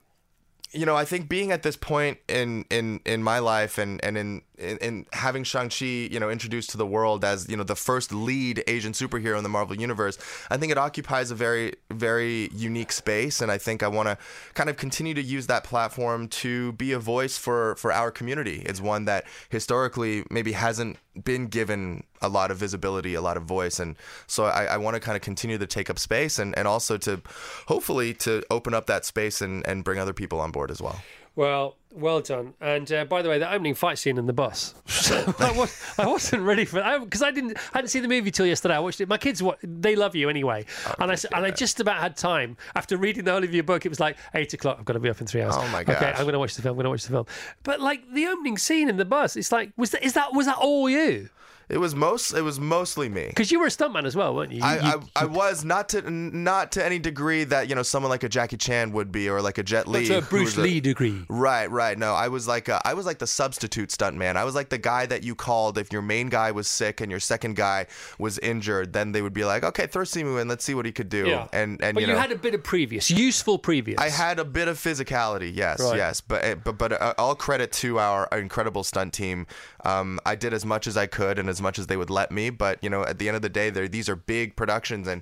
you 0.71 0.86
know, 0.86 0.95
I 0.95 1.06
think 1.06 1.27
being 1.27 1.51
at 1.51 1.63
this 1.63 1.75
point 1.75 2.19
in 2.27 2.65
in 2.69 3.01
in 3.06 3.23
my 3.23 3.39
life 3.39 3.77
and 3.77 4.04
and 4.04 4.17
in 4.17 4.41
in, 4.62 4.78
in 4.78 5.06
having 5.13 5.43
Shang 5.43 5.69
Chi, 5.69 5.86
you 5.86 6.19
know, 6.19 6.30
introduced 6.30 6.69
to 6.71 6.78
the 6.78 6.86
world 6.86 7.26
as 7.26 7.50
you 7.50 7.58
know 7.58 7.63
the 7.63 7.76
first 7.76 8.13
lead 8.13 8.63
Asian 8.67 8.93
superhero 8.93 9.38
in 9.38 9.43
the 9.43 9.50
Marvel 9.50 9.76
universe, 9.76 10.17
I 10.50 10.58
think 10.58 10.71
it 10.71 10.78
occupies 10.78 11.32
a 11.32 11.36
very 11.36 11.74
very 11.89 12.50
unique 12.54 12.91
space, 12.91 13.41
and 13.41 13.52
I 13.52 13.58
think 13.58 13.84
I 13.84 13.88
want 13.88 14.08
to 14.08 14.17
kind 14.54 14.69
of 14.69 14.78
continue 14.78 15.13
to 15.13 15.21
use 15.21 15.47
that 15.47 15.63
platform 15.63 16.28
to 16.28 16.74
be 16.74 16.91
a 16.91 17.00
voice 17.00 17.38
for 17.38 17.76
for 17.76 17.91
our 17.91 18.12
community. 18.12 18.62
It's 18.65 18.82
one 18.82 19.06
that 19.06 19.26
historically 19.50 20.24
maybe 20.30 20.52
hasn't 20.52 20.97
been 21.24 21.47
given 21.47 22.04
a 22.21 22.30
lot 22.30 22.52
of 22.52 22.58
visibility, 22.58 23.15
a 23.15 23.21
lot 23.21 23.36
of 23.36 23.43
voice, 23.43 23.80
and 23.80 23.95
so 24.28 24.45
I, 24.45 24.65
I 24.65 24.78
want 24.78 24.95
to 24.95 25.00
kind 25.00 25.15
of 25.15 25.21
continue 25.21 25.58
to 25.58 25.67
take 25.67 25.89
up 25.89 26.00
space 26.00 26.39
and, 26.39 26.58
and 26.58 26.67
also 26.67 26.97
to 26.97 27.21
hopefully 27.67 28.13
to 28.15 28.43
open 28.50 28.74
up 28.74 28.86
that 28.88 29.06
space 29.06 29.41
and, 29.41 29.65
and 29.67 29.84
bring 29.84 30.00
other 30.00 30.13
people 30.13 30.39
on 30.39 30.52
board 30.52 30.71
as 30.71 30.82
well. 30.82 31.02
Well, 31.36 31.78
well 31.94 32.20
done. 32.20 32.54
And 32.60 32.91
uh, 32.91 33.06
by 33.06 33.22
the 33.22 33.30
way, 33.30 33.39
the 33.39 33.52
opening 33.52 33.74
fight 33.74 33.98
scene 33.98 34.17
in 34.17 34.26
the 34.26 34.34
bus. 34.34 34.74
I, 35.39 35.54
was, 35.56 35.82
I 35.98 36.06
wasn't 36.06 36.44
ready 36.44 36.65
for 36.65 36.76
that 36.82 37.00
because 37.00 37.22
I 37.24 37.32
didn't. 37.32 37.58
I 37.58 37.78
hadn't 37.78 37.88
seen 37.88 38.02
the 38.02 38.10
movie 38.10 38.32
till 38.32 38.46
yesterday. 38.46 38.76
I 38.76 38.80
watched 38.80 39.00
it. 39.00 39.08
My 39.08 39.17
kids, 39.17 39.41
wa- 39.41 39.56
they 39.63 39.96
love 39.96 40.13
you 40.13 40.30
anyway. 40.30 40.65
and 41.00 41.10
I 41.10 41.13
s- 41.13 41.26
and 41.26 41.46
I 41.46 41.52
just 41.52 41.80
about 41.80 41.98
had 42.02 42.17
time 42.17 42.58
after 42.76 42.98
reading 42.98 43.24
the 43.24 43.32
whole 43.32 43.44
of 43.44 43.54
your 43.54 43.63
book. 43.63 43.86
It 43.86 43.89
was 43.89 44.00
like 44.02 44.17
eight 44.36 44.54
o'clock. 44.54 44.78
I've 44.80 44.86
got 44.86 44.94
to 44.94 45.00
be 45.00 45.10
up 45.10 45.22
in 45.22 45.28
three 45.28 45.41
hours. 45.41 45.56
Oh, 45.58 45.67
my 45.70 45.84
god! 45.86 45.96
Okay. 45.98 46.12
I'm 46.12 46.24
going 46.24 46.34
to 46.34 46.39
watch 46.39 46.56
the 46.56 46.62
film. 46.62 46.74
I'm 46.74 46.78
going 46.78 46.84
to 46.86 46.89
watch 46.89 47.04
the 47.04 47.12
film. 47.12 47.26
But 47.63 47.80
like 47.80 48.12
the 48.13 48.28
opening 48.28 48.58
scene 48.58 48.89
in 48.89 48.98
the 48.98 49.06
bus, 49.06 49.38
it's 49.38 49.52
like 49.54 49.72
was 49.78 49.91
that 49.91 50.04
is 50.04 50.13
that 50.13 50.34
was 50.34 50.48
that 50.48 50.58
all 50.58 50.89
you? 50.89 51.30
It 51.71 51.77
was 51.79 51.95
most 51.95 52.34
it 52.34 52.41
was 52.41 52.60
mostly 52.60 53.07
me. 53.10 53.27
Because 53.27 53.51
you 53.51 53.60
were 53.60 53.67
a 53.67 53.69
stuntman 53.69 54.05
as 54.05 54.15
well, 54.15 54.36
weren't 54.36 54.51
you? 54.51 54.57
You- 54.60 54.63
I, 54.65 54.75
you- 54.95 55.03
I, 55.15 55.21
I 55.23 55.25
was 55.25 55.63
not 55.63 55.89
to 55.89 56.10
not 56.12 56.73
to 56.73 56.86
any 56.86 56.99
degree 56.99 57.43
that 57.45 57.69
you 57.69 57.75
know 57.75 57.84
someone 57.84 58.10
like 58.10 58.23
a 58.23 58.29
Jackie 58.29 58.57
Chan 58.57 58.91
would 58.91 59.12
be 59.12 59.29
or 59.29 59.41
like 59.41 59.57
a 59.57 59.63
Jet 59.63 59.88
Li. 59.88 60.05
to 60.07 60.17
a 60.17 60.21
Bruce 60.21 60.55
was 60.55 60.57
a- 60.57 60.62
Lee 60.62 60.79
degree. 60.81 61.23
Right, 61.29 61.69
right. 61.71 61.97
No, 61.97 62.13
I 62.13 62.27
was 62.27 62.47
like 62.47 62.67
a, 62.67 62.81
I 62.86 62.93
was 62.93 63.05
like 63.05 63.19
the 63.19 63.27
substitute 63.27 63.89
stuntman. 63.89 64.36
I 64.36 64.43
was 64.43 64.53
like 64.53 64.69
the 64.69 64.77
guy 64.77 65.05
that 65.05 65.23
you 65.23 65.34
called 65.34 65.77
if 65.77 65.93
your 65.93 66.01
main 66.01 66.27
guy 66.29 66.51
was 66.51 66.67
sick 66.67 66.99
and 67.01 67.10
your 67.10 67.19
second 67.21 67.55
guy 67.55 67.88
was 68.19 68.38
injured. 68.39 68.91
Then 68.93 69.13
they 69.13 69.21
would 69.21 69.34
be 69.34 69.45
like, 69.45 69.63
okay, 69.63 69.88
throw 69.88 70.03
Simu 70.03 70.41
in. 70.41 70.47
Let's 70.49 70.65
see 70.65 70.73
what 70.75 70.86
he 70.86 70.91
could 70.91 71.10
do. 71.10 71.25
Yeah. 71.27 71.47
And 71.53 71.81
and 71.81 71.93
But 71.95 72.01
you 72.03 72.10
you, 72.10 72.15
had 72.15 72.31
a 72.31 72.36
bit 72.36 72.53
of 72.53 72.63
previous, 72.63 73.10
useful 73.10 73.57
previous. 73.57 73.97
I 73.99 74.10
had 74.10 74.39
a 74.39 74.45
bit 74.45 74.67
of 74.67 74.77
physicality, 74.77 75.51
yes, 75.55 75.79
Right. 75.79 75.95
yes, 75.97 76.19
but 76.21 76.43
eh, 76.43 76.55
but 76.55 76.77
but 76.77 76.91
uh, 77.01 77.13
all 77.17 77.36
credit 77.36 77.71
to 77.73 77.99
our 77.99 78.27
incredible 78.34 78.84
stunt 78.84 79.13
team. 79.13 79.47
Um, 79.86 80.19
I 80.25 80.36
did 80.36 80.53
as 80.53 80.65
much 80.65 80.86
as 80.88 80.97
I 80.97 81.07
could 81.07 81.39
and 81.39 81.49
as 81.49 81.61
much 81.62 81.80
as 81.80 81.88
they 81.88 81.97
would 81.97 82.10
let 82.10 82.32
me. 82.32 82.50
But 82.50 82.84
you 82.84 82.89
know, 82.89 83.04
at 83.06 83.19
the 83.19 83.28
end 83.28 83.36
of 83.36 83.41
the 83.41 83.50
day, 83.50 83.69
these 83.69 84.10
are 84.10 84.15
big 84.15 84.56
productions, 84.56 85.08
and 85.08 85.21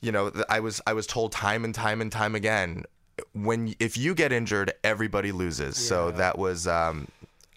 you 0.00 0.12
know, 0.12 0.32
I 0.48 0.60
was 0.60 0.80
I 0.86 0.92
was 0.92 1.06
told 1.06 1.32
time 1.32 1.64
and 1.64 1.74
time 1.74 2.00
and 2.00 2.10
time 2.10 2.34
again, 2.34 2.84
when 3.32 3.74
if 3.80 3.96
you 3.96 4.14
get 4.14 4.32
injured, 4.32 4.72
everybody 4.82 5.32
loses. 5.32 5.76
So 5.76 6.10
that 6.12 6.38
was. 6.38 6.66
Um, 6.66 7.08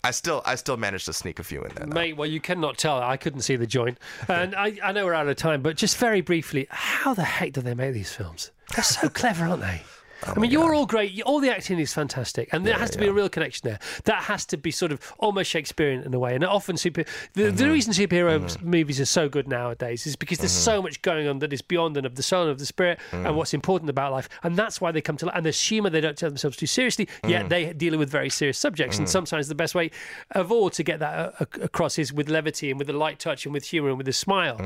I 0.03 0.11
still 0.11 0.41
I 0.45 0.55
still 0.55 0.77
managed 0.77 1.05
to 1.07 1.13
sneak 1.13 1.39
a 1.39 1.43
few 1.43 1.63
in 1.63 1.73
there. 1.75 1.85
though. 1.85 1.93
Mate, 1.93 2.15
well, 2.15 2.29
you 2.29 2.39
cannot 2.39 2.77
tell. 2.77 3.01
I 3.01 3.17
couldn't 3.17 3.41
see 3.41 3.57
the 3.57 3.67
joint. 3.67 3.97
And 4.29 4.55
I, 4.55 4.77
I 4.81 4.91
know 4.93 5.05
we're 5.05 5.13
out 5.13 5.27
of 5.27 5.35
time, 5.35 5.61
but 5.61 5.75
just 5.75 5.97
very 5.97 6.21
briefly, 6.21 6.67
how 6.69 7.13
the 7.13 7.23
heck 7.23 7.53
do 7.53 7.61
they 7.61 7.73
make 7.73 7.93
these 7.93 8.11
films? 8.13 8.51
They're 8.73 8.83
so 8.83 9.09
clever, 9.21 9.45
aren't 9.45 9.61
they? 9.63 9.81
Oh 10.25 10.33
I 10.35 10.39
mean, 10.39 10.51
you're 10.51 10.73
all 10.73 10.85
great. 10.85 11.21
All 11.23 11.39
the 11.39 11.51
acting 11.51 11.79
is 11.79 11.93
fantastic, 11.93 12.49
and 12.51 12.65
there 12.65 12.77
has 12.77 12.89
to 12.91 12.97
be 12.97 13.07
a 13.07 13.13
real 13.13 13.29
connection 13.29 13.69
there. 13.69 13.79
That 14.05 14.23
has 14.23 14.45
to 14.47 14.57
be 14.57 14.71
sort 14.71 14.91
of 14.91 15.13
almost 15.19 15.49
Shakespearean 15.49 16.03
in 16.03 16.13
a 16.13 16.19
way. 16.19 16.33
And 16.33 16.43
often, 16.43 16.77
super 16.77 17.03
the, 17.33 17.43
the 17.43 17.51
mm-hmm. 17.51 17.71
reason 17.71 17.93
superhero 17.93 18.39
mm-hmm. 18.39 18.69
movies 18.69 18.99
are 18.99 19.05
so 19.05 19.29
good 19.29 19.47
nowadays 19.47 20.07
is 20.07 20.15
because 20.15 20.39
there's 20.39 20.51
so 20.51 20.73
mm-hmm. 20.73 20.83
much 20.83 21.01
going 21.01 21.27
on 21.27 21.39
that 21.39 21.53
is 21.53 21.61
beyond 21.61 21.97
and 21.97 22.05
of 22.05 22.15
the 22.15 22.23
soul 22.23 22.43
and 22.43 22.51
of 22.51 22.59
the 22.59 22.65
spirit 22.65 22.99
and 23.11 23.25
mm. 23.25 23.35
what's 23.35 23.53
important 23.53 23.89
about 23.89 24.11
life, 24.11 24.29
and 24.43 24.55
that's 24.55 24.81
why 24.81 24.91
they 24.91 25.01
come 25.01 25.17
to. 25.17 25.27
Life. 25.27 25.35
And 25.35 25.45
there's 25.45 25.61
humour 25.61 25.89
they 25.89 26.01
don't 26.01 26.17
take 26.17 26.29
themselves 26.29 26.57
too 26.57 26.65
seriously, 26.65 27.07
yet 27.27 27.45
mm. 27.45 27.49
they 27.49 27.73
deal 27.73 27.97
with 27.97 28.09
very 28.09 28.29
serious 28.29 28.57
subjects. 28.57 28.97
And 28.97 29.07
mm. 29.07 29.11
sometimes 29.11 29.47
the 29.47 29.55
best 29.55 29.75
way 29.75 29.91
of 30.31 30.51
all 30.51 30.69
to 30.71 30.83
get 30.83 30.99
that 30.99 31.35
uh, 31.39 31.45
across 31.61 31.99
is 31.99 32.11
with 32.11 32.29
levity 32.29 32.71
and 32.71 32.79
with 32.79 32.89
a 32.89 32.93
light 32.93 33.19
touch 33.19 33.45
and 33.45 33.53
with 33.53 33.65
humour 33.65 33.89
and 33.89 33.97
with 33.97 34.07
a 34.07 34.13
smile. 34.13 34.57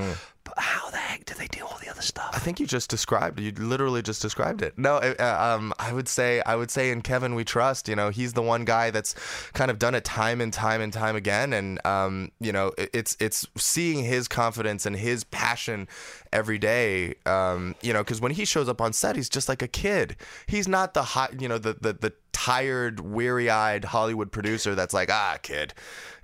But 0.44 0.58
how 0.58 0.90
the 0.90 0.98
heck 0.98 1.26
do 1.26 1.34
they 1.36 1.48
do 1.48 1.66
the 2.02 2.08
stuff? 2.08 2.30
I 2.34 2.40
think 2.40 2.60
you 2.60 2.66
just 2.68 2.90
described. 2.90 3.40
You 3.40 3.52
literally 3.52 4.02
just 4.02 4.22
described 4.22 4.62
it. 4.62 4.78
No, 4.78 4.96
uh, 4.98 5.56
um, 5.58 5.74
I 5.80 5.94
would 5.94 6.08
say 6.08 6.42
I 6.46 6.56
would 6.56 6.72
say 6.72 6.92
in 6.92 7.02
Kevin 7.02 7.36
we 7.36 7.44
trust. 7.44 7.88
You 7.88 7.96
know, 7.96 8.10
he's 8.10 8.34
the 8.34 8.42
one 8.42 8.66
guy 8.66 8.92
that's 8.92 9.16
kind 9.54 9.72
of 9.72 9.80
done 9.80 9.96
it 9.96 10.04
time 10.04 10.42
and 10.42 10.52
time 10.52 10.82
and 10.82 10.92
time 10.92 11.16
again, 11.16 11.54
and 11.54 11.84
um, 11.86 12.32
you 12.40 12.52
know, 12.52 12.74
it- 12.78 12.90
it's 12.94 13.18
it's 13.20 13.48
seeing 13.58 14.04
his 14.04 14.28
confidence 14.28 14.86
and 14.86 14.96
his 14.96 15.24
passion 15.24 15.88
every 16.34 16.58
day. 16.58 17.16
Um, 17.26 17.76
you 17.82 17.94
know, 17.94 18.04
because 18.04 18.20
when 18.22 18.32
he 18.32 18.46
shows 18.46 18.68
up 18.68 18.82
on 18.82 18.94
set, 18.94 19.16
he's 19.16 19.30
just 19.30 19.48
like 19.50 19.62
a 19.62 19.68
kid. 19.68 20.16
He's 20.48 20.68
not 20.68 20.94
the 20.94 21.04
hot, 21.04 21.42
you 21.42 21.48
know, 21.48 21.58
the 21.58 21.74
the 21.74 21.94
the 21.94 22.14
tired, 22.46 23.00
weary-eyed 23.00 23.86
Hollywood 23.86 24.32
producer 24.32 24.74
that's 24.74 24.96
like, 24.96 25.12
ah, 25.12 25.38
kid, 25.44 25.76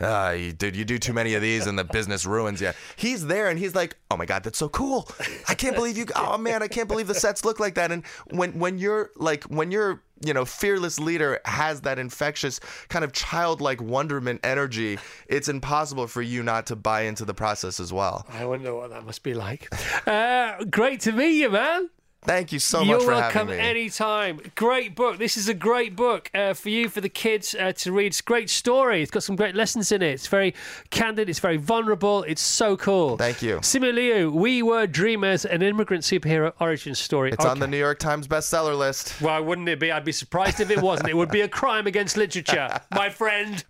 ah, 0.02 0.32
you, 0.32 0.52
dude, 0.52 0.76
you 0.76 0.84
do 0.84 0.98
too 0.98 1.14
many 1.14 1.36
of 1.36 1.44
these 1.44 1.68
and 1.68 1.78
the 1.78 1.84
business 1.84 2.26
ruins 2.26 2.60
you. 2.60 2.72
He's 2.96 3.28
there 3.28 3.50
and 3.50 3.60
he's 3.60 3.76
like, 3.76 3.96
oh 4.10 4.18
my 4.18 4.26
god, 4.26 4.44
that's 4.44 4.58
so 4.58 4.68
cool. 4.68 5.08
I 5.48 5.54
can't 5.54 5.76
believe 5.76 5.96
you. 5.96 6.08
Oh 6.16 6.38
man, 6.40 6.64
I 6.64 6.68
can't 6.68 6.88
believe 6.88 7.08
the 7.08 7.14
sets 7.14 7.46
look 7.46 7.60
like 7.60 7.76
that. 7.76 7.92
And 7.92 8.04
when 8.32 8.58
when 8.58 8.80
you're 8.80 9.12
like 9.16 9.44
when 9.44 9.70
you're 9.70 10.02
you 10.26 10.34
know 10.34 10.44
fearless 10.44 11.00
leader 11.00 11.40
has 11.46 11.82
that 11.82 12.00
infectious 12.00 12.60
kind 12.90 13.06
of 13.06 13.14
childlike 13.14 13.80
wonderment 13.80 14.40
energy, 14.44 14.98
it's 15.28 15.50
impossible 15.50 16.08
for 16.08 16.24
you 16.24 16.42
not 16.42 16.66
to 16.68 16.76
buy 16.76 17.02
into 17.02 17.26
the 17.26 17.36
process 17.36 17.80
as 17.80 17.94
well. 17.94 18.26
I 18.30 18.46
wonder 18.46 18.74
what 18.74 18.90
that 18.90 19.06
must 19.06 19.22
be 19.22 19.36
like. 19.36 19.72
Uh, 20.08 20.64
great 20.64 21.02
to 21.02 21.12
meet 21.12 21.38
you, 21.38 21.52
man. 21.52 21.90
Thank 22.24 22.52
you 22.52 22.60
so 22.60 22.82
You're 22.82 22.98
much 22.98 23.06
for 23.06 23.12
welcome 23.12 23.48
having 23.48 23.58
me. 23.58 23.64
anytime. 23.64 24.42
Great 24.56 24.96
book. 24.96 25.18
This 25.18 25.38
is 25.38 25.48
a 25.48 25.54
great 25.54 25.96
book 25.96 26.30
uh, 26.34 26.54
for 26.54 26.68
you, 26.70 26.90
for 26.90 27.00
the 27.00 27.10
kids 27.10 27.56
uh, 27.56 27.72
to 27.74 27.92
read. 27.94 28.08
It's 28.08 28.20
a 28.20 28.24
great 28.24 28.50
story. 28.50 29.02
It's 29.02 29.12
got 29.12 29.24
some 29.24 29.38
great 29.38 29.56
lessons 29.56 29.92
in 29.94 30.02
it. 30.02 30.12
It's 30.12 30.28
very 30.28 30.54
candid. 30.90 31.30
It's 31.30 31.40
very 31.40 31.56
vulnerable. 31.56 32.24
It's 32.24 32.42
so 32.42 32.76
cool. 32.76 33.16
Thank 33.18 33.42
you. 33.42 33.58
Simu 33.60 33.94
Liu, 33.94 34.32
We 34.32 34.62
Were 34.62 34.88
Dreamers, 34.88 35.46
an 35.46 35.62
immigrant 35.62 36.04
superhero 36.04 36.52
origin 36.60 36.96
story. 36.96 37.32
It's 37.32 37.46
on 37.46 37.60
the 37.60 37.68
New 37.68 37.78
York 37.78 38.00
Times 38.00 38.28
bestseller 38.28 38.78
list. 38.78 39.22
Why 39.22 39.40
wouldn't 39.40 39.70
it 39.70 39.80
be? 39.80 39.92
I'd 39.92 40.04
be 40.04 40.12
surprised 40.12 40.60
if 40.60 40.70
it 40.70 40.82
wasn't. 40.82 41.10
It 41.10 41.16
would 41.16 41.32
be 41.32 41.42
a 41.42 41.48
crime 41.48 41.88
against 41.88 42.18
literature, 42.18 42.82
my 42.92 43.10
friend. 43.10 43.64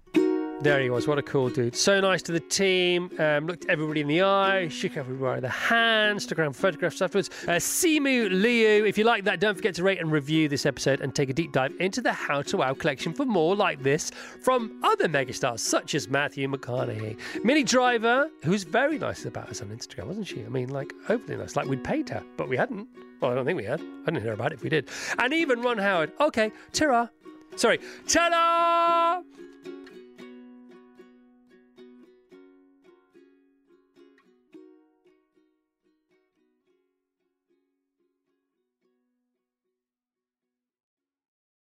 There 0.60 0.82
he 0.82 0.90
was. 0.90 1.08
What 1.08 1.20
a 1.20 1.22
cool 1.22 1.50
dude. 1.50 1.76
So 1.76 2.02
nice 2.02 2.24
to 2.24 2.32
the 2.32 2.40
team. 2.40 3.12
Um, 3.20 3.46
looked 3.46 3.68
everybody 3.70 4.02
in 4.02 4.08
the 4.08 4.24
eye, 4.24 4.68
shook 4.70 4.98
everybody 4.98 5.40
the 5.40 5.50
hand, 5.50 6.20
stuck 6.20 6.40
around 6.40 6.54
photographs 6.54 7.00
afterwards. 7.00 7.30
Uh, 7.44 7.52
Simu 7.52 8.30
Liu. 8.32 8.84
If 8.84 8.98
you 8.98 9.04
like 9.04 9.24
that, 9.26 9.40
don't 9.40 9.54
forget 9.54 9.76
to 9.76 9.84
rate 9.84 10.00
and 10.00 10.12
review 10.12 10.50
this 10.50 10.66
episode 10.66 11.00
and 11.02 11.14
take 11.14 11.30
a 11.30 11.34
deep 11.34 11.52
dive 11.52 11.74
into 11.80 12.02
the 12.02 12.12
How 12.12 12.42
to 12.42 12.58
Wow 12.58 12.74
collection 12.74 13.14
for 13.14 13.24
more 13.24 13.56
like 13.56 13.84
this 13.84 14.10
from 14.42 14.80
other 14.84 15.08
megastars 15.08 15.60
such 15.60 15.94
as 15.94 16.10
Matthew 16.10 16.48
McConaughey. 16.50 17.20
Minnie 17.44 17.64
Driver, 17.64 18.28
who's 18.44 18.64
very 18.64 18.98
nice 18.98 19.26
about 19.26 19.50
us 19.50 19.62
on 19.62 19.68
Instagram, 19.68 20.08
wasn't 20.08 20.26
she? 20.26 20.44
I 20.44 20.50
mean, 20.50 20.70
like, 20.70 20.92
openly 21.08 21.38
nice. 21.38 21.56
Like, 21.56 21.68
we'd 21.68 21.84
paid 21.84 22.10
her, 22.10 22.24
but 22.36 22.50
we 22.50 22.58
hadn't. 22.58 22.88
Well, 23.22 23.32
I 23.32 23.36
don't 23.36 23.46
think 23.46 23.58
we 23.58 23.66
had. 23.66 23.80
I 23.80 24.06
didn't 24.12 24.24
hear 24.24 24.34
about 24.34 24.54
it 24.54 24.56
if 24.56 24.64
we 24.64 24.70
did. 24.70 24.90
And 25.20 25.34
even 25.34 25.62
Ron 25.62 25.78
Howard. 25.78 26.14
Okay, 26.20 26.52
ta 26.74 27.10
Sorry, 27.56 27.80
ta 28.08 29.24